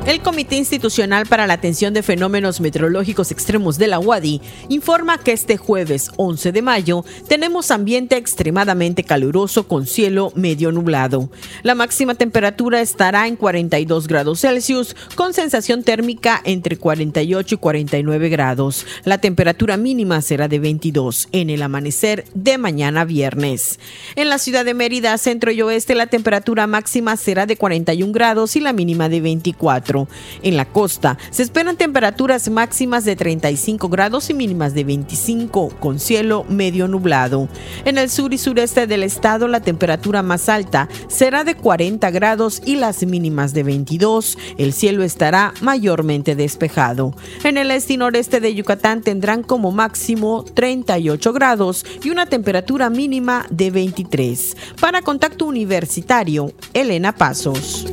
El 0.06 0.20
Comité 0.20 0.58
Institucional 0.58 1.28
para 1.28 1.48
la 1.48 1.54
Atención 1.54 1.94
de 1.94 2.04
Fenómenos 2.04 2.60
Meteorológicos 2.60 3.32
Extremos 3.32 3.78
de 3.78 3.88
la 3.88 4.00
UADI 4.00 4.42
informa 4.68 5.18
que 5.18 5.32
este 5.32 5.56
jueves 5.56 6.12
11 6.18 6.52
de 6.52 6.62
mayo 6.62 7.06
tenemos 7.30 7.72
ambiente 7.72 8.18
extremadamente 8.18 9.06
caluroso 9.06 9.66
con 9.66 9.88
cielo 9.88 10.34
medio 10.36 10.74
nublado. 10.74 11.30
La 11.62 11.74
máxima 11.74 12.16
temperatura 12.16 12.82
estará 12.82 13.30
en 13.30 13.38
42 13.38 14.10
grados 14.10 14.42
Celsius 14.42 14.94
con 15.16 15.34
sensación 15.34 15.84
térmica 15.84 16.42
entre 16.44 16.76
48 16.76 17.56
y 17.56 17.58
49 17.58 18.28
grados. 18.28 18.86
La 19.06 19.20
temperatura 19.20 19.78
mínima 19.78 20.22
será 20.22 20.50
de 20.50 20.60
22 20.60 21.30
en 21.32 21.50
el 21.50 21.62
amanecer 21.62 22.26
de 22.34 22.58
mañana 22.58 23.06
viernes. 23.06 23.80
En 24.18 24.28
la 24.28 24.38
ciudad 24.38 24.66
de 24.66 24.74
Mérida, 24.74 25.18
centro 25.18 25.50
y 25.52 25.62
oeste, 25.62 25.96
la 25.96 26.08
temperatura 26.08 26.68
máxima 26.68 27.16
será 27.16 27.46
de 27.46 27.56
41 27.56 28.12
grados 28.12 28.58
y 28.58 28.60
la 28.60 28.74
mínima 28.74 29.08
de 29.08 29.22
24. 29.22 29.93
En 30.42 30.58
la 30.58 30.66
costa 30.66 31.18
se 31.30 31.44
esperan 31.44 31.78
temperaturas 31.78 32.50
máximas 32.50 33.06
de 33.06 33.16
35 33.16 33.90
grados 33.90 34.30
y 34.30 34.34
mínimas 34.34 34.74
de 34.74 34.84
25 34.84 35.70
con 35.80 36.00
cielo 36.00 36.46
medio 36.50 36.88
nublado. 36.88 37.48
En 37.86 37.98
el 37.98 38.10
sur 38.10 38.34
y 38.34 38.38
sureste 38.38 38.88
del 38.88 39.04
estado 39.04 39.48
la 39.48 39.62
temperatura 39.62 40.24
más 40.24 40.50
alta 40.50 40.90
será 41.08 41.44
de 41.44 41.56
40 41.56 42.10
grados 42.12 42.62
y 42.66 42.76
las 42.76 43.06
mínimas 43.06 43.54
de 43.54 43.64
22. 43.64 44.38
El 44.58 44.74
cielo 44.74 45.04
estará 45.04 45.54
mayormente 45.62 46.36
despejado. 46.36 47.16
En 47.44 47.58
el 47.58 47.72
este 47.72 47.94
y 47.94 47.98
noreste 47.98 48.40
de 48.40 48.56
Yucatán 48.56 49.02
tendrán 49.02 49.44
como 49.44 49.72
máximo 49.72 50.44
38 50.54 51.34
grados 51.34 51.86
y 52.04 52.10
una 52.10 52.26
temperatura 52.26 52.90
mínima 52.90 53.46
de 53.50 53.72
23. 53.72 54.56
Para 54.80 55.02
Contacto 55.02 55.46
Universitario, 55.46 56.52
Elena 56.74 57.14
Pasos. 57.16 57.86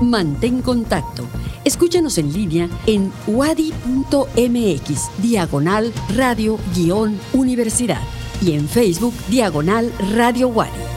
Mantén 0.00 0.60
contacto. 0.62 1.26
Escúchanos 1.64 2.18
en 2.18 2.32
línea 2.32 2.68
en 2.86 3.12
wadi.mx, 3.26 5.10
diagonal 5.18 5.92
radio-universidad 6.14 8.02
y 8.40 8.52
en 8.52 8.68
Facebook, 8.68 9.14
diagonal 9.28 9.92
radio 10.14 10.48
Wadi. 10.48 10.95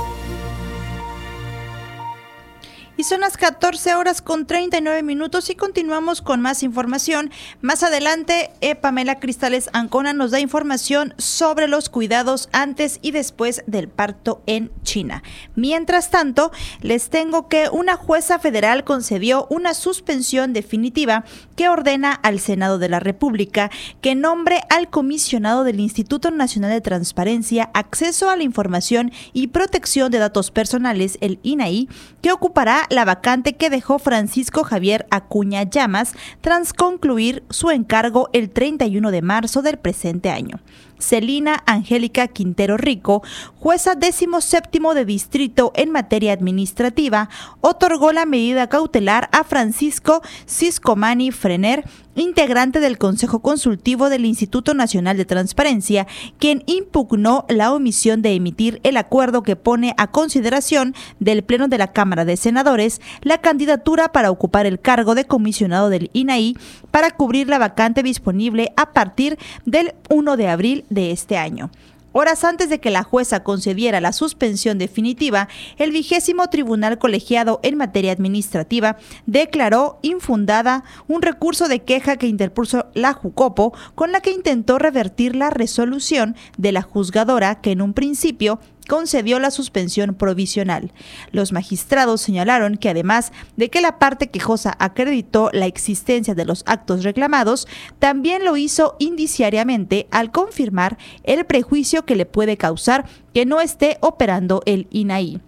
Y 2.99 3.05
son 3.05 3.21
las 3.21 3.37
14 3.37 3.95
horas 3.95 4.21
con 4.21 4.45
39 4.45 5.03
minutos 5.03 5.49
y 5.49 5.55
continuamos 5.55 6.21
con 6.21 6.41
más 6.41 6.63
información. 6.63 7.31
Más 7.61 7.81
adelante, 7.81 8.51
eh, 8.59 8.75
Pamela 8.75 9.21
Cristales 9.21 9.69
Ancona 9.71 10.11
nos 10.11 10.31
da 10.31 10.41
información 10.41 11.13
sobre 11.17 11.69
los 11.69 11.87
cuidados 11.87 12.49
antes 12.51 12.99
y 13.01 13.11
después 13.11 13.63
del 13.67 13.87
parto 13.87 14.43
en 14.47 14.69
China. 14.83 15.23
Mientras 15.55 16.11
tanto, 16.11 16.51
les 16.81 17.09
tengo 17.09 17.47
que 17.47 17.69
una 17.71 17.95
jueza 17.95 18.37
federal 18.37 18.83
concedió 18.83 19.47
una 19.49 19.75
suspensión 19.75 20.51
definitiva 20.51 21.23
que 21.59 21.67
ordena 21.67 22.13
al 22.13 22.39
Senado 22.39 22.79
de 22.79 22.87
la 22.87 23.01
República 23.01 23.69
que 23.99 24.15
nombre 24.15 24.61
al 24.69 24.89
comisionado 24.89 25.65
del 25.65 25.81
Instituto 25.81 26.31
Nacional 26.31 26.71
de 26.71 26.79
Transparencia, 26.79 27.69
Acceso 27.73 28.29
a 28.29 28.37
la 28.37 28.43
Información 28.43 29.11
y 29.33 29.47
Protección 29.47 30.09
de 30.09 30.19
Datos 30.19 30.51
Personales, 30.51 31.17
el 31.19 31.37
INAI, 31.43 31.89
que 32.21 32.31
ocupará 32.31 32.85
la 32.89 33.03
vacante 33.03 33.57
que 33.57 33.69
dejó 33.69 33.99
Francisco 33.99 34.63
Javier 34.63 35.05
Acuña 35.11 35.63
Llamas 35.63 36.13
tras 36.39 36.71
concluir 36.71 37.43
su 37.49 37.71
encargo 37.71 38.29
el 38.31 38.51
31 38.51 39.11
de 39.11 39.21
marzo 39.21 39.61
del 39.61 39.79
presente 39.79 40.29
año. 40.29 40.61
Celina 40.99 41.63
Angélica 41.65 42.27
Quintero 42.27 42.77
Rico, 42.77 43.23
jueza 43.59 43.95
décimo 43.95 44.41
séptimo 44.41 44.93
de 44.93 45.05
distrito 45.05 45.71
en 45.75 45.91
materia 45.91 46.33
administrativa, 46.33 47.29
otorgó 47.61 48.11
la 48.11 48.25
medida 48.25 48.67
cautelar 48.67 49.29
a 49.31 49.43
Francisco 49.43 50.21
Ciscomani 50.47 51.31
Frener, 51.31 51.83
integrante 52.21 52.79
del 52.79 52.97
Consejo 52.97 53.39
Consultivo 53.41 54.09
del 54.09 54.25
Instituto 54.25 54.73
Nacional 54.73 55.17
de 55.17 55.25
Transparencia, 55.25 56.07
quien 56.37 56.63
impugnó 56.65 57.45
la 57.49 57.73
omisión 57.73 58.21
de 58.21 58.33
emitir 58.33 58.79
el 58.83 58.97
acuerdo 58.97 59.43
que 59.43 59.55
pone 59.55 59.93
a 59.97 60.07
consideración 60.07 60.95
del 61.19 61.43
Pleno 61.43 61.67
de 61.67 61.77
la 61.77 61.91
Cámara 61.91 62.25
de 62.25 62.37
Senadores 62.37 63.01
la 63.21 63.39
candidatura 63.39 64.11
para 64.11 64.31
ocupar 64.31 64.65
el 64.65 64.79
cargo 64.79 65.15
de 65.15 65.25
comisionado 65.25 65.89
del 65.89 66.09
INAI 66.13 66.55
para 66.91 67.11
cubrir 67.11 67.47
la 67.47 67.57
vacante 67.59 68.03
disponible 68.03 68.71
a 68.75 68.91
partir 68.91 69.37
del 69.65 69.93
1 70.09 70.37
de 70.37 70.47
abril 70.47 70.85
de 70.89 71.11
este 71.11 71.37
año. 71.37 71.69
Horas 72.11 72.43
antes 72.43 72.69
de 72.69 72.79
que 72.79 72.89
la 72.89 73.03
jueza 73.03 73.43
concediera 73.43 74.01
la 74.01 74.13
suspensión 74.13 74.79
definitiva, 74.79 75.47
el 75.77 75.91
vigésimo 75.91 76.47
tribunal 76.47 76.97
colegiado 76.97 77.59
en 77.61 77.77
materia 77.77 78.11
administrativa 78.11 78.97
declaró 79.27 79.99
infundada 80.01 80.83
un 81.07 81.21
recurso 81.21 81.67
de 81.67 81.83
queja 81.83 82.17
que 82.17 82.27
interpuso 82.27 82.87
la 82.95 83.13
Jucopo 83.13 83.73
con 83.93 84.11
la 84.11 84.21
que 84.21 84.31
intentó 84.31 84.79
revertir 84.79 85.35
la 85.35 85.51
resolución 85.51 86.35
de 86.57 86.71
la 86.71 86.81
juzgadora 86.81 87.61
que 87.61 87.71
en 87.71 87.81
un 87.81 87.93
principio 87.93 88.59
concedió 88.89 89.39
la 89.39 89.51
suspensión 89.51 90.15
provisional. 90.15 90.91
Los 91.31 91.53
magistrados 91.53 92.19
señalaron 92.19 92.75
que 92.75 92.89
además 92.89 93.31
de 93.55 93.69
que 93.69 93.79
la 93.79 93.99
parte 93.99 94.29
quejosa 94.29 94.75
acreditó 94.79 95.49
la 95.53 95.67
existencia 95.67 96.35
de 96.35 96.43
los 96.43 96.63
actos 96.65 97.05
reclamados, 97.05 97.69
también 97.99 98.43
lo 98.43 98.57
hizo 98.57 98.97
indiciariamente 98.99 100.07
al 100.11 100.31
confirmar 100.31 100.97
el 101.23 101.45
prejuicio 101.45 102.03
que 102.03 102.17
le 102.17 102.25
puede 102.25 102.57
causar 102.57 103.05
que 103.33 103.45
no 103.45 103.61
esté 103.61 103.97
operando 104.01 104.61
el 104.65 104.87
INAI. 104.89 105.39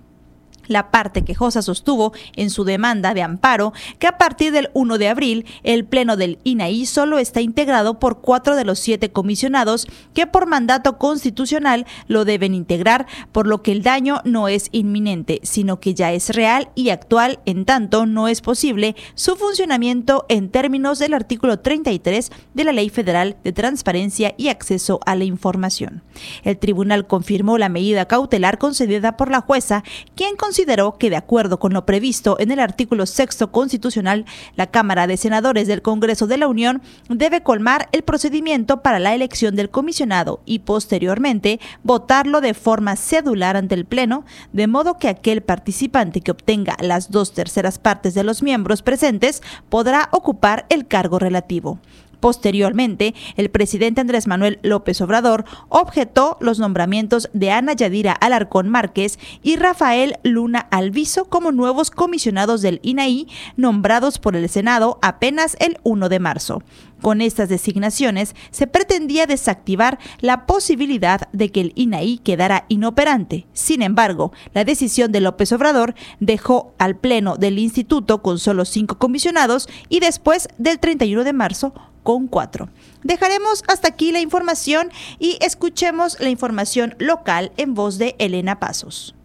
La 0.72 0.90
parte 0.90 1.26
quejosa 1.26 1.62
sostuvo 1.62 2.14
en 2.38 2.50
su 2.50 2.64
demanda 2.64 3.14
de 3.14 3.22
amparo 3.22 3.74
que 4.00 4.08
a 4.08 4.18
partir 4.18 4.54
del 4.54 4.70
1 4.74 4.98
de 4.98 5.10
abril 5.10 5.46
el 5.64 5.84
Pleno 5.84 6.16
del 6.16 6.40
INAI 6.46 6.86
solo 6.86 7.20
está 7.20 7.42
integrado 7.42 8.00
por 8.00 8.22
cuatro 8.22 8.56
de 8.56 8.64
los 8.64 8.80
siete 8.80 9.12
comisionados 9.12 9.86
que 10.14 10.28
por 10.28 10.48
mandato 10.48 10.98
constitucional 10.98 11.86
lo 12.08 12.24
deben 12.24 12.56
integrar, 12.56 13.06
por 13.34 13.48
lo 13.48 13.62
que 13.62 13.74
el 13.74 13.84
daño 13.84 14.22
no 14.24 14.48
es 14.48 14.70
inminente, 14.72 15.42
sino 15.44 15.82
que 15.82 15.94
ya 15.94 16.14
es 16.14 16.30
real 16.30 16.70
y 16.74 16.90
actual, 16.90 17.40
en 17.46 17.66
tanto 17.66 18.06
no 18.06 18.30
es 18.30 18.40
posible 18.40 18.96
su 19.14 19.36
funcionamiento 19.36 20.26
en 20.30 20.50
términos 20.50 21.00
del 21.00 21.14
artículo 21.14 21.60
33 21.60 22.32
de 22.54 22.64
la 22.64 22.72
Ley 22.72 22.90
Federal 22.90 23.36
de 23.44 23.52
Transparencia 23.52 24.34
y 24.38 24.48
Acceso 24.48 25.02
a 25.06 25.16
la 25.18 25.26
Información. 25.26 26.02
El 26.44 26.58
tribunal 26.58 27.08
confirmó 27.08 27.58
la 27.58 27.68
medida 27.68 28.08
cautelar 28.08 28.58
concedida 28.58 29.18
por 29.18 29.30
la 29.30 29.42
jueza, 29.42 29.84
quien 30.16 30.38
consideró 30.38 30.61
consideró 30.62 31.00
que 31.00 31.10
de 31.10 31.16
acuerdo 31.16 31.58
con 31.58 31.74
lo 31.74 31.88
previsto 31.88 32.38
en 32.40 32.52
el 32.52 32.60
artículo 32.60 33.08
sexto 33.08 33.52
constitucional, 33.52 34.26
la 34.56 34.68
Cámara 34.68 35.08
de 35.08 35.18
Senadores 35.18 35.68
del 35.68 35.82
Congreso 35.82 36.28
de 36.28 36.38
la 36.38 36.48
Unión 36.48 36.84
debe 37.10 37.42
colmar 37.42 37.90
el 37.94 38.04
procedimiento 38.04 38.84
para 38.84 39.00
la 39.00 39.16
elección 39.16 39.56
del 39.56 39.72
comisionado 39.72 40.40
y 40.46 40.60
posteriormente 40.60 41.60
votarlo 41.82 42.42
de 42.42 42.54
forma 42.54 42.96
cedular 42.96 43.58
ante 43.58 43.74
el 43.74 43.86
Pleno, 43.86 44.24
de 44.54 44.68
modo 44.68 45.00
que 45.00 45.08
aquel 45.08 45.42
participante 45.42 46.22
que 46.22 46.30
obtenga 46.30 46.78
las 46.80 47.10
dos 47.10 47.34
terceras 47.34 47.80
partes 47.80 48.14
de 48.14 48.24
los 48.24 48.44
miembros 48.44 48.84
presentes 48.84 49.42
podrá 49.68 50.10
ocupar 50.12 50.68
el 50.70 50.86
cargo 50.86 51.18
relativo. 51.18 51.80
Posteriormente, 52.22 53.16
el 53.36 53.50
presidente 53.50 54.00
Andrés 54.00 54.28
Manuel 54.28 54.60
López 54.62 55.02
Obrador 55.02 55.44
objetó 55.70 56.38
los 56.40 56.60
nombramientos 56.60 57.30
de 57.34 57.52
Ana 57.52 57.74
Yadira 57.74 58.14
Alarcón 58.14 58.70
Márquez 58.70 59.18
y 59.42 59.56
Rafael 59.56 60.18
Luna 60.24 60.60
Alviso 60.72 61.26
como 61.26 61.52
nuevos 61.52 61.90
comisionados 61.90 62.62
del 62.62 62.80
INAI 62.84 63.28
nombrados 63.58 64.20
por 64.20 64.36
el 64.36 64.48
Senado 64.50 65.00
apenas 65.02 65.58
el 65.60 65.80
1 65.84 66.10
de 66.10 66.20
marzo. 66.20 66.62
Con 67.02 67.22
estas 67.22 67.50
designaciones 67.50 68.36
se 68.52 68.68
pretendía 68.68 69.26
desactivar 69.26 69.98
la 70.20 70.46
posibilidad 70.46 71.28
de 71.32 71.52
que 71.52 71.62
el 71.62 71.74
INAI 71.76 72.20
quedara 72.20 72.66
inoperante. 72.68 73.48
Sin 73.54 73.82
embargo, 73.82 74.32
la 74.54 74.64
decisión 74.64 75.12
de 75.12 75.22
López 75.22 75.52
Obrador 75.52 75.96
dejó 76.20 76.76
al 76.78 76.96
Pleno 76.96 77.38
del 77.38 77.58
Instituto 77.58 78.22
con 78.22 78.38
solo 78.38 78.66
cinco 78.66 79.00
comisionados 79.00 79.68
y 79.90 80.00
después 80.00 80.48
del 80.60 80.80
31 80.80 81.24
de 81.24 81.34
marzo 81.34 81.74
con 82.04 82.28
cuatro. 82.28 82.70
Dejaremos 83.04 83.64
hasta 83.68 83.88
aquí 83.88 84.12
la 84.12 84.20
información 84.20 84.92
y 85.20 85.38
escuchemos 85.42 86.20
la 86.20 86.30
información 86.30 86.96
local 87.00 87.52
en 87.58 87.74
voz 87.74 87.98
de 87.98 88.16
Elena 88.20 88.60
Pasos. 88.60 89.16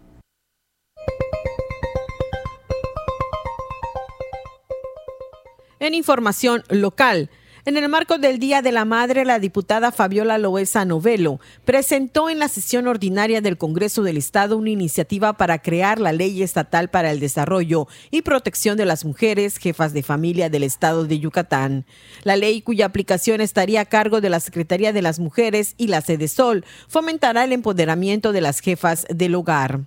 En 5.79 5.93
información 5.93 6.63
local, 6.69 7.29
En 7.67 7.75
el 7.75 7.89
marco 7.89 8.17
del 8.17 8.39
Día 8.39 8.61
de 8.61 8.71
la 8.71 8.85
Madre, 8.85 9.25
la 9.25 9.39
diputada 9.39 9.91
Fabiola 9.91 10.37
Loesa 10.37 10.85
Novelo 10.85 11.41
presentó 11.65 12.29
en 12.29 12.39
la 12.39 12.47
sesión 12.47 12.87
ordinaria 12.87 13.41
del 13.41 13.57
Congreso 13.57 14.03
del 14.03 14.15
Estado 14.15 14.55
una 14.55 14.69
iniciativa 14.69 15.33
para 15.33 15.61
crear 15.61 15.99
la 15.99 16.13
Ley 16.13 16.41
Estatal 16.41 16.89
para 16.89 17.11
el 17.11 17.19
Desarrollo 17.19 17.89
y 18.09 18.21
Protección 18.21 18.77
de 18.77 18.85
las 18.85 19.03
Mujeres 19.03 19.57
Jefas 19.57 19.91
de 19.91 20.01
Familia 20.01 20.49
del 20.49 20.63
Estado 20.63 21.03
de 21.03 21.19
Yucatán. 21.19 21.85
La 22.23 22.37
ley, 22.37 22.61
cuya 22.61 22.85
aplicación 22.85 23.41
estaría 23.41 23.81
a 23.81 23.85
cargo 23.85 24.21
de 24.21 24.29
la 24.29 24.39
Secretaría 24.39 24.93
de 24.93 25.01
las 25.01 25.19
Mujeres 25.19 25.73
y 25.75 25.87
la 25.87 25.99
Sede 25.99 26.29
Sol, 26.29 26.63
fomentará 26.87 27.43
el 27.43 27.51
empoderamiento 27.51 28.31
de 28.31 28.39
las 28.39 28.61
jefas 28.61 29.05
del 29.09 29.35
hogar. 29.35 29.81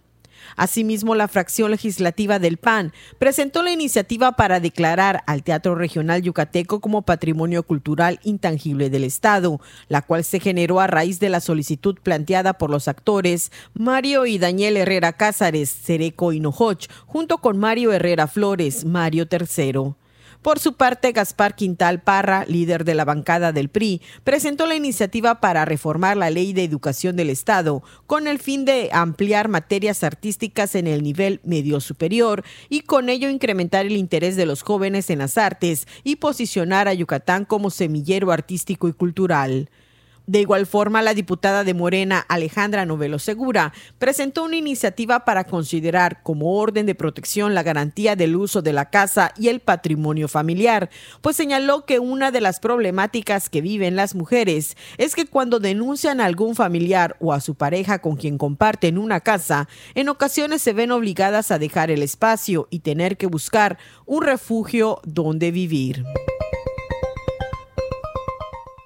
Asimismo, 0.56 1.14
la 1.14 1.28
fracción 1.28 1.70
legislativa 1.70 2.38
del 2.38 2.56
PAN 2.56 2.92
presentó 3.18 3.62
la 3.62 3.72
iniciativa 3.72 4.32
para 4.32 4.60
declarar 4.60 5.22
al 5.26 5.42
Teatro 5.42 5.74
Regional 5.74 6.22
Yucateco 6.22 6.80
como 6.80 7.02
Patrimonio 7.02 7.62
Cultural 7.62 8.20
Intangible 8.22 8.90
del 8.90 9.04
Estado, 9.04 9.60
la 9.88 10.02
cual 10.02 10.24
se 10.24 10.40
generó 10.40 10.80
a 10.80 10.86
raíz 10.86 11.20
de 11.20 11.28
la 11.28 11.40
solicitud 11.40 11.98
planteada 12.02 12.54
por 12.54 12.70
los 12.70 12.88
actores 12.88 13.52
Mario 13.74 14.26
y 14.26 14.38
Daniel 14.38 14.76
Herrera 14.76 15.12
Cázares, 15.12 15.70
Cereco 15.70 16.32
y 16.32 16.40
Nojoch, 16.40 16.88
junto 17.06 17.38
con 17.38 17.58
Mario 17.58 17.92
Herrera 17.92 18.26
Flores, 18.26 18.84
Mario 18.84 19.26
III. 19.30 19.99
Por 20.42 20.58
su 20.58 20.72
parte, 20.72 21.12
Gaspar 21.12 21.54
Quintal 21.54 22.00
Parra, 22.00 22.46
líder 22.46 22.84
de 22.84 22.94
la 22.94 23.04
bancada 23.04 23.52
del 23.52 23.68
PRI, 23.68 24.00
presentó 24.24 24.66
la 24.66 24.74
iniciativa 24.74 25.38
para 25.38 25.66
reformar 25.66 26.16
la 26.16 26.30
ley 26.30 26.54
de 26.54 26.64
educación 26.64 27.14
del 27.14 27.28
Estado 27.28 27.82
con 28.06 28.26
el 28.26 28.38
fin 28.38 28.64
de 28.64 28.88
ampliar 28.90 29.48
materias 29.48 30.02
artísticas 30.02 30.74
en 30.76 30.86
el 30.86 31.02
nivel 31.02 31.40
medio 31.44 31.78
superior 31.80 32.42
y 32.70 32.80
con 32.80 33.10
ello 33.10 33.28
incrementar 33.28 33.84
el 33.84 33.98
interés 33.98 34.34
de 34.36 34.46
los 34.46 34.62
jóvenes 34.62 35.10
en 35.10 35.18
las 35.18 35.36
artes 35.36 35.86
y 36.04 36.16
posicionar 36.16 36.88
a 36.88 36.94
Yucatán 36.94 37.44
como 37.44 37.68
semillero 37.68 38.32
artístico 38.32 38.88
y 38.88 38.94
cultural. 38.94 39.68
De 40.30 40.40
igual 40.40 40.64
forma, 40.66 41.02
la 41.02 41.12
diputada 41.12 41.64
de 41.64 41.74
Morena, 41.74 42.24
Alejandra 42.28 42.86
Novelo 42.86 43.18
Segura, 43.18 43.72
presentó 43.98 44.44
una 44.44 44.54
iniciativa 44.54 45.24
para 45.24 45.42
considerar 45.42 46.22
como 46.22 46.54
orden 46.54 46.86
de 46.86 46.94
protección 46.94 47.52
la 47.52 47.64
garantía 47.64 48.14
del 48.14 48.36
uso 48.36 48.62
de 48.62 48.72
la 48.72 48.90
casa 48.90 49.32
y 49.36 49.48
el 49.48 49.58
patrimonio 49.58 50.28
familiar, 50.28 50.88
pues 51.20 51.34
señaló 51.34 51.84
que 51.84 51.98
una 51.98 52.30
de 52.30 52.40
las 52.40 52.60
problemáticas 52.60 53.50
que 53.50 53.60
viven 53.60 53.96
las 53.96 54.14
mujeres 54.14 54.76
es 54.98 55.16
que 55.16 55.26
cuando 55.26 55.58
denuncian 55.58 56.20
a 56.20 56.26
algún 56.26 56.54
familiar 56.54 57.16
o 57.18 57.32
a 57.32 57.40
su 57.40 57.56
pareja 57.56 57.98
con 57.98 58.14
quien 58.14 58.38
comparten 58.38 58.98
una 58.98 59.18
casa, 59.18 59.68
en 59.96 60.08
ocasiones 60.08 60.62
se 60.62 60.72
ven 60.72 60.92
obligadas 60.92 61.50
a 61.50 61.58
dejar 61.58 61.90
el 61.90 62.04
espacio 62.04 62.68
y 62.70 62.78
tener 62.78 63.16
que 63.16 63.26
buscar 63.26 63.78
un 64.06 64.22
refugio 64.22 65.00
donde 65.02 65.50
vivir. 65.50 66.04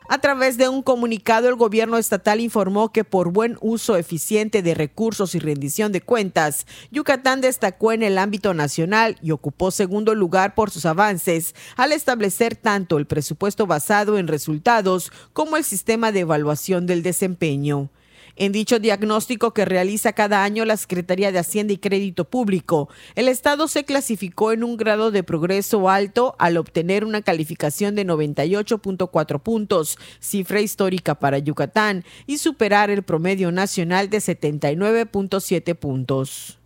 A 0.07 0.19
través 0.19 0.59
de 0.59 0.69
un 0.69 0.83
comunicado, 0.83 1.49
el 1.49 1.55
gobierno 1.55 1.97
estatal 1.97 2.41
informó 2.41 2.93
que 2.93 3.05
por 3.05 3.33
buen 3.33 3.57
uso 3.63 3.97
eficiente 3.97 4.61
de 4.61 4.75
recursos 4.75 5.35
y 5.35 5.39
rendición 5.39 5.93
de 5.93 6.03
cuentas, 6.03 6.67
Yucatán 6.91 7.41
destacó 7.41 7.91
en 7.91 8.03
el 8.03 8.19
ámbito 8.19 8.53
nacional 8.53 9.17
y 9.23 9.31
ocupó 9.31 9.71
segundo 9.71 10.15
lugar 10.15 10.55
por 10.55 10.71
sus 10.71 10.85
avances 10.85 11.55
al 11.77 11.93
establecer 11.93 12.55
tanto 12.55 12.99
el 12.99 13.07
presupuesto 13.07 13.67
basado 13.67 14.19
en 14.19 14.29
resultados 14.29 15.11
como 15.33 15.57
el 15.57 15.65
sistema 15.65 16.13
de 16.13 16.21
evaluación 16.21 16.85
del 16.85 17.03
desempeño. 17.03 17.89
En 18.37 18.51
dicho 18.51 18.81
diagnóstico 18.81 19.55
que 19.55 19.65
realiza 19.65 20.13
cada 20.13 20.43
año 20.43 20.65
la 20.65 20.77
Secretaría 20.77 21.31
de 21.31 21.39
Hacienda 21.39 21.73
y 21.73 21.79
Crédito 21.79 22.25
Público, 22.25 22.89
el 23.15 23.29
Estado 23.29 23.69
se 23.69 23.85
clasificó 23.85 24.51
en 24.51 24.65
un 24.65 24.77
grado 24.77 25.13
de 25.13 25.23
progreso 25.23 25.89
alto 25.89 26.35
al 26.41 26.57
obtener 26.57 27.05
una 27.05 27.23
calificación 27.23 27.95
de 27.95 28.05
98.4 28.05 29.41
puntos, 29.41 29.99
cifra 30.19 30.61
histórica 30.61 31.15
para 31.15 31.39
Yucatán, 31.39 32.05
y 32.27 32.39
superar 32.39 32.91
el 32.91 33.05
promedio 33.05 33.53
nacional 33.53 34.11
de 34.11 34.19
79.7 34.19 35.77
puntos. 35.77 36.59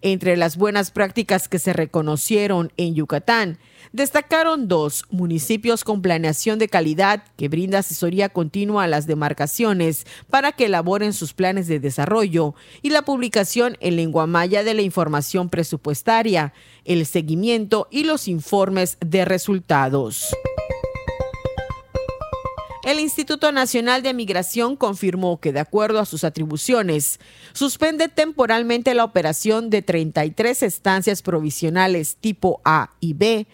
Entre 0.00 0.36
las 0.36 0.56
buenas 0.56 0.92
prácticas 0.92 1.48
que 1.48 1.58
se 1.58 1.72
reconocieron 1.72 2.72
en 2.76 2.94
Yucatán, 2.94 3.58
destacaron 3.92 4.68
dos 4.68 5.04
municipios 5.10 5.84
con 5.84 6.02
planeación 6.02 6.58
de 6.58 6.68
calidad 6.68 7.22
que 7.36 7.48
brinda 7.48 7.78
asesoría 7.78 8.28
continua 8.28 8.84
a 8.84 8.88
las 8.88 9.06
demarcaciones 9.06 10.06
para 10.30 10.52
que 10.52 10.66
elaboren 10.66 11.12
sus 11.12 11.32
planes 11.32 11.66
de 11.68 11.80
desarrollo 11.80 12.54
y 12.82 12.90
la 12.90 13.02
publicación 13.02 13.76
en 13.80 13.96
lengua 13.96 14.26
maya 14.26 14.64
de 14.64 14.74
la 14.74 14.82
información 14.82 15.48
presupuestaria, 15.48 16.52
el 16.84 17.06
seguimiento 17.06 17.88
y 17.90 18.04
los 18.04 18.28
informes 18.28 18.98
de 19.00 19.24
resultados. 19.24 20.28
El 22.88 23.00
Instituto 23.00 23.52
Nacional 23.52 24.02
de 24.02 24.14
Migración 24.14 24.74
confirmó 24.74 25.40
que, 25.40 25.52
de 25.52 25.60
acuerdo 25.60 25.98
a 25.98 26.06
sus 26.06 26.24
atribuciones, 26.24 27.20
suspende 27.52 28.08
temporalmente 28.08 28.94
la 28.94 29.04
operación 29.04 29.68
de 29.68 29.82
33 29.82 30.62
estancias 30.62 31.20
provisionales 31.20 32.16
tipo 32.16 32.62
A 32.64 32.92
y 32.98 33.12
B 33.12 33.46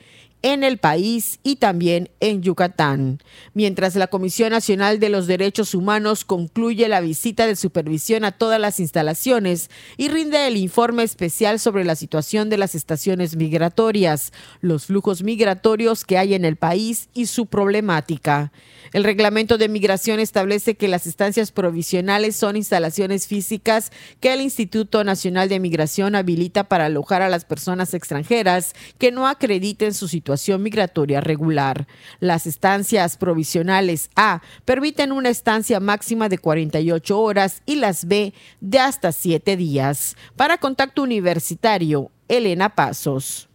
en 0.45 0.63
el 0.63 0.77
país 0.77 1.41
y 1.43 1.57
también 1.57 2.11
en 2.21 2.43
Yucatán. 2.43 3.19
Mientras 3.55 3.97
la 3.97 4.09
Comisión 4.09 4.51
Nacional 4.51 5.01
de 5.01 5.09
los 5.09 5.27
Derechos 5.27 5.75
Humanos 5.75 6.27
concluye 6.27 6.87
la 6.87 7.01
visita 7.01 7.47
de 7.47 7.57
supervisión 7.57 8.27
a 8.27 8.33
todas 8.33 8.61
las 8.61 8.79
instalaciones 8.79 9.71
y 9.97 10.09
rinde 10.09 10.47
el 10.47 10.59
informe 10.59 11.03
especial 11.03 11.59
sobre 11.59 11.85
la 11.85 11.97
situación 11.97 12.51
de 12.51 12.59
las 12.59 12.75
estaciones 12.75 13.37
migratorias, 13.37 14.35
los 14.61 14.85
flujos 14.85 15.23
migratorios 15.23 16.05
que 16.05 16.19
hay 16.19 16.35
en 16.35 16.45
el 16.45 16.57
país 16.57 17.09
y 17.15 17.25
su 17.25 17.47
problemática. 17.47 18.53
El 18.93 19.03
reglamento 19.03 19.57
de 19.57 19.71
migración 19.71 20.21
establece 20.21 20.75
que 20.75 20.89
las 20.89 21.07
estancias 21.07 21.53
provisionales 21.53 22.37
son 22.37 22.57
instalaciones 22.57 23.27
físicas 23.27 23.93
que 24.21 24.35
el 24.35 24.43
Instituto 24.43 25.05
Nacional 25.05 25.49
de 25.49 25.59
Migración 25.59 26.15
habilita 26.15 26.65
para 26.65 26.85
alojar 26.85 27.23
a 27.23 27.31
las 27.31 27.47
personas 27.47 27.95
extranjeras 27.95 28.75
que 28.99 29.11
no 29.11 29.27
acrediten 29.27 29.95
su 29.95 30.07
situación 30.07 30.34
migratoria 30.59 31.21
regular. 31.21 31.87
Las 32.21 32.47
estancias 32.47 33.17
provisionales 33.17 34.11
A 34.17 34.43
permiten 34.65 35.13
una 35.13 35.31
estancia 35.31 35.81
máxima 35.81 36.29
de 36.29 36.39
48 36.39 37.21
horas 37.21 37.63
y 37.67 37.77
las 37.77 38.07
B 38.07 38.35
de 38.61 38.79
hasta 38.79 39.13
7 39.13 39.57
días. 39.57 40.17
Para 40.37 40.59
contacto 40.59 41.03
universitario, 41.03 42.11
Elena 42.29 42.75
Pasos. 42.75 43.49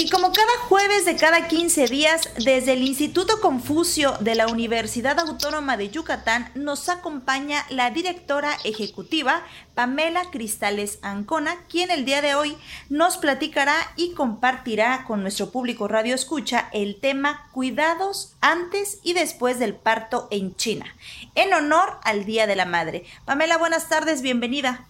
Y 0.00 0.08
como 0.10 0.32
cada 0.32 0.58
jueves 0.68 1.04
de 1.06 1.16
cada 1.16 1.48
15 1.48 1.86
días, 1.86 2.28
desde 2.36 2.74
el 2.74 2.82
Instituto 2.82 3.40
Confucio 3.40 4.16
de 4.20 4.36
la 4.36 4.46
Universidad 4.46 5.18
Autónoma 5.18 5.76
de 5.76 5.90
Yucatán 5.90 6.52
nos 6.54 6.88
acompaña 6.88 7.66
la 7.68 7.90
directora 7.90 8.56
ejecutiva 8.62 9.44
Pamela 9.74 10.22
Cristales 10.30 11.00
Ancona, 11.02 11.64
quien 11.68 11.90
el 11.90 12.04
día 12.04 12.22
de 12.22 12.36
hoy 12.36 12.56
nos 12.88 13.16
platicará 13.16 13.92
y 13.96 14.14
compartirá 14.14 15.04
con 15.04 15.22
nuestro 15.22 15.50
público 15.50 15.88
Radio 15.88 16.14
Escucha 16.14 16.70
el 16.72 17.00
tema 17.00 17.50
Cuidados 17.52 18.34
antes 18.40 18.98
y 19.02 19.14
después 19.14 19.58
del 19.58 19.74
parto 19.74 20.28
en 20.30 20.54
China, 20.54 20.94
en 21.34 21.52
honor 21.52 21.98
al 22.04 22.24
Día 22.24 22.46
de 22.46 22.54
la 22.54 22.66
Madre. 22.66 23.04
Pamela, 23.24 23.58
buenas 23.58 23.88
tardes, 23.88 24.22
bienvenida. 24.22 24.86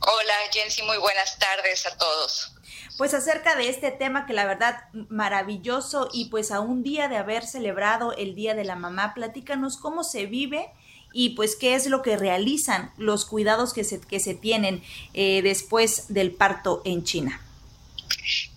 Hola, 0.00 0.34
Jensi, 0.50 0.82
muy 0.82 0.98
buenas 0.98 1.38
tardes 1.38 1.86
a 1.86 1.96
todos 1.96 2.56
pues 3.00 3.14
acerca 3.14 3.56
de 3.56 3.70
este 3.70 3.90
tema 3.92 4.26
que 4.26 4.34
la 4.34 4.44
verdad 4.44 4.84
maravilloso 5.08 6.10
y 6.12 6.26
pues 6.26 6.50
a 6.50 6.60
un 6.60 6.82
día 6.82 7.08
de 7.08 7.16
haber 7.16 7.46
celebrado 7.46 8.12
el 8.12 8.34
Día 8.34 8.54
de 8.54 8.62
la 8.62 8.76
Mamá, 8.76 9.14
platícanos 9.14 9.78
cómo 9.78 10.04
se 10.04 10.26
vive 10.26 10.68
y 11.14 11.30
pues 11.30 11.56
qué 11.56 11.74
es 11.74 11.86
lo 11.86 12.02
que 12.02 12.18
realizan 12.18 12.92
los 12.98 13.24
cuidados 13.24 13.72
que 13.72 13.84
se, 13.84 14.02
que 14.02 14.20
se 14.20 14.34
tienen 14.34 14.82
eh, 15.14 15.40
después 15.40 16.12
del 16.12 16.32
parto 16.32 16.82
en 16.84 17.02
China. 17.02 17.40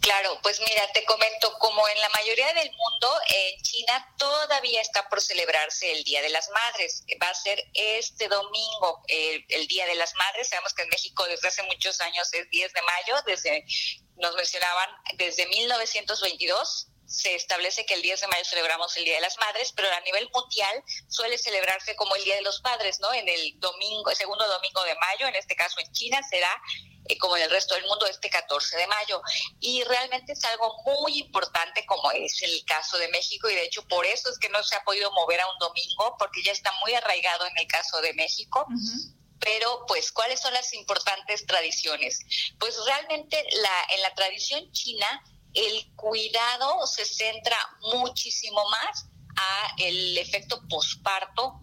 Claro, 0.02 0.40
pues 0.42 0.60
mira, 0.60 0.92
te 0.94 1.04
comento, 1.06 1.58
como 1.60 1.88
en 1.88 2.00
la 2.02 2.10
mayoría 2.10 2.54
del 2.54 2.72
mundo, 2.72 3.10
en 3.28 3.62
China 3.62 4.14
todavía 4.18 4.82
está 4.82 5.08
por 5.10 5.22
celebrarse 5.22 5.92
el 5.92 6.04
Día 6.04 6.22
de 6.22 6.30
las 6.30 6.50
Madres. 6.50 7.04
Va 7.22 7.30
a 7.30 7.34
ser 7.34 7.64
este 7.74 8.28
domingo 8.28 9.02
el, 9.08 9.68
Día 9.68 9.86
de 9.86 9.96
las 9.96 10.14
Madres. 10.16 10.50
Sabemos 10.50 10.74
que 10.74 10.84
en 10.84 10.90
México 10.90 11.26
desde 11.26 11.48
hace 11.48 11.64
muchos 11.64 12.00
años 12.02 12.34
es 12.34 12.50
10 12.50 12.74
de 12.74 12.82
mayo, 12.82 13.16
desde 13.26 13.66
nos 14.18 14.36
mencionaban 14.36 14.90
desde 15.16 15.48
1922 15.48 16.90
se 17.14 17.36
establece 17.36 17.86
que 17.86 17.94
el 17.94 18.02
10 18.02 18.22
de 18.22 18.28
mayo 18.28 18.44
celebramos 18.44 18.98
el 18.98 19.06
Día 19.06 19.16
de 19.16 19.22
las 19.22 19.38
Madres, 19.38 19.72
pero 19.74 19.88
a 19.92 20.00
nivel 20.02 20.30
mundial 20.34 20.84
suele 21.08 21.38
celebrarse 21.38 21.96
como 21.96 22.16
el 22.16 22.24
Día 22.24 22.36
de 22.36 22.42
los 22.42 22.60
Padres, 22.62 23.00
¿no? 23.00 23.14
En 23.14 23.28
el 23.30 23.60
domingo, 23.60 24.10
el 24.10 24.16
segundo 24.16 24.48
domingo 24.48 24.84
de 24.84 24.96
mayo, 24.96 25.28
en 25.28 25.36
este 25.36 25.56
caso 25.56 25.80
en 25.80 25.92
China, 25.92 26.22
será 26.28 26.50
eh, 27.06 27.18
como 27.18 27.38
en 27.38 27.44
el 27.44 27.50
resto 27.50 27.76
del 27.76 27.86
mundo 27.86 28.06
este 28.06 28.30
14 28.30 28.78
de 28.78 28.88
mayo. 28.88 29.22
Y 29.60 29.84
realmente 29.84 30.34
es 30.34 30.44
algo 30.46 30.76
muy 30.86 31.20
importante 31.20 31.86
como 31.86 32.12
es 32.12 32.42
el 32.42 32.64
caso 32.66 32.98
de 32.98 33.08
México 33.10 33.50
y 33.50 33.56
de 33.56 33.64
hecho 33.64 33.86
por 33.88 34.06
eso 34.06 34.30
es 34.30 34.40
que 34.40 34.50
no 34.50 34.64
se 34.64 34.76
ha 34.76 34.84
podido 34.84 35.12
mover 35.12 35.42
a 35.42 35.50
un 35.50 35.58
domingo 35.60 36.16
porque 36.18 36.44
ya 36.44 36.52
está 36.52 36.72
muy 36.84 36.94
arraigado 36.94 37.46
en 37.46 37.58
el 37.58 37.68
caso 37.68 38.02
de 38.02 38.14
México 38.14 38.66
pero 39.40 39.86
pues 39.88 40.14
cuáles 40.14 40.40
son 40.40 40.54
las 40.54 40.74
importantes 40.74 41.46
tradiciones. 41.46 42.20
Pues 42.60 42.78
realmente 42.86 43.44
la, 43.52 43.96
en 43.96 44.02
la 44.02 44.14
tradición 44.16 44.72
china 44.72 45.22
el 45.54 45.94
cuidado 45.96 46.88
se 46.88 47.06
centra 47.06 47.58
muchísimo 47.94 48.64
más 48.70 49.10
a 49.36 49.76
el 49.78 50.18
efecto 50.18 50.62
posparto 50.70 51.60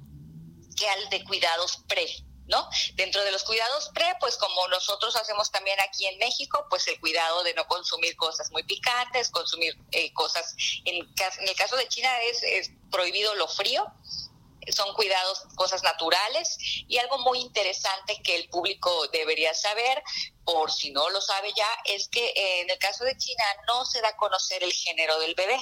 que 0.76 0.88
al 0.88 1.10
de 1.10 1.24
cuidados 1.24 1.78
pre. 1.88 2.06
¿No? 2.50 2.68
Dentro 2.94 3.24
de 3.24 3.30
los 3.30 3.44
cuidados 3.44 3.90
pre, 3.94 4.06
pues 4.20 4.36
como 4.36 4.68
nosotros 4.68 5.16
hacemos 5.16 5.50
también 5.50 5.78
aquí 5.80 6.06
en 6.06 6.18
México, 6.18 6.66
pues 6.68 6.86
el 6.88 7.00
cuidado 7.00 7.42
de 7.44 7.54
no 7.54 7.66
consumir 7.66 8.16
cosas 8.16 8.50
muy 8.50 8.64
picantes, 8.64 9.30
consumir 9.30 9.74
eh, 9.92 10.12
cosas, 10.12 10.54
en, 10.84 10.96
en, 10.96 11.48
el 11.48 11.56
caso 11.56 11.76
de 11.76 11.88
China 11.88 12.10
es, 12.22 12.42
es 12.42 12.70
prohibido 12.90 13.34
lo 13.36 13.48
frío, 13.48 13.86
son 14.68 14.94
cuidados, 14.94 15.42
cosas 15.54 15.82
naturales 15.82 16.58
y 16.86 16.98
algo 16.98 17.18
muy 17.18 17.38
interesante 17.38 18.20
que 18.22 18.36
el 18.36 18.48
público 18.48 19.06
debería 19.08 19.54
saber, 19.54 20.02
por 20.44 20.70
si 20.70 20.90
no 20.90 21.08
lo 21.10 21.20
sabe 21.20 21.52
ya, 21.56 21.68
es 21.84 22.08
que 22.08 22.26
eh, 22.26 22.60
en 22.62 22.70
el 22.70 22.78
caso 22.78 23.04
de 23.04 23.16
China 23.16 23.44
no 23.66 23.84
se 23.86 24.00
da 24.00 24.08
a 24.08 24.16
conocer 24.16 24.62
el 24.62 24.72
género 24.72 25.18
del 25.20 25.34
bebé, 25.34 25.58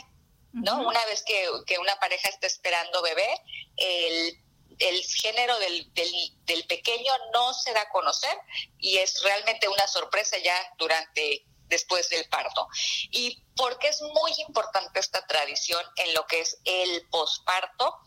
¿no? 0.53 0.80
Una 0.80 1.05
vez 1.05 1.22
que, 1.22 1.47
que, 1.66 1.78
una 1.78 1.97
pareja 2.01 2.28
está 2.28 2.47
esperando 2.47 3.03
bebé, 3.03 3.28
el, 3.76 4.36
el 4.79 5.03
género 5.05 5.59
del, 5.59 5.93
del, 5.95 6.64
pequeño 6.66 7.12
no 7.33 7.53
se 7.55 7.72
da 7.72 7.83
a 7.83 7.89
conocer 7.91 8.37
y 8.79 8.99
es 8.99 9.22
realmente 9.22 9.68
una 9.68 9.87
sorpresa 9.89 10.37
ya 10.39 10.55
durante 10.79 11.45
después 11.66 12.09
del 12.09 12.29
parto. 12.29 12.66
¿Y 13.11 13.43
porque 13.57 13.89
es 13.89 14.01
muy 14.01 14.33
importante 14.47 15.01
esta 15.01 15.26
tradición 15.26 15.85
en 15.97 16.14
lo 16.14 16.26
que 16.26 16.41
es 16.41 16.59
el 16.64 17.07
posparto? 17.11 18.01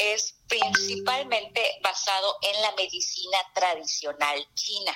es 0.00 0.34
principalmente 0.48 1.78
basado 1.82 2.38
en 2.40 2.62
la 2.62 2.72
medicina 2.72 3.38
tradicional 3.54 4.48
china. 4.54 4.92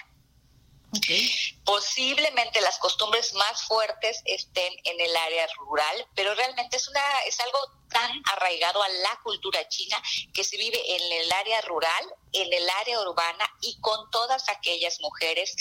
Posiblemente 1.64 2.60
las 2.60 2.78
costumbres 2.78 3.32
más 3.34 3.62
fuertes 3.62 4.20
estén 4.24 4.72
en 4.84 5.00
el 5.00 5.16
área 5.16 5.46
rural, 5.58 6.06
pero 6.14 6.34
realmente 6.34 6.76
es 6.76 7.40
algo 7.40 7.58
tan 7.90 8.22
arraigado 8.32 8.82
a 8.82 8.88
la 8.88 9.20
cultura 9.22 9.66
china 9.68 10.00
que 10.32 10.44
se 10.44 10.56
vive 10.56 10.80
en 10.96 11.12
el 11.12 11.32
área 11.32 11.60
rural, 11.62 12.04
en 12.32 12.52
el 12.52 12.68
área 12.70 13.00
urbana 13.00 13.48
y 13.62 13.78
con 13.80 14.10
todas 14.10 14.48
aquellas 14.48 15.00
mujeres 15.00 15.54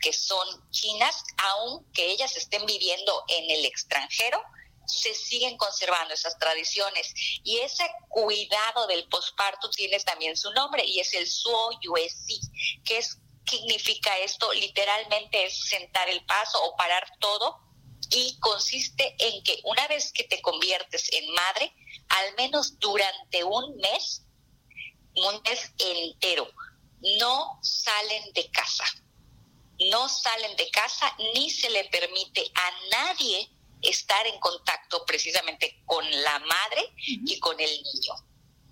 que 0.00 0.12
son 0.12 0.46
chinas, 0.70 1.22
aunque 1.36 2.10
ellas 2.10 2.36
estén 2.36 2.66
viviendo 2.66 3.24
en 3.28 3.50
el 3.50 3.64
extranjero, 3.64 4.42
se 4.86 5.14
siguen 5.14 5.56
conservando 5.56 6.12
esas 6.12 6.38
tradiciones. 6.38 7.14
Y 7.44 7.58
ese 7.58 7.88
cuidado 8.08 8.86
del 8.88 9.08
posparto 9.08 9.70
tiene 9.70 9.98
también 10.00 10.36
su 10.36 10.52
nombre 10.52 10.84
y 10.84 11.00
es 11.00 11.14
el 11.14 11.28
Suo 11.28 11.70
Yuesi, 11.80 12.40
que 12.84 12.98
es 12.98 13.18
significa 13.48 14.16
esto 14.18 14.52
literalmente 14.52 15.44
es 15.44 15.68
sentar 15.68 16.08
el 16.08 16.24
paso 16.24 16.62
o 16.62 16.76
parar 16.76 17.06
todo 17.20 17.60
y 18.10 18.38
consiste 18.40 19.14
en 19.18 19.42
que 19.42 19.60
una 19.64 19.86
vez 19.88 20.12
que 20.12 20.24
te 20.24 20.40
conviertes 20.42 21.10
en 21.12 21.32
madre, 21.32 21.74
al 22.08 22.34
menos 22.36 22.78
durante 22.78 23.42
un 23.44 23.76
mes, 23.76 24.22
un 25.16 25.40
mes 25.42 25.72
entero, 25.78 26.50
no 27.18 27.58
salen 27.62 28.32
de 28.32 28.50
casa. 28.50 28.84
No 29.90 30.08
salen 30.08 30.56
de 30.56 30.70
casa 30.70 31.16
ni 31.34 31.50
se 31.50 31.68
le 31.70 31.84
permite 31.86 32.50
a 32.54 32.70
nadie 32.90 33.50
estar 33.80 34.26
en 34.26 34.38
contacto 34.38 35.04
precisamente 35.04 35.82
con 35.86 36.08
la 36.22 36.38
madre 36.38 36.94
y 37.26 37.38
con 37.40 37.58
el 37.58 37.70
niño. 37.70 38.14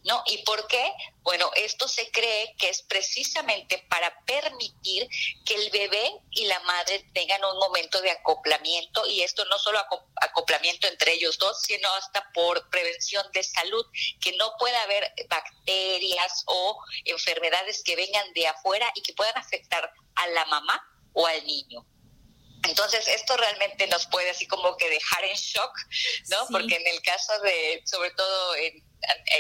¿No? 0.03 0.23
¿Y 0.27 0.39
por 0.45 0.67
qué? 0.67 0.93
Bueno, 1.23 1.51
esto 1.57 1.87
se 1.87 2.11
cree 2.11 2.55
que 2.59 2.71
es 2.71 2.81
precisamente 2.83 3.85
para 3.91 4.25
permitir 4.25 5.07
que 5.45 5.55
el 5.57 5.71
bebé 5.71 6.11
y 6.31 6.47
la 6.47 6.59
madre 6.61 7.05
tengan 7.13 7.45
un 7.45 7.59
momento 7.59 8.01
de 8.01 8.11
acoplamiento 8.11 9.07
y 9.07 9.21
esto 9.21 9.45
no 9.45 9.59
solo 9.59 9.79
acoplamiento 10.23 10.87
entre 10.87 11.13
ellos 11.13 11.37
dos, 11.37 11.61
sino 11.63 11.93
hasta 11.97 12.31
por 12.33 12.71
prevención 12.71 13.27
de 13.33 13.43
salud, 13.43 13.85
que 14.23 14.33
no 14.37 14.55
pueda 14.59 14.83
haber 14.85 15.13
bacterias 15.29 16.45
o 16.47 16.83
enfermedades 17.05 17.83
que 17.85 17.97
vengan 17.97 18.33
de 18.33 18.47
afuera 18.47 18.91
y 18.95 19.03
que 19.03 19.13
puedan 19.13 19.37
afectar 19.37 19.93
a 20.15 20.27
la 20.29 20.47
mamá 20.47 20.83
o 21.13 21.27
al 21.27 21.45
niño. 21.45 21.85
Entonces, 22.69 23.09
esto 23.09 23.37
realmente 23.37 23.87
nos 23.87 24.07
puede 24.07 24.31
así 24.31 24.47
como 24.47 24.77
que 24.77 24.89
dejar 24.89 25.25
en 25.25 25.35
shock, 25.35 25.73
¿no? 26.29 26.47
Porque 26.51 26.77
en 26.77 26.87
el 26.87 27.01
caso 27.03 27.39
de, 27.41 27.83
sobre 27.87 28.11
todo 28.11 28.55
en, 28.57 28.90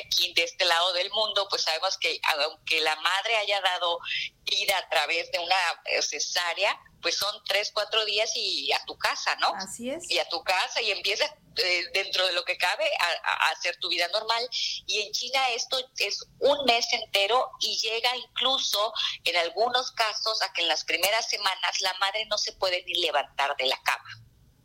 aquí 0.04 0.32
de 0.34 0.44
este 0.44 0.64
lado 0.64 0.92
del 0.92 1.10
mundo, 1.10 1.46
pues 1.48 1.62
sabemos 1.62 1.96
que 1.98 2.20
aunque 2.38 2.80
la 2.80 2.96
madre 2.96 3.36
haya 3.36 3.60
dado 3.60 3.98
vida 4.44 4.76
a 4.78 4.88
través 4.88 5.30
de 5.30 5.38
una 5.38 5.56
eh, 5.86 6.02
cesárea, 6.02 6.78
pues 7.02 7.16
son 7.16 7.34
tres, 7.46 7.70
cuatro 7.72 8.04
días 8.04 8.30
y 8.34 8.70
a 8.72 8.84
tu 8.84 8.96
casa, 8.98 9.34
¿no? 9.36 9.54
Así 9.54 9.90
es. 9.90 10.10
Y 10.10 10.18
a 10.18 10.28
tu 10.28 10.42
casa 10.42 10.82
y 10.82 10.90
empiezas 10.90 11.30
eh, 11.56 11.84
dentro 11.94 12.26
de 12.26 12.32
lo 12.32 12.44
que 12.44 12.56
cabe 12.56 12.84
a, 12.98 13.30
a, 13.30 13.50
hacer 13.50 13.76
tu 13.80 13.88
vida 13.88 14.08
normal. 14.08 14.46
Y 14.86 15.00
en 15.00 15.12
China 15.12 15.40
esto 15.50 15.78
es 15.98 16.26
un 16.38 16.64
mes 16.66 16.86
entero 16.92 17.50
y 17.60 17.78
llega 17.78 18.14
incluso 18.16 18.92
en 19.24 19.36
algunos 19.36 19.92
casos 19.92 20.42
a 20.42 20.52
que 20.52 20.62
en 20.62 20.68
las 20.68 20.84
primeras 20.84 21.28
semanas 21.28 21.80
la 21.80 21.94
madre 22.00 22.26
no 22.26 22.38
se 22.38 22.52
puede 22.52 22.84
ni 22.84 22.94
levantar 22.94 23.56
de 23.56 23.66
la 23.66 23.80
cama. 23.82 24.10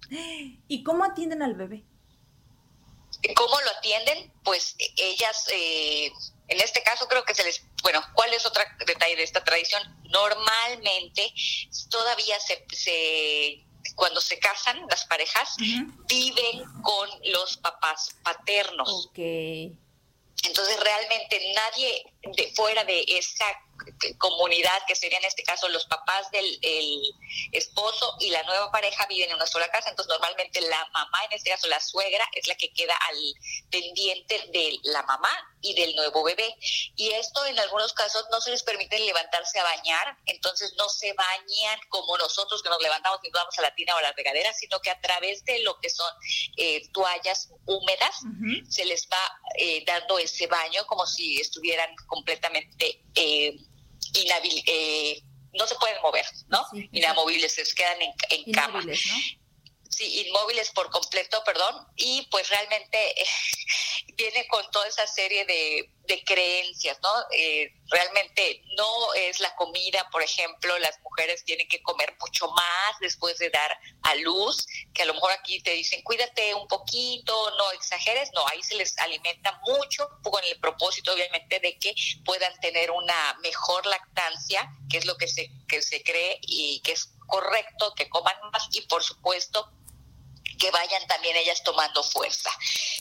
¿Y 0.67 0.83
cómo 0.83 1.03
atienden 1.03 1.41
al 1.41 1.55
bebé? 1.55 1.85
¿Cómo 3.33 3.59
lo 3.61 3.69
atienden? 3.71 4.31
Pues 4.43 4.75
ellas, 4.97 5.47
eh, 5.51 6.11
en 6.47 6.61
este 6.61 6.83
caso 6.83 7.07
creo 7.07 7.23
que 7.23 7.33
se 7.33 7.43
les, 7.43 7.61
bueno, 7.81 8.03
¿cuál 8.13 8.33
es 8.33 8.45
otro 8.45 8.63
detalle 8.85 9.15
de 9.15 9.23
esta 9.23 9.43
tradición? 9.43 9.81
Normalmente 10.09 11.33
todavía 11.89 12.39
se, 12.39 12.65
se 12.71 13.65
cuando 13.95 14.21
se 14.21 14.39
casan 14.39 14.85
las 14.89 15.05
parejas, 15.05 15.55
viven 16.07 16.63
con 16.81 17.09
los 17.25 17.57
papás 17.57 18.15
paternos. 18.23 19.07
Okay. 19.07 19.77
Entonces 20.43 20.79
realmente 20.79 21.53
nadie 21.53 22.13
de 22.33 22.51
fuera 22.55 22.83
de 22.83 23.03
esa 23.07 23.45
comunidad, 24.17 24.83
que 24.87 24.95
serían 24.95 25.21
en 25.21 25.27
este 25.27 25.43
caso 25.43 25.67
los 25.69 25.85
papás 25.85 26.31
del 26.31 26.59
esposo 27.51 28.15
y 28.19 28.29
la 28.29 28.41
nueva 28.43 28.71
pareja 28.71 29.05
viven 29.07 29.29
en 29.29 29.35
una 29.35 29.45
sola 29.45 29.69
casa, 29.69 29.89
entonces 29.89 30.09
normalmente 30.09 30.61
la 30.61 30.87
mamá, 30.93 31.19
en 31.25 31.33
este 31.33 31.49
caso 31.49 31.67
la 31.67 31.79
suegra, 31.79 32.27
es 32.33 32.47
la 32.47 32.55
que 32.55 32.71
queda 32.73 32.95
al 32.95 33.17
pendiente 33.69 34.49
de 34.51 34.79
la 34.83 35.03
mamá 35.03 35.29
y 35.61 35.73
del 35.73 35.95
nuevo 35.95 36.23
bebé. 36.23 36.55
Y 36.95 37.11
esto 37.11 37.45
en 37.45 37.59
algunos 37.59 37.93
casos 37.93 38.25
no 38.31 38.39
se 38.41 38.51
les 38.51 38.63
permite 38.63 38.99
levantarse 38.99 39.59
a 39.59 39.63
bañar, 39.63 40.17
entonces 40.25 40.73
no 40.77 40.89
se 40.89 41.13
bañan 41.13 41.79
como 41.89 42.17
nosotros 42.17 42.61
que 42.63 42.69
nos 42.69 42.81
levantamos 42.81 43.19
y 43.23 43.29
nos 43.29 43.41
vamos 43.41 43.57
a 43.59 43.61
la 43.61 43.75
tina 43.75 43.95
o 43.95 43.97
a 43.97 44.01
la 44.01 44.11
regadera, 44.13 44.53
sino 44.53 44.79
que 44.79 44.89
a 44.89 44.99
través 45.01 45.43
de 45.45 45.59
lo 45.59 45.79
que 45.79 45.89
son 45.89 46.11
eh, 46.57 46.87
toallas 46.91 47.49
húmedas 47.65 48.21
se 48.69 48.85
les 48.85 49.07
va 49.07 49.39
eh, 49.57 49.83
dando 49.85 50.19
ese 50.19 50.47
baño 50.47 50.85
como 50.87 51.05
si 51.05 51.39
estuvieran 51.41 51.93
completamente... 52.15 53.01
Eh, 53.15 53.55
inabil 54.13 54.63
eh, 54.67 55.21
no 55.53 55.67
se 55.67 55.75
pueden 55.75 56.01
mover, 56.01 56.25
¿no? 56.47 56.65
Sí, 56.71 56.89
Inamovibles, 56.91 57.53
se 57.53 57.63
quedan 57.75 58.01
en, 58.01 58.11
en 58.29 58.51
cama. 58.51 58.81
¿no? 58.81 58.93
Sí, 59.89 60.25
inmóviles 60.27 60.71
por 60.71 60.89
completo, 60.89 61.41
perdón, 61.45 61.87
y 61.95 62.27
pues 62.29 62.49
realmente 62.49 63.21
eh, 63.21 63.25
viene 64.17 64.47
con 64.47 64.69
toda 64.71 64.87
esa 64.87 65.07
serie 65.07 65.45
de, 65.45 65.89
de 66.07 66.23
creencias, 66.23 66.97
¿no? 67.01 67.09
Eh, 67.31 67.71
realmente 67.89 68.63
no 68.77 69.13
es 69.13 69.39
la 69.39 69.55
comida, 69.55 70.07
por 70.11 70.21
ejemplo, 70.21 70.77
las 70.79 70.99
mujeres 71.01 71.43
tienen 71.43 71.67
que 71.67 71.81
comer 71.83 72.15
mucho 72.19 72.47
más 72.49 72.99
después 72.99 73.37
de 73.37 73.49
dar 73.49 73.77
a 74.03 74.15
luz, 74.15 74.65
que 74.93 75.03
a 75.03 75.05
lo 75.05 75.13
mejor 75.13 75.31
aquí 75.31 75.61
te 75.61 75.71
dicen 75.71 76.01
cuídate 76.03 76.53
un 76.53 76.67
poquito, 76.67 77.51
no 77.57 77.71
exageres, 77.71 78.29
no, 78.33 78.45
ahí 78.47 78.61
se 78.63 78.75
les 78.75 78.97
alimenta 78.99 79.59
mucho 79.65 80.09
con 80.23 80.43
el 80.43 80.59
propósito 80.59 81.13
obviamente 81.13 81.59
de 81.59 81.77
que 81.77 81.93
puedan 82.23 82.57
tener 82.59 82.91
una 82.91 83.37
mejor 83.41 83.85
lactancia, 83.85 84.69
que 84.89 84.97
es 84.97 85.05
lo 85.05 85.17
que 85.17 85.27
se, 85.27 85.49
que 85.67 85.81
se 85.81 86.03
cree 86.03 86.39
y 86.41 86.81
que 86.81 86.93
es 86.93 87.09
correcto, 87.27 87.93
que 87.95 88.09
coman 88.09 88.35
más 88.51 88.67
y 88.73 88.81
por 88.81 89.03
supuesto 89.03 89.71
que 90.57 90.71
vayan 90.71 91.05
también 91.07 91.35
ellas 91.35 91.63
tomando 91.63 92.03
fuerza. 92.03 92.51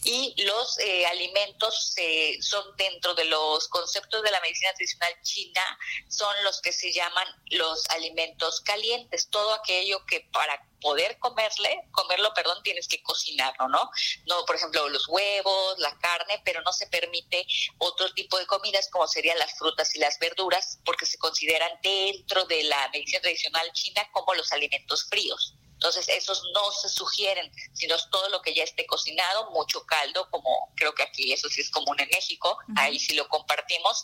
Y 0.04 0.34
los 0.42 0.78
eh, 0.80 1.06
alimentos 1.06 1.94
eh, 1.96 2.38
son 2.40 2.64
dentro 2.76 3.14
de 3.14 3.24
los 3.26 3.68
conceptos 3.68 4.22
de 4.22 4.30
la 4.30 4.40
medicina 4.40 4.72
tradicional 4.72 5.14
china, 5.22 5.78
son 6.08 6.34
los 6.44 6.60
que 6.60 6.72
se 6.72 6.92
llaman 6.92 7.26
los 7.50 7.88
alimentos 7.90 8.60
calientes, 8.60 9.28
todo 9.30 9.54
aquello 9.54 10.04
que 10.06 10.20
para 10.32 10.60
poder 10.84 11.18
comerle, 11.18 11.88
comerlo, 11.92 12.34
perdón, 12.34 12.62
tienes 12.62 12.86
que 12.86 13.02
cocinarlo, 13.02 13.68
¿no? 13.68 13.90
No, 14.26 14.44
por 14.44 14.56
ejemplo, 14.56 14.86
los 14.90 15.08
huevos, 15.08 15.78
la 15.78 15.98
carne, 15.98 16.42
pero 16.44 16.60
no 16.60 16.74
se 16.74 16.86
permite 16.88 17.46
otro 17.78 18.12
tipo 18.12 18.38
de 18.38 18.46
comidas 18.46 18.90
como 18.90 19.08
serían 19.08 19.38
las 19.38 19.56
frutas 19.56 19.94
y 19.94 19.98
las 19.98 20.18
verduras, 20.18 20.78
porque 20.84 21.06
se 21.06 21.16
consideran 21.16 21.72
dentro 21.82 22.44
de 22.44 22.64
la 22.64 22.88
medicina 22.90 23.22
tradicional 23.22 23.72
china 23.72 24.06
como 24.12 24.34
los 24.34 24.52
alimentos 24.52 25.06
fríos. 25.08 25.54
Entonces, 25.84 26.08
esos 26.08 26.42
no 26.54 26.72
se 26.72 26.88
sugieren, 26.88 27.52
sino 27.74 27.94
todo 28.10 28.30
lo 28.30 28.40
que 28.40 28.54
ya 28.54 28.64
esté 28.64 28.86
cocinado, 28.86 29.50
mucho 29.50 29.84
caldo, 29.84 30.26
como 30.30 30.72
creo 30.76 30.94
que 30.94 31.02
aquí 31.02 31.30
eso 31.30 31.46
sí 31.50 31.60
es 31.60 31.70
común 31.70 32.00
en 32.00 32.08
México, 32.10 32.56
ahí 32.76 32.98
sí 32.98 33.14
lo 33.14 33.28
compartimos, 33.28 34.02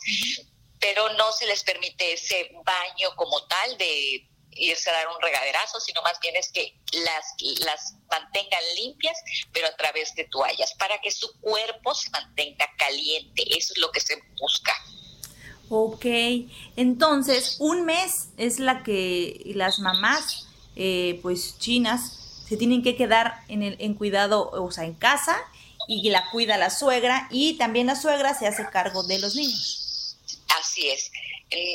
pero 0.79 1.11
no 1.15 1.33
se 1.33 1.47
les 1.47 1.65
permite 1.65 2.13
ese 2.13 2.51
baño 2.67 3.17
como 3.17 3.47
tal 3.47 3.79
de 3.79 4.29
irse 4.51 4.91
a 4.91 4.93
dar 4.93 5.09
un 5.09 5.23
regaderazo, 5.23 5.81
sino 5.81 6.03
más 6.03 6.21
bien 6.21 6.37
es 6.37 6.53
que 6.53 6.79
las, 6.93 7.25
las 7.65 7.95
mantengan 8.11 8.63
limpias, 8.77 9.17
pero 9.51 9.67
a 9.67 9.75
través 9.77 10.15
de 10.17 10.25
toallas, 10.25 10.75
para 10.75 11.01
que 11.01 11.11
su 11.11 11.33
cuerpo 11.41 11.95
se 11.95 12.11
mantenga 12.11 12.67
caliente. 12.77 13.43
Eso 13.57 13.73
es 13.73 13.79
lo 13.79 13.91
que 13.91 14.01
se 14.01 14.21
busca. 14.39 14.75
Ok, 15.71 16.05
entonces 16.77 17.57
un 17.59 17.87
mes 17.87 18.29
es 18.37 18.59
la 18.59 18.83
que 18.83 19.41
las 19.55 19.79
mamás, 19.79 20.50
eh, 20.83 21.19
pues 21.21 21.59
chinas, 21.59 22.43
se 22.49 22.57
tienen 22.57 22.83
que 22.83 22.97
quedar 22.97 23.45
en, 23.49 23.63
el, 23.63 23.77
en 23.81 23.93
cuidado, 23.93 24.51
o 24.51 24.73
sea, 24.73 24.85
en 24.85 24.95
casa 24.95 25.39
y 25.87 26.09
la 26.09 26.31
cuida 26.31 26.57
la 26.57 26.71
suegra 26.71 27.29
y 27.31 27.59
también 27.59 27.87
la 27.87 27.97
suegra 27.97 28.33
se 28.33 28.47
hace 28.47 28.67
cargo 28.71 29.03
de 29.03 29.19
los 29.19 29.35
niños. 29.35 30.17
Así 30.59 30.89
es. 30.89 31.13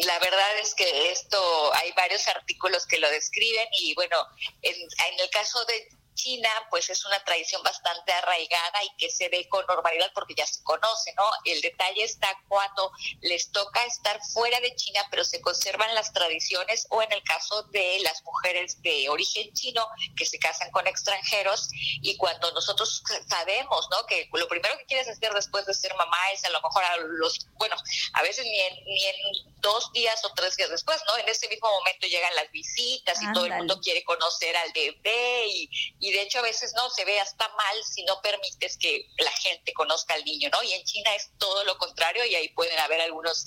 La 0.07 0.17
verdad 0.17 0.59
es 0.59 0.73
que 0.73 1.11
esto, 1.11 1.37
hay 1.75 1.91
varios 1.91 2.27
artículos 2.29 2.87
que 2.87 2.97
lo 2.97 3.07
describen 3.11 3.67
y 3.79 3.93
bueno, 3.93 4.17
en, 4.63 4.73
en 4.73 5.19
el 5.19 5.29
caso 5.29 5.63
de 5.65 5.87
China, 6.15 6.49
pues 6.69 6.89
es 6.89 7.05
una 7.05 7.23
tradición 7.23 7.61
bastante 7.61 8.11
arraigada 8.13 8.83
y 8.83 8.97
que 8.97 9.11
se 9.11 9.29
ve 9.29 9.47
con 9.49 9.65
normalidad 9.67 10.11
porque 10.13 10.33
ya 10.33 10.45
se 10.47 10.63
conoce, 10.63 11.13
¿no? 11.15 11.23
El 11.43 11.61
detalle 11.61 12.03
está 12.03 12.27
cuando 12.47 12.91
les 13.21 13.51
toca 13.51 13.85
estar 13.85 14.19
fuera 14.33 14.59
de 14.61 14.73
China, 14.75 15.05
pero 15.11 15.23
se 15.23 15.41
conservan 15.41 15.93
las 15.93 16.13
tradiciones, 16.13 16.87
o 16.89 17.01
en 17.01 17.11
el 17.11 17.21
caso 17.23 17.63
de 17.63 17.99
las 18.01 18.23
mujeres 18.23 18.81
de 18.81 19.09
origen 19.09 19.53
chino 19.53 19.87
que 20.17 20.25
se 20.25 20.39
casan 20.39 20.71
con 20.71 20.87
extranjeros, 20.87 21.69
y 22.01 22.17
cuando 22.17 22.51
nosotros 22.53 23.03
sabemos, 23.27 23.87
¿no? 23.91 24.05
Que 24.05 24.29
lo 24.33 24.47
primero 24.47 24.77
que 24.77 24.85
quieres 24.85 25.07
hacer 25.07 25.33
después 25.33 25.65
de 25.65 25.73
ser 25.73 25.93
mamá 25.95 26.17
es 26.33 26.43
a 26.45 26.49
lo 26.49 26.61
mejor 26.61 26.83
a 26.83 26.97
los, 26.97 27.47
bueno, 27.57 27.75
a 28.13 28.21
veces 28.23 28.45
ni 28.45 28.59
en, 28.59 28.83
ni 28.85 29.05
en 29.05 29.15
dos 29.57 29.91
días 29.91 30.23
o 30.23 30.33
tres 30.33 30.55
días 30.55 30.69
después, 30.69 31.01
¿no? 31.07 31.17
En 31.17 31.27
ese 31.27 31.47
mismo 31.49 31.69
momento 31.69 32.07
llegan 32.07 32.33
las 32.35 32.49
visitas 32.51 33.21
y 33.21 33.33
todo 33.33 33.45
el 33.45 33.53
mundo 33.53 33.79
quiere 33.81 34.03
conocer 34.03 34.55
al 34.55 34.71
bebé 34.71 35.47
y 35.47 35.69
y 36.04 36.04
de 36.11 36.21
hecho 36.21 36.39
a 36.39 36.43
veces 36.43 36.73
no 36.75 36.89
se 36.89 37.05
ve 37.05 37.19
hasta 37.19 37.47
mal 37.49 37.83
si 37.83 38.03
no 38.05 38.21
permites 38.21 38.77
que 38.77 39.07
la 39.17 39.31
gente 39.31 39.73
conozca 39.73 40.13
al 40.13 40.23
niño, 40.25 40.49
¿no? 40.51 40.61
Y 40.63 40.73
en 40.73 40.83
China 40.83 41.13
es 41.15 41.29
todo 41.37 41.63
lo 41.63 41.77
contrario 41.77 42.25
y 42.25 42.35
ahí 42.35 42.49
pueden 42.49 42.77
haber 42.79 43.01
algunos, 43.01 43.45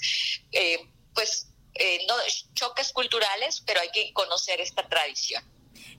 eh, 0.53 0.79
pues, 1.15 1.49
eh, 1.75 2.05
no, 2.09 2.15
choques 2.55 2.93
culturales, 2.93 3.63
pero 3.67 3.81
hay 3.81 3.91
que 3.91 4.13
conocer 4.13 4.61
esta 4.61 4.89
tradición. 4.89 5.43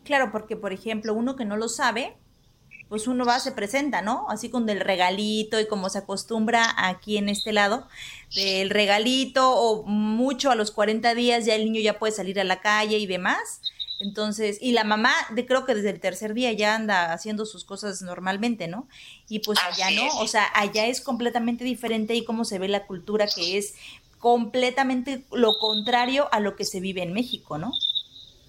Claro, 0.04 0.32
porque 0.32 0.56
por 0.56 0.74
ejemplo, 0.74 1.14
uno 1.14 1.36
que 1.36 1.46
no 1.46 1.56
lo 1.58 1.70
sabe, 1.70 2.18
pues 2.90 3.08
uno 3.08 3.24
va, 3.24 3.40
se 3.40 3.52
presenta, 3.52 4.02
¿no? 4.02 4.26
Así 4.30 4.50
con 4.50 4.66
del 4.66 4.80
regalito 4.80 5.60
y 5.60 5.68
como 5.68 5.90
se 5.90 6.00
acostumbra 6.00 6.74
aquí 6.76 7.18
en 7.18 7.30
este 7.30 7.54
lado, 7.54 7.88
del 8.34 8.72
regalito 8.72 9.52
o 9.52 9.84
mucho 9.84 10.50
a 10.50 10.56
los 10.56 10.72
40 10.72 11.14
días 11.14 11.46
ya 11.46 11.54
el 11.54 11.66
niño 11.66 11.82
ya 11.82 12.00
puede 12.00 12.12
salir 12.12 12.40
a 12.40 12.44
la 12.44 12.62
calle 12.62 12.98
y 12.98 13.06
demás. 13.06 13.62
Entonces, 14.00 14.58
y 14.62 14.72
la 14.72 14.86
mamá, 14.86 15.14
de, 15.32 15.46
creo 15.46 15.66
que 15.66 15.76
desde 15.76 15.90
el 15.90 16.00
tercer 16.00 16.34
día 16.34 16.54
ya 16.54 16.76
anda 16.76 17.12
haciendo 17.12 17.46
sus 17.46 17.66
cosas 17.66 18.02
normalmente, 18.02 18.68
¿no? 18.68 18.88
Y 19.28 19.40
pues 19.40 19.60
allá 19.60 19.92
no, 19.92 20.08
o 20.20 20.28
sea, 20.28 20.50
allá 20.56 20.88
es 20.88 21.02
completamente 21.02 21.66
diferente 21.66 22.16
y 22.16 22.24
cómo 22.24 22.46
se 22.46 22.60
ve 22.60 22.70
la 22.70 22.88
cultura 22.88 23.28
que 23.28 23.58
es 23.58 23.76
completamente 24.20 25.26
lo 25.32 25.58
contrario 25.60 26.30
a 26.32 26.40
lo 26.40 26.56
que 26.56 26.66
se 26.66 26.80
vive 26.80 27.04
en 27.04 27.14
México, 27.14 27.58
¿no? 27.58 27.72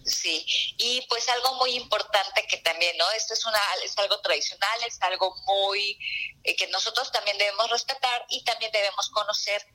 Sí, 0.05 0.45
y 0.79 1.05
pues 1.09 1.29
algo 1.29 1.55
muy 1.55 1.73
importante 1.73 2.47
que 2.49 2.59
también, 2.59 2.97
¿no? 2.97 3.11
Esto 3.13 3.35
es, 3.35 3.45
una, 3.45 3.59
es 3.85 3.97
algo 3.99 4.21
tradicional, 4.21 4.79
es 4.87 5.01
algo 5.03 5.37
muy 5.47 5.99
eh, 6.45 6.57
que 6.57 6.69
nosotros 6.69 7.13
también 7.13 7.37
debemos 7.39 7.71
respetar 7.71 8.25
y 8.29 8.43
también 8.45 8.73
debemos 8.73 9.11
conocer. 9.11 9.67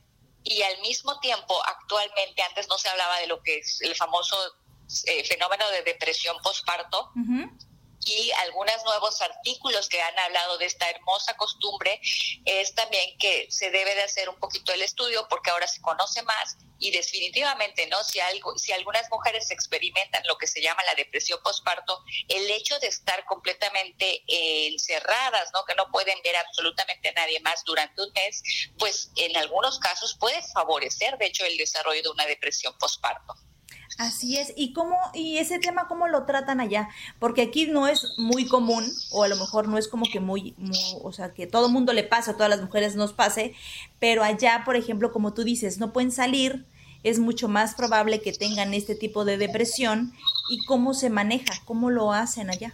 Y 0.43 0.61
al 0.61 0.79
mismo 0.81 1.19
tiempo, 1.19 1.61
actualmente, 1.65 2.41
antes 2.43 2.67
no 2.67 2.77
se 2.77 2.89
hablaba 2.89 3.19
de 3.19 3.27
lo 3.27 3.41
que 3.41 3.59
es 3.59 3.81
el 3.81 3.95
famoso 3.95 4.37
eh, 5.05 5.23
fenómeno 5.25 5.69
de 5.71 5.83
depresión 5.83 6.37
postparto. 6.43 7.11
Y 8.07 8.31
algunos 8.43 8.83
nuevos 8.85 9.19
artículos 9.21 9.89
que 9.89 9.99
han 9.99 10.17
hablado 10.19 10.59
de 10.59 10.65
esta 10.65 10.87
hermosa 10.91 11.35
costumbre 11.37 11.99
es 12.45 12.75
también 12.75 13.17
que 13.17 13.47
se 13.49 13.71
debe 13.71 13.95
de 13.95 14.03
hacer 14.03 14.29
un 14.29 14.35
poquito 14.35 14.71
el 14.73 14.83
estudio 14.83 15.27
porque 15.27 15.49
ahora 15.49 15.67
se 15.67 15.81
conoce 15.81 16.21
más 16.21 16.55
y 16.77 16.91
definitivamente, 16.91 17.87
¿no? 17.87 18.03
Si 18.03 18.19
algo, 18.19 18.57
si 18.57 18.71
algunas 18.73 19.09
mujeres 19.09 19.49
experimentan 19.49 20.21
lo 20.27 20.37
que 20.37 20.45
se 20.45 20.61
llama 20.61 20.83
la 20.83 20.93
depresión 20.93 21.39
postparto, 21.41 22.03
el 22.27 22.49
hecho 22.51 22.77
de 22.79 22.87
estar 22.87 23.25
completamente 23.25 24.23
encerradas, 24.27 25.49
¿no? 25.53 25.65
Que 25.65 25.73
no 25.73 25.89
pueden 25.91 26.19
ver 26.23 26.35
absolutamente 26.35 27.09
a 27.09 27.13
nadie 27.13 27.39
más 27.39 27.63
durante 27.63 28.03
un 28.03 28.11
mes, 28.13 28.43
pues 28.77 29.09
en 29.15 29.35
algunos 29.37 29.79
casos 29.79 30.15
puede 30.19 30.43
favorecer, 30.53 31.17
de 31.17 31.27
hecho, 31.27 31.45
el 31.45 31.57
desarrollo 31.57 32.03
de 32.03 32.09
una 32.09 32.25
depresión 32.25 32.77
postparto. 32.77 33.33
Así 33.97 34.37
es, 34.37 34.53
y 34.55 34.73
cómo, 34.73 34.97
y 35.13 35.37
ese 35.37 35.59
tema 35.59 35.87
cómo 35.87 36.07
lo 36.07 36.25
tratan 36.25 36.59
allá, 36.59 36.89
porque 37.19 37.43
aquí 37.43 37.67
no 37.67 37.87
es 37.87 38.05
muy 38.17 38.47
común, 38.47 38.85
o 39.11 39.23
a 39.23 39.27
lo 39.27 39.37
mejor 39.37 39.67
no 39.67 39.77
es 39.77 39.87
como 39.87 40.05
que 40.05 40.19
muy, 40.19 40.55
o 41.01 41.11
sea, 41.13 41.33
que 41.33 41.47
todo 41.47 41.69
mundo 41.69 41.93
le 41.93 42.03
pase, 42.03 42.31
a 42.31 42.33
todas 42.33 42.49
las 42.49 42.61
mujeres 42.61 42.95
nos 42.95 43.13
pase, 43.13 43.53
pero 43.99 44.23
allá, 44.23 44.63
por 44.65 44.75
ejemplo, 44.75 45.11
como 45.11 45.33
tú 45.33 45.43
dices, 45.43 45.77
no 45.77 45.93
pueden 45.93 46.11
salir, 46.11 46.65
es 47.03 47.19
mucho 47.19 47.47
más 47.47 47.75
probable 47.75 48.21
que 48.21 48.33
tengan 48.33 48.73
este 48.73 48.95
tipo 48.95 49.23
de 49.23 49.37
depresión, 49.37 50.13
y 50.49 50.63
cómo 50.65 50.93
se 50.93 51.09
maneja, 51.09 51.53
cómo 51.65 51.89
lo 51.89 52.11
hacen 52.11 52.49
allá 52.49 52.73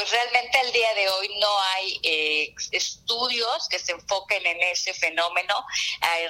pues 0.00 0.12
realmente 0.12 0.58
al 0.58 0.72
día 0.72 0.94
de 0.94 1.10
hoy 1.10 1.28
no 1.38 1.60
hay 1.74 2.00
eh, 2.02 2.54
estudios 2.70 3.68
que 3.68 3.78
se 3.78 3.92
enfoquen 3.92 4.46
en 4.46 4.58
ese 4.62 4.94
fenómeno. 4.94 5.54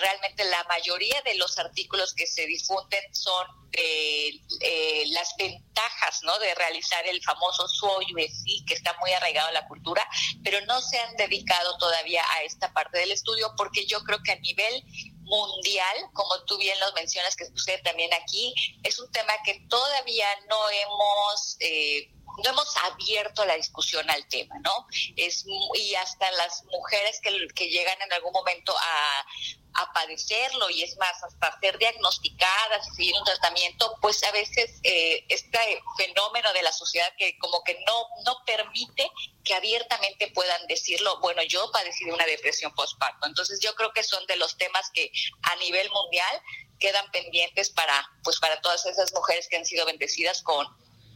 realmente 0.00 0.42
la 0.46 0.64
mayoría 0.64 1.22
de 1.22 1.36
los 1.36 1.56
artículos 1.56 2.12
que 2.14 2.26
se 2.26 2.46
difunden 2.46 3.14
son 3.14 3.46
eh, 3.72 4.40
eh, 4.60 5.04
las 5.10 5.36
ventajas 5.36 6.22
¿no? 6.24 6.36
de 6.40 6.52
realizar 6.56 7.06
el 7.06 7.22
famoso 7.22 7.68
sí 7.68 8.64
que 8.66 8.74
está 8.74 8.96
muy 8.98 9.12
arraigado 9.12 9.46
en 9.48 9.54
la 9.54 9.68
cultura, 9.68 10.04
pero 10.42 10.60
no 10.66 10.80
se 10.80 10.98
han 10.98 11.14
dedicado 11.14 11.78
todavía 11.78 12.24
a 12.32 12.42
esta 12.42 12.72
parte 12.72 12.98
del 12.98 13.12
estudio 13.12 13.54
porque 13.56 13.86
yo 13.86 14.02
creo 14.02 14.18
que 14.24 14.32
a 14.32 14.40
nivel 14.40 14.82
mundial, 15.20 15.96
como 16.12 16.42
tú 16.44 16.58
bien 16.58 16.78
lo 16.80 16.92
mencionas, 16.94 17.36
que 17.36 17.46
sucede 17.46 17.78
también 17.78 18.12
aquí, 18.14 18.52
es 18.82 18.98
un 18.98 19.10
tema 19.12 19.32
que 19.44 19.64
todavía 19.68 20.26
no 20.48 20.70
hemos... 20.70 21.56
Eh, 21.60 22.10
no 22.44 22.50
hemos 22.50 22.76
abierto 22.78 23.44
la 23.44 23.54
discusión 23.54 24.08
al 24.10 24.26
tema, 24.28 24.56
¿no? 24.60 24.86
Es, 25.16 25.44
y 25.74 25.94
hasta 25.94 26.30
las 26.32 26.64
mujeres 26.64 27.20
que, 27.22 27.68
llegan 27.70 28.00
en 28.02 28.12
algún 28.12 28.32
momento 28.32 28.74
a, 28.76 29.26
a 29.74 29.92
padecerlo 29.92 30.70
y 30.70 30.82
es 30.82 30.96
más, 30.96 31.22
hasta 31.22 31.58
ser 31.60 31.78
diagnosticadas 31.78 32.88
y 32.88 32.94
seguir 32.94 33.14
un 33.16 33.24
tratamiento, 33.24 33.96
pues 34.00 34.22
a 34.24 34.32
veces 34.32 34.80
eh, 34.82 35.24
este 35.28 35.58
fenómeno 35.96 36.52
de 36.52 36.62
la 36.62 36.72
sociedad 36.72 37.12
que 37.16 37.38
como 37.38 37.62
que 37.62 37.78
no, 37.86 38.06
no 38.24 38.42
permite 38.44 39.10
que 39.44 39.54
abiertamente 39.54 40.28
puedan 40.28 40.66
decirlo, 40.66 41.20
bueno, 41.20 41.42
yo 41.42 41.70
padecí 41.72 42.04
de 42.04 42.12
una 42.12 42.26
depresión 42.26 42.74
postparto. 42.74 43.26
Entonces 43.26 43.60
yo 43.60 43.74
creo 43.74 43.92
que 43.92 44.02
son 44.02 44.24
de 44.26 44.36
los 44.36 44.56
temas 44.56 44.90
que 44.92 45.12
a 45.42 45.56
nivel 45.56 45.88
mundial 45.90 46.42
quedan 46.78 47.10
pendientes 47.10 47.70
para, 47.70 48.10
pues 48.24 48.38
para 48.40 48.60
todas 48.60 48.84
esas 48.86 49.12
mujeres 49.12 49.46
que 49.48 49.56
han 49.56 49.66
sido 49.66 49.84
bendecidas 49.86 50.42
con, 50.42 50.66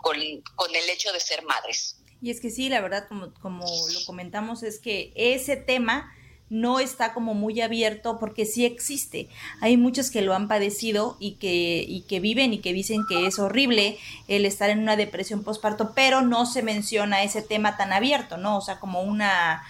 con, 0.05 0.16
con 0.55 0.76
el 0.76 0.88
hecho 0.90 1.12
de 1.12 1.18
ser 1.18 1.42
madres. 1.44 1.96
Y 2.20 2.30
es 2.30 2.40
que 2.40 2.50
sí, 2.50 2.68
la 2.68 2.82
verdad, 2.82 3.09
como, 3.09 3.32
como 3.40 3.64
lo 3.64 4.05
comentamos, 4.05 4.62
es 4.62 4.78
que 4.78 5.12
ese 5.16 5.57
tema 5.57 6.12
no 6.50 6.78
está 6.78 7.14
como 7.14 7.32
muy 7.32 7.61
abierto 7.62 8.18
porque 8.20 8.44
sí 8.44 8.66
existe. 8.66 9.28
Hay 9.62 9.78
muchos 9.78 10.11
que 10.11 10.20
lo 10.20 10.34
han 10.34 10.46
padecido 10.46 11.16
y 11.18 11.32
que, 11.32 11.84
y 11.88 12.02
que 12.02 12.20
viven 12.20 12.52
y 12.52 12.59
que 12.59 12.74
dicen 12.74 13.05
que 13.09 13.26
es 13.26 13.38
horrible 13.38 13.98
el 14.28 14.44
estar 14.44 14.68
en 14.68 14.80
una 14.80 14.96
depresión 14.96 15.42
postparto, 15.42 15.92
pero 15.94 16.20
no 16.20 16.44
se 16.44 16.62
menciona 16.62 17.22
ese 17.22 17.40
tema 17.40 17.78
tan 17.78 17.92
abierto, 17.92 18.36
¿no? 18.36 18.59
O 18.59 18.61
sea, 18.61 18.78
como 18.78 19.02
una, 19.02 19.64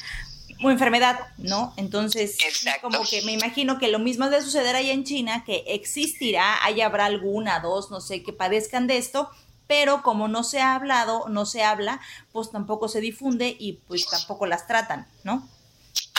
enfermedad, 0.71 1.21
¿no? 1.39 1.75
Entonces, 1.77 2.37
como 2.81 3.03
que 3.09 3.23
me 3.23 3.33
imagino 3.33 3.79
que 3.79 3.89
lo 3.89 3.99
mismo 3.99 4.31
debe 4.31 4.43
suceder 4.43 4.77
allá 4.77 4.93
en 4.93 5.05
China, 5.05 5.45
que 5.45 5.65
existirá, 5.67 6.65
ahí 6.65 6.81
habrá 6.81 7.07
alguna, 7.07 7.61
dos, 7.61 7.91
no 7.91 8.01
sé, 8.01 8.23
que 8.23 8.33
padezcan 8.33 8.87
de 8.87 8.97
esto, 8.97 9.31
pero 9.67 10.03
como 10.03 10.29
no 10.29 10.45
se 10.45 10.61
ha 10.61 10.75
hablado, 10.75 11.29
no 11.29 11.47
se 11.47 11.63
habla, 11.63 12.01
pues 12.33 12.51
tampoco 12.51 12.89
se 12.89 13.01
difunde 13.01 13.57
y 13.59 13.75
pues 13.87 14.07
tampoco 14.09 14.47
las 14.47 14.67
tratan, 14.67 15.09
¿no? 15.23 15.49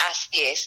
Así 0.08 0.40
es. 0.42 0.66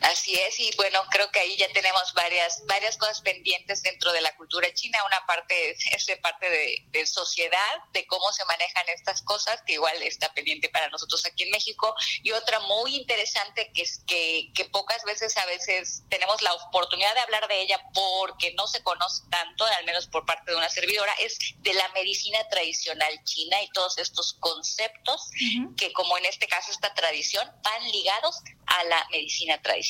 Así 0.00 0.32
es, 0.34 0.60
y 0.60 0.70
bueno, 0.76 1.02
creo 1.10 1.28
que 1.32 1.40
ahí 1.40 1.56
ya 1.56 1.68
tenemos 1.72 2.14
varias, 2.14 2.64
varias 2.66 2.96
cosas 2.96 3.20
pendientes 3.20 3.82
dentro 3.82 4.12
de 4.12 4.20
la 4.20 4.34
cultura 4.36 4.72
china. 4.72 4.98
Una 5.06 5.26
parte 5.26 5.76
es 5.96 6.06
de 6.06 6.16
parte 6.18 6.48
de, 6.48 7.06
sociedad, 7.06 7.82
de 7.92 8.06
cómo 8.06 8.32
se 8.32 8.44
manejan 8.44 8.88
estas 8.94 9.22
cosas, 9.22 9.60
que 9.66 9.74
igual 9.74 10.00
está 10.02 10.32
pendiente 10.34 10.68
para 10.68 10.88
nosotros 10.88 11.24
aquí 11.26 11.44
en 11.44 11.50
México. 11.50 11.94
Y 12.22 12.30
otra 12.32 12.60
muy 12.60 12.94
interesante 12.94 13.72
que 13.74 13.82
es 13.82 14.02
que, 14.06 14.52
que 14.54 14.66
pocas 14.66 15.02
veces 15.04 15.36
a 15.36 15.46
veces 15.46 16.02
tenemos 16.08 16.42
la 16.42 16.52
oportunidad 16.54 17.14
de 17.14 17.20
hablar 17.20 17.48
de 17.48 17.60
ella 17.60 17.80
porque 17.92 18.52
no 18.54 18.66
se 18.68 18.82
conoce 18.82 19.22
tanto, 19.30 19.64
al 19.64 19.84
menos 19.84 20.06
por 20.06 20.24
parte 20.26 20.52
de 20.52 20.56
una 20.56 20.68
servidora, 20.68 21.12
es 21.14 21.38
de 21.58 21.74
la 21.74 21.88
medicina 21.88 22.38
tradicional 22.50 23.12
china 23.24 23.60
y 23.62 23.70
todos 23.70 23.98
estos 23.98 24.34
conceptos 24.34 25.30
que 25.76 25.92
como 25.92 26.16
en 26.18 26.26
este 26.26 26.46
caso 26.46 26.70
esta 26.70 26.94
tradición 26.94 27.50
van 27.62 27.90
ligados 27.90 28.40
a 28.66 28.84
la 28.84 29.06
medicina 29.10 29.60
tradicional. 29.62 29.87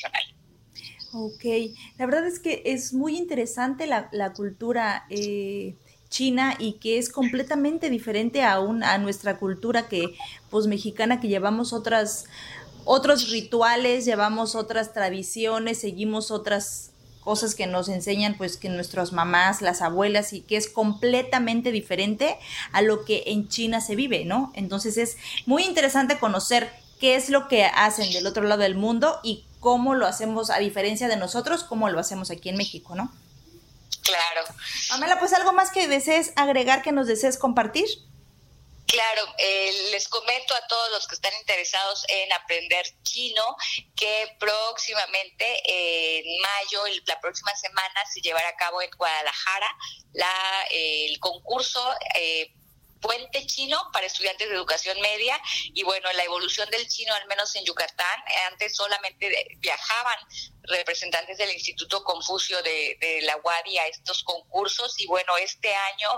Ok, 1.13 1.45
la 1.97 2.07
verdad 2.07 2.27
es 2.27 2.39
que 2.39 2.63
es 2.67 2.93
muy 2.93 3.17
interesante 3.17 3.87
la, 3.87 4.33
cultura 4.35 5.07
eh, 5.09 5.75
China 6.11 6.55
y 6.59 6.75
que 6.75 6.99
es 6.99 7.09
completamente 7.09 7.89
diferente 7.91 8.43
a, 8.43 8.57
a 8.57 8.99
nuestra 8.99 9.39
cultura 9.39 9.89
que 9.89 10.15
pues 10.51 10.67
mexicana 10.67 11.21
que 11.21 11.29
llevamos 11.29 11.73
otras 11.73 12.27
otros 12.85 13.31
rituales, 13.31 14.07
llevamos 14.07 14.55
otras 14.55 14.95
tradiciones, 14.95 15.79
seguimos 15.79 16.31
otras 16.31 16.93
cosas 17.21 17.55
que 17.55 17.67
nos 17.67 17.91
enseñan 17.91 18.39
pues 18.39 18.57
que 18.57 18.71
nuestras 18.71 19.13
mamás, 19.13 19.61
las 19.61 19.83
abuelas 19.83 20.33
y 20.33 20.41
que 20.41 20.57
es 20.57 20.69
completamente 20.71 21.71
diferente 21.71 22.39
a 22.73 22.81
lo 22.81 23.05
que 23.05 23.25
en 23.27 23.49
China 23.49 23.83
se 23.83 23.95
vive, 23.95 24.25
¿no? 24.25 24.51
Entonces 24.55 24.97
es 24.97 25.19
muy 25.45 25.65
interesante 25.65 26.19
conocer 26.19 26.71
qué 26.99 27.17
es 27.17 27.29
lo 27.29 27.49
que 27.49 27.65
hacen 27.65 28.11
del 28.13 28.27
otro 28.27 28.45
lado 28.45 28.63
del 28.63 28.75
mundo 28.75 29.21
y 29.23 29.45
cómo 29.61 29.95
lo 29.95 30.07
hacemos 30.07 30.51
a 30.51 30.59
diferencia 30.59 31.09
de 31.09 31.17
nosotros, 31.17 31.65
cómo 31.65 31.89
lo 31.89 32.01
hacemos 32.01 32.31
aquí 32.31 32.49
en 32.49 32.57
México, 32.57 32.95
¿no? 32.95 33.13
Claro. 34.03 34.47
Amela, 34.91 35.19
pues 35.19 35.33
algo 35.33 35.53
más 35.53 35.71
que 35.71 35.87
desees 35.89 36.33
agregar, 36.37 36.83
que 36.83 36.93
nos 36.93 37.07
desees 37.07 37.37
compartir. 37.37 37.87
Claro, 38.87 39.35
eh, 39.37 39.91
les 39.91 40.09
comento 40.09 40.55
a 40.55 40.67
todos 40.67 40.91
los 40.93 41.07
que 41.07 41.15
están 41.15 41.35
interesados 41.41 42.07
en 42.09 42.33
aprender 42.33 42.87
chino 43.03 43.45
que 43.95 44.35
próximamente, 44.41 45.45
eh, 45.71 46.23
en 46.25 46.41
mayo, 46.41 47.03
la 47.07 47.21
próxima 47.21 47.55
semana, 47.55 48.07
se 48.11 48.23
llevará 48.23 48.49
a 48.49 48.57
cabo 48.57 48.81
en 48.81 48.91
Guadalajara 48.97 49.77
la, 50.15 50.33
el 50.71 51.21
concurso 51.21 51.87
eh, 52.15 52.55
Puente 53.01 53.47
Chino 53.47 53.79
para 53.93 54.07
estudiantes 54.07 54.49
de 54.49 54.55
educación 54.55 55.01
media. 55.01 55.41
Y 55.75 55.83
bueno, 55.85 56.11
la 56.13 56.25
evolución 56.25 56.69
del 56.71 56.89
chino, 56.89 57.15
al 57.15 57.27
menos 57.27 57.55
en 57.57 57.65
Yucatán, 57.65 58.23
antes 58.51 58.77
solamente 58.77 59.57
viajaban 59.59 60.17
representantes 60.63 61.39
del 61.39 61.51
Instituto 61.53 62.05
Confucio 62.05 62.63
de, 62.63 63.21
la 63.23 63.37
UADI 63.37 63.79
a 63.79 63.87
estos 63.87 64.23
concursos. 64.23 64.99
Y 64.99 65.07
bueno, 65.07 65.37
este 65.39 65.75
año 65.75 66.09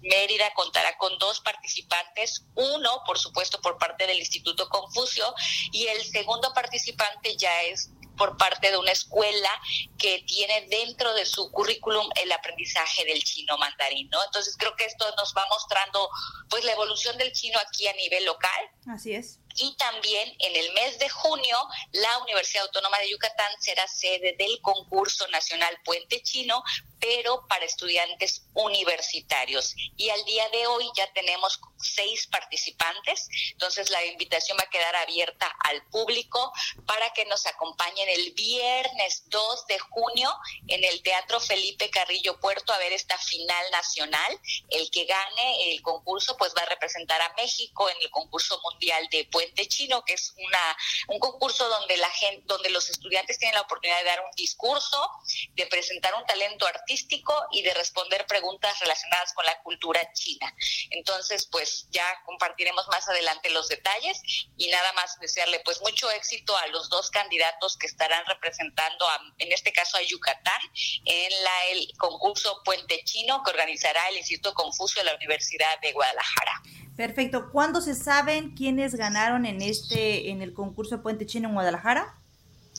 Mérida 0.00 0.52
contará 0.54 0.96
con 0.98 1.18
dos 1.18 1.40
participantes, 1.40 2.44
uno, 2.54 3.02
por 3.06 3.18
supuesto, 3.18 3.60
por 3.60 3.78
parte 3.78 4.06
del 4.06 4.18
Instituto 4.18 4.68
Confucio, 4.68 5.34
y 5.72 5.86
el 5.86 6.04
segundo 6.04 6.52
participante 6.52 7.36
ya 7.36 7.62
es 7.62 7.90
por 8.16 8.36
parte 8.36 8.70
de 8.70 8.76
una 8.76 8.92
escuela 8.92 9.50
que 9.98 10.24
tiene 10.26 10.66
dentro 10.68 11.14
de 11.14 11.26
su 11.26 11.50
currículum 11.52 12.08
el 12.22 12.32
aprendizaje 12.32 13.04
del 13.04 13.22
chino 13.22 13.56
mandarín, 13.58 14.08
¿no? 14.10 14.22
Entonces 14.24 14.56
creo 14.58 14.74
que 14.76 14.84
esto 14.84 15.04
nos 15.16 15.34
va 15.36 15.44
mostrando 15.50 16.08
pues 16.48 16.64
la 16.64 16.72
evolución 16.72 17.16
del 17.18 17.32
chino 17.32 17.58
aquí 17.58 17.86
a 17.86 17.92
nivel 17.94 18.24
local. 18.24 18.70
Así 18.86 19.14
es. 19.14 19.40
Y 19.58 19.74
también 19.76 20.34
en 20.38 20.56
el 20.56 20.72
mes 20.74 20.98
de 20.98 21.08
junio, 21.08 21.56
la 21.92 22.18
Universidad 22.18 22.64
Autónoma 22.64 22.98
de 22.98 23.10
Yucatán 23.10 23.50
será 23.60 23.86
sede 23.88 24.36
del 24.38 24.60
concurso 24.60 25.26
nacional 25.28 25.78
Puente 25.84 26.22
Chino 26.22 26.62
pero 27.00 27.46
para 27.48 27.64
estudiantes 27.64 28.42
universitarios. 28.54 29.74
Y 29.96 30.08
al 30.10 30.24
día 30.24 30.48
de 30.50 30.66
hoy 30.66 30.90
ya 30.96 31.12
tenemos 31.12 31.60
seis 31.78 32.26
participantes, 32.26 33.28
entonces 33.52 33.90
la 33.90 34.04
invitación 34.06 34.56
va 34.58 34.64
a 34.64 34.70
quedar 34.70 34.96
abierta 34.96 35.46
al 35.64 35.84
público 35.88 36.52
para 36.86 37.12
que 37.12 37.24
nos 37.26 37.46
acompañen 37.46 38.08
el 38.08 38.32
viernes 38.32 39.24
2 39.26 39.66
de 39.66 39.78
junio 39.78 40.34
en 40.68 40.82
el 40.84 41.02
Teatro 41.02 41.38
Felipe 41.38 41.90
Carrillo 41.90 42.40
Puerto 42.40 42.72
a 42.72 42.78
ver 42.78 42.92
esta 42.92 43.18
final 43.18 43.70
nacional. 43.70 44.40
El 44.70 44.90
que 44.90 45.04
gane 45.04 45.72
el 45.72 45.82
concurso 45.82 46.36
pues 46.36 46.54
va 46.56 46.62
a 46.62 46.66
representar 46.66 47.20
a 47.20 47.32
México 47.34 47.88
en 47.88 47.96
el 48.02 48.10
concurso 48.10 48.60
mundial 48.70 49.06
de 49.10 49.24
Puente 49.26 49.45
Chino, 49.54 50.02
que 50.04 50.14
es 50.14 50.34
una 50.36 50.76
un 51.08 51.18
concurso 51.18 51.68
donde 51.68 51.96
la 51.96 52.10
gente 52.10 52.42
donde 52.46 52.70
los 52.70 52.88
estudiantes 52.90 53.38
tienen 53.38 53.54
la 53.54 53.62
oportunidad 53.62 53.98
de 53.98 54.04
dar 54.04 54.20
un 54.20 54.30
discurso, 54.36 55.10
de 55.54 55.66
presentar 55.66 56.14
un 56.14 56.24
talento 56.26 56.66
artístico 56.66 57.34
y 57.52 57.62
de 57.62 57.74
responder 57.74 58.26
preguntas 58.26 58.78
relacionadas 58.80 59.32
con 59.34 59.44
la 59.44 59.60
cultura 59.62 60.12
china. 60.12 60.52
Entonces, 60.90 61.46
pues 61.46 61.86
ya 61.90 62.04
compartiremos 62.24 62.86
más 62.88 63.08
adelante 63.08 63.50
los 63.50 63.68
detalles 63.68 64.20
y 64.56 64.68
nada 64.68 64.92
más 64.94 65.18
desearle 65.20 65.60
pues 65.64 65.80
mucho 65.80 66.10
éxito 66.10 66.56
a 66.56 66.66
los 66.68 66.88
dos 66.88 67.10
candidatos 67.10 67.76
que 67.76 67.86
estarán 67.86 68.24
representando, 68.26 69.06
en 69.38 69.52
este 69.52 69.72
caso 69.72 69.96
a 69.96 70.02
Yucatán, 70.02 70.60
en 71.04 71.44
la, 71.44 71.66
el 71.66 71.88
concurso 71.98 72.62
Puente 72.64 73.02
Chino 73.04 73.42
que 73.42 73.50
organizará 73.50 74.08
el 74.08 74.18
Instituto 74.18 74.54
Confucio 74.54 75.02
de 75.02 75.10
la 75.10 75.16
Universidad 75.16 75.78
de 75.80 75.92
Guadalajara. 75.92 76.62
Perfecto. 76.96 77.50
¿Cuándo 77.52 77.82
se 77.82 77.94
saben 77.94 78.54
quiénes 78.56 78.94
ganaron 78.94 79.35
en 79.44 79.60
este 79.60 80.30
en 80.30 80.40
el 80.40 80.54
concurso 80.54 81.02
Puente 81.02 81.26
Chino 81.26 81.48
en 81.48 81.54
Guadalajara? 81.54 82.14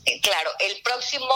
Eh, 0.08 0.22
claro, 0.22 0.49
el 0.60 0.82
próximo 0.84 1.28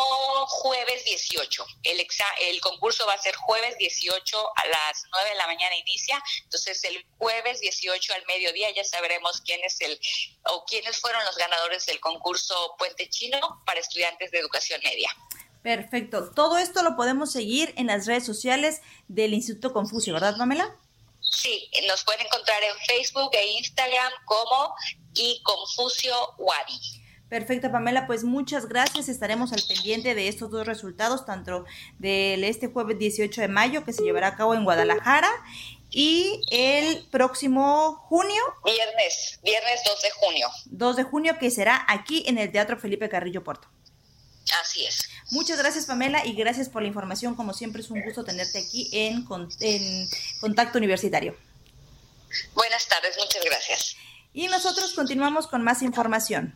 jueves 0.47 1.03
18. 1.03 1.65
El, 1.83 2.07
el 2.39 2.61
concurso 2.61 3.05
va 3.05 3.13
a 3.13 3.17
ser 3.17 3.35
jueves 3.35 3.77
18 3.77 4.37
a 4.55 4.67
las 4.67 5.03
9 5.11 5.29
de 5.29 5.35
la 5.35 5.45
mañana 5.47 5.75
inicia. 5.75 6.23
Entonces, 6.43 6.81
el 6.85 7.05
jueves 7.17 7.59
18 7.59 8.13
al 8.13 8.25
mediodía 8.27 8.73
ya 8.73 8.85
sabremos 8.85 9.41
quién 9.41 9.59
es 9.65 9.81
el 9.81 9.99
o 10.45 10.63
quiénes 10.63 11.01
fueron 11.01 11.21
los 11.25 11.35
ganadores 11.35 11.85
del 11.85 11.99
concurso 11.99 12.75
Puente 12.79 13.09
Chino 13.09 13.61
para 13.65 13.81
estudiantes 13.81 14.31
de 14.31 14.39
educación 14.39 14.79
media. 14.85 15.09
Perfecto. 15.61 16.31
Todo 16.31 16.57
esto 16.57 16.81
lo 16.81 16.95
podemos 16.95 17.31
seguir 17.31 17.73
en 17.75 17.87
las 17.87 18.07
redes 18.07 18.25
sociales 18.25 18.81
del 19.09 19.33
Instituto 19.33 19.73
Confucio, 19.73 20.13
¿verdad, 20.13 20.37
Pamela? 20.37 20.73
Sí, 21.31 21.69
nos 21.87 22.03
pueden 22.03 22.25
encontrar 22.25 22.61
en 22.63 22.77
Facebook 22.85 23.31
e 23.33 23.47
Instagram 23.53 24.11
como 24.25 24.75
y 25.13 25.41
Confucio 25.43 26.13
Wadi. 26.37 27.01
Perfecto, 27.29 27.71
Pamela, 27.71 28.07
pues 28.07 28.25
muchas 28.25 28.67
gracias. 28.67 29.07
Estaremos 29.07 29.53
al 29.53 29.63
pendiente 29.65 30.13
de 30.13 30.27
estos 30.27 30.51
dos 30.51 30.67
resultados, 30.67 31.25
tanto 31.25 31.63
del 31.97 32.43
este 32.43 32.67
jueves 32.67 32.99
18 32.99 33.39
de 33.39 33.47
mayo, 33.47 33.85
que 33.85 33.93
se 33.93 34.03
llevará 34.03 34.27
a 34.27 34.35
cabo 34.35 34.53
en 34.53 34.65
Guadalajara, 34.65 35.31
y 35.89 36.41
el 36.51 37.07
próximo 37.09 37.95
junio. 38.09 38.41
Viernes, 38.65 39.39
viernes 39.43 39.81
2 39.85 40.01
de 40.01 40.11
junio. 40.11 40.49
2 40.65 40.95
de 40.97 41.03
junio, 41.03 41.37
que 41.39 41.49
será 41.51 41.85
aquí 41.87 42.25
en 42.27 42.37
el 42.37 42.51
Teatro 42.51 42.77
Felipe 42.77 43.07
Carrillo 43.07 43.45
Puerto. 43.45 43.69
Así 44.61 44.85
es. 44.85 45.09
Muchas 45.31 45.57
gracias, 45.57 45.85
Pamela, 45.85 46.25
y 46.25 46.33
gracias 46.33 46.67
por 46.67 46.81
la 46.81 46.89
información. 46.89 47.35
Como 47.35 47.53
siempre, 47.53 47.81
es 47.81 47.89
un 47.89 48.01
gusto 48.01 48.25
tenerte 48.25 48.59
aquí 48.59 48.89
en, 48.91 49.25
en 49.61 50.09
Contacto 50.41 50.77
Universitario. 50.77 51.37
Buenas 52.53 52.85
tardes, 52.89 53.17
muchas 53.17 53.43
gracias. 53.45 53.95
Y 54.33 54.47
nosotros 54.47 54.91
continuamos 54.93 55.47
con 55.47 55.63
más 55.63 55.81
información. 55.83 56.53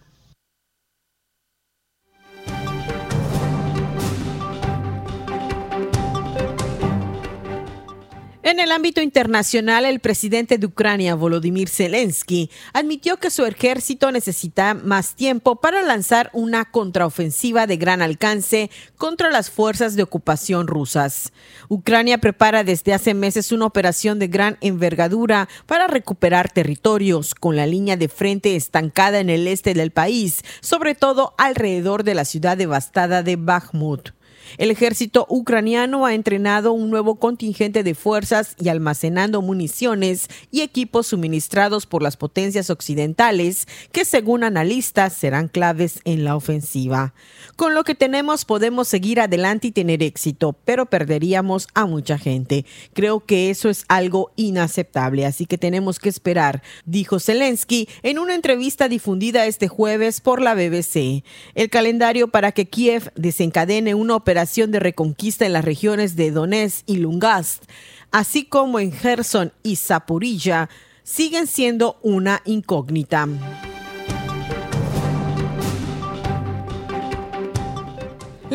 En 8.45 8.59
el 8.59 8.71
ámbito 8.71 9.01
internacional, 9.01 9.85
el 9.85 9.99
presidente 9.99 10.59
de 10.59 10.67
Ucrania, 10.67 11.15
Volodymyr 11.15 11.67
Zelensky, 11.67 12.51
admitió 12.73 13.17
que 13.17 13.31
su 13.31 13.43
ejército 13.43 14.11
necesita 14.11 14.75
más 14.75 15.15
tiempo 15.15 15.55
para 15.55 15.81
lanzar 15.81 16.29
una 16.31 16.65
contraofensiva 16.65 17.65
de 17.65 17.77
gran 17.77 18.03
alcance 18.03 18.69
contra 18.97 19.31
las 19.31 19.49
fuerzas 19.49 19.95
de 19.95 20.03
ocupación 20.03 20.67
rusas. 20.67 21.33
Ucrania 21.69 22.19
prepara 22.19 22.63
desde 22.63 22.93
hace 22.93 23.15
meses 23.15 23.51
una 23.51 23.65
operación 23.65 24.19
de 24.19 24.27
gran 24.27 24.59
envergadura 24.61 25.49
para 25.65 25.87
recuperar 25.87 26.51
territorios, 26.51 27.33
con 27.33 27.55
la 27.55 27.65
línea 27.65 27.97
de 27.97 28.09
frente 28.09 28.55
estancada 28.55 29.21
en 29.21 29.31
el 29.31 29.47
este 29.47 29.73
del 29.73 29.89
país, 29.89 30.43
sobre 30.61 30.93
todo 30.93 31.33
alrededor 31.39 32.03
de 32.03 32.13
la 32.13 32.25
ciudad 32.25 32.57
devastada 32.57 33.23
de 33.23 33.37
Bakhmut. 33.37 34.11
El 34.57 34.71
ejército 34.71 35.25
ucraniano 35.29 36.05
ha 36.05 36.13
entrenado 36.13 36.73
un 36.73 36.89
nuevo 36.89 37.15
contingente 37.15 37.83
de 37.83 37.95
fuerzas 37.95 38.55
y 38.59 38.69
almacenando 38.69 39.41
municiones 39.41 40.27
y 40.51 40.61
equipos 40.61 41.07
suministrados 41.07 41.85
por 41.85 42.01
las 42.01 42.17
potencias 42.17 42.69
occidentales 42.69 43.67
que 43.91 44.05
según 44.05 44.43
analistas 44.43 45.13
serán 45.13 45.47
claves 45.47 45.99
en 46.05 46.23
la 46.23 46.35
ofensiva. 46.35 47.13
Con 47.55 47.73
lo 47.73 47.83
que 47.83 47.95
tenemos 47.95 48.45
podemos 48.45 48.87
seguir 48.87 49.19
adelante 49.19 49.67
y 49.67 49.71
tener 49.71 50.03
éxito, 50.03 50.53
pero 50.65 50.85
perderíamos 50.85 51.67
a 51.73 51.85
mucha 51.85 52.17
gente. 52.17 52.65
Creo 52.93 53.21
que 53.21 53.49
eso 53.49 53.69
es 53.69 53.85
algo 53.87 54.31
inaceptable, 54.35 55.25
así 55.25 55.45
que 55.45 55.57
tenemos 55.57 55.99
que 55.99 56.09
esperar, 56.09 56.61
dijo 56.85 57.19
Zelensky 57.19 57.87
en 58.03 58.19
una 58.19 58.35
entrevista 58.35 58.87
difundida 58.89 59.45
este 59.45 59.67
jueves 59.67 60.21
por 60.21 60.41
la 60.41 60.53
BBC. 60.53 61.23
El 61.55 61.69
calendario 61.69 62.27
para 62.27 62.51
que 62.51 62.67
Kiev 62.67 63.11
desencadene 63.15 63.95
una 63.95 64.15
operación 64.15 64.34
de 64.71 64.79
reconquista 64.79 65.45
en 65.45 65.53
las 65.53 65.65
regiones 65.65 66.15
de 66.15 66.31
Donetsk 66.31 66.83
y 66.85 66.97
Lungast, 66.97 67.63
así 68.11 68.45
como 68.45 68.79
en 68.79 68.91
Gerson 68.91 69.53
y 69.63 69.77
Zaporilla, 69.77 70.69
siguen 71.03 71.47
siendo 71.47 71.97
una 72.01 72.41
incógnita. 72.45 73.27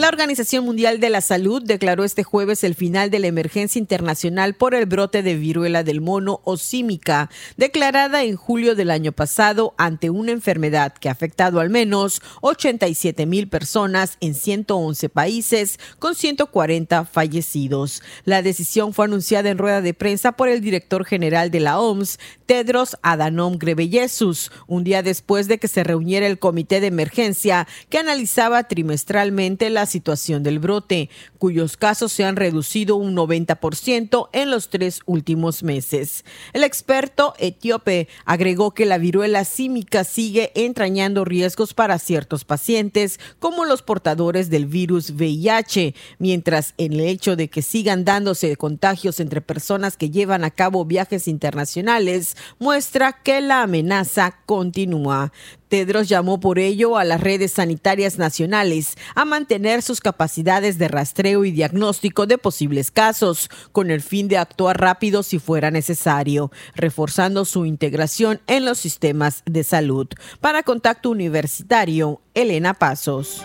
La 0.00 0.08
Organización 0.08 0.64
Mundial 0.64 0.98
de 0.98 1.10
la 1.10 1.20
Salud 1.20 1.62
declaró 1.62 2.04
este 2.04 2.22
jueves 2.22 2.64
el 2.64 2.74
final 2.74 3.10
de 3.10 3.18
la 3.18 3.26
emergencia 3.26 3.78
internacional 3.78 4.54
por 4.54 4.74
el 4.74 4.86
brote 4.86 5.22
de 5.22 5.34
viruela 5.34 5.84
del 5.84 6.00
mono 6.00 6.40
o 6.44 6.56
símica, 6.56 7.28
declarada 7.58 8.24
en 8.24 8.34
julio 8.34 8.74
del 8.74 8.90
año 8.90 9.12
pasado 9.12 9.74
ante 9.76 10.08
una 10.08 10.32
enfermedad 10.32 10.94
que 10.94 11.10
ha 11.10 11.12
afectado 11.12 11.60
al 11.60 11.68
menos 11.68 12.22
87 12.40 13.26
mil 13.26 13.50
personas 13.50 14.16
en 14.20 14.34
111 14.34 15.10
países, 15.10 15.78
con 15.98 16.14
140 16.14 17.04
fallecidos. 17.04 18.02
La 18.24 18.40
decisión 18.40 18.94
fue 18.94 19.04
anunciada 19.04 19.50
en 19.50 19.58
rueda 19.58 19.82
de 19.82 19.92
prensa 19.92 20.32
por 20.32 20.48
el 20.48 20.62
director 20.62 21.04
general 21.04 21.50
de 21.50 21.60
la 21.60 21.78
OMS, 21.78 22.18
Tedros 22.46 22.96
Adhanom 23.02 23.58
Ghebreyesus, 23.58 24.50
un 24.66 24.82
día 24.82 25.02
después 25.02 25.46
de 25.46 25.58
que 25.58 25.68
se 25.68 25.84
reuniera 25.84 26.26
el 26.26 26.38
comité 26.38 26.80
de 26.80 26.86
emergencia 26.86 27.68
que 27.90 27.98
analizaba 27.98 28.64
trimestralmente 28.64 29.68
la 29.68 29.89
situación 29.90 30.42
del 30.42 30.58
brote, 30.58 31.10
cuyos 31.38 31.76
casos 31.76 32.12
se 32.12 32.24
han 32.24 32.36
reducido 32.36 32.96
un 32.96 33.14
90% 33.14 34.30
en 34.32 34.50
los 34.50 34.70
tres 34.70 35.00
últimos 35.04 35.62
meses. 35.62 36.24
El 36.54 36.64
experto 36.64 37.34
etíope 37.38 38.08
agregó 38.24 38.70
que 38.70 38.86
la 38.86 38.96
viruela 38.96 39.44
símica 39.44 40.04
sigue 40.04 40.52
entrañando 40.54 41.26
riesgos 41.26 41.74
para 41.74 41.98
ciertos 41.98 42.44
pacientes, 42.44 43.20
como 43.38 43.66
los 43.66 43.82
portadores 43.82 44.48
del 44.48 44.66
virus 44.66 45.10
VIH, 45.10 45.94
mientras 46.18 46.74
en 46.78 46.94
el 46.94 47.00
hecho 47.00 47.36
de 47.36 47.48
que 47.48 47.60
sigan 47.60 48.04
dándose 48.04 48.56
contagios 48.56 49.20
entre 49.20 49.40
personas 49.40 49.96
que 49.96 50.10
llevan 50.10 50.44
a 50.44 50.50
cabo 50.50 50.84
viajes 50.84 51.28
internacionales 51.28 52.36
muestra 52.58 53.12
que 53.12 53.40
la 53.40 53.62
amenaza 53.62 54.38
continúa. 54.46 55.32
Tedros 55.70 56.08
llamó 56.08 56.40
por 56.40 56.58
ello 56.58 56.98
a 56.98 57.04
las 57.04 57.20
redes 57.20 57.52
sanitarias 57.52 58.18
nacionales 58.18 58.96
a 59.14 59.24
mantener 59.24 59.82
sus 59.82 60.00
capacidades 60.00 60.78
de 60.78 60.88
rastreo 60.88 61.44
y 61.44 61.52
diagnóstico 61.52 62.26
de 62.26 62.38
posibles 62.38 62.90
casos, 62.90 63.48
con 63.70 63.92
el 63.92 64.02
fin 64.02 64.26
de 64.26 64.36
actuar 64.36 64.80
rápido 64.80 65.22
si 65.22 65.38
fuera 65.38 65.70
necesario, 65.70 66.50
reforzando 66.74 67.44
su 67.44 67.66
integración 67.66 68.40
en 68.48 68.64
los 68.64 68.78
sistemas 68.78 69.44
de 69.46 69.62
salud. 69.62 70.08
Para 70.40 70.64
Contacto 70.64 71.08
Universitario, 71.08 72.20
Elena 72.34 72.74
Pasos. 72.74 73.44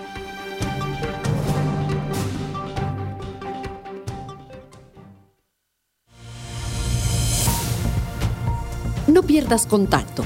No 9.05 9.21
pierdas 9.21 9.67
contacto. 9.67 10.26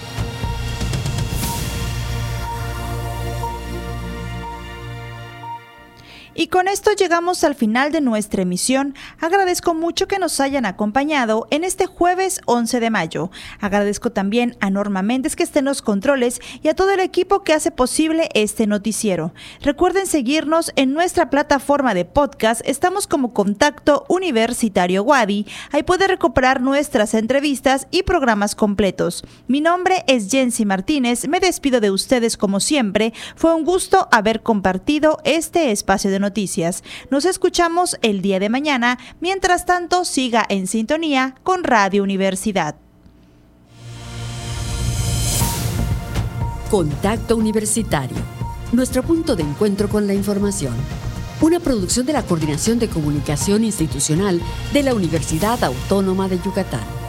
Y 6.41 6.47
con 6.47 6.67
esto 6.67 6.89
llegamos 6.93 7.43
al 7.43 7.53
final 7.53 7.91
de 7.91 8.01
nuestra 8.01 8.41
emisión. 8.41 8.95
Agradezco 9.19 9.75
mucho 9.75 10.07
que 10.07 10.17
nos 10.17 10.39
hayan 10.39 10.65
acompañado 10.65 11.45
en 11.51 11.63
este 11.63 11.85
jueves 11.85 12.41
11 12.47 12.79
de 12.79 12.89
mayo. 12.89 13.29
Agradezco 13.59 14.11
también 14.11 14.57
a 14.59 14.71
Norma 14.71 15.03
que 15.35 15.43
esté 15.43 15.59
en 15.59 15.65
los 15.65 15.83
controles 15.83 16.41
y 16.63 16.69
a 16.69 16.73
todo 16.73 16.89
el 16.89 16.99
equipo 16.99 17.43
que 17.43 17.53
hace 17.53 17.69
posible 17.69 18.27
este 18.33 18.65
noticiero. 18.65 19.35
Recuerden 19.61 20.07
seguirnos 20.07 20.71
en 20.77 20.93
nuestra 20.93 21.29
plataforma 21.29 21.93
de 21.93 22.05
podcast. 22.05 22.61
Estamos 22.65 23.05
como 23.05 23.33
Contacto 23.33 24.05
Universitario 24.09 25.03
Wadi. 25.03 25.45
Ahí 25.71 25.83
puede 25.83 26.07
recuperar 26.07 26.59
nuestras 26.59 27.13
entrevistas 27.13 27.85
y 27.91 28.01
programas 28.01 28.55
completos. 28.55 29.23
Mi 29.45 29.61
nombre 29.61 30.03
es 30.07 30.31
Jensi 30.31 30.65
Martínez. 30.65 31.27
Me 31.27 31.39
despido 31.39 31.81
de 31.81 31.91
ustedes 31.91 32.35
como 32.35 32.59
siempre. 32.59 33.13
Fue 33.35 33.53
un 33.53 33.63
gusto 33.63 34.07
haber 34.11 34.41
compartido 34.41 35.19
este 35.23 35.69
espacio 35.69 36.09
de 36.09 36.30
noticias. 36.31 36.83
Nos 37.09 37.25
escuchamos 37.25 37.97
el 38.01 38.21
día 38.21 38.39
de 38.39 38.47
mañana. 38.47 38.97
Mientras 39.19 39.65
tanto, 39.65 40.05
siga 40.05 40.45
en 40.47 40.65
sintonía 40.65 41.35
con 41.43 41.65
Radio 41.65 42.03
Universidad. 42.03 42.75
Contacto 46.69 47.35
Universitario. 47.35 48.15
Nuestro 48.71 49.03
punto 49.03 49.35
de 49.35 49.43
encuentro 49.43 49.89
con 49.89 50.07
la 50.07 50.13
información. 50.13 50.73
Una 51.41 51.59
producción 51.59 52.05
de 52.05 52.13
la 52.13 52.23
Coordinación 52.23 52.79
de 52.79 52.87
Comunicación 52.87 53.65
Institucional 53.65 54.39
de 54.71 54.83
la 54.83 54.93
Universidad 54.93 55.61
Autónoma 55.65 56.29
de 56.29 56.39
Yucatán. 56.39 57.00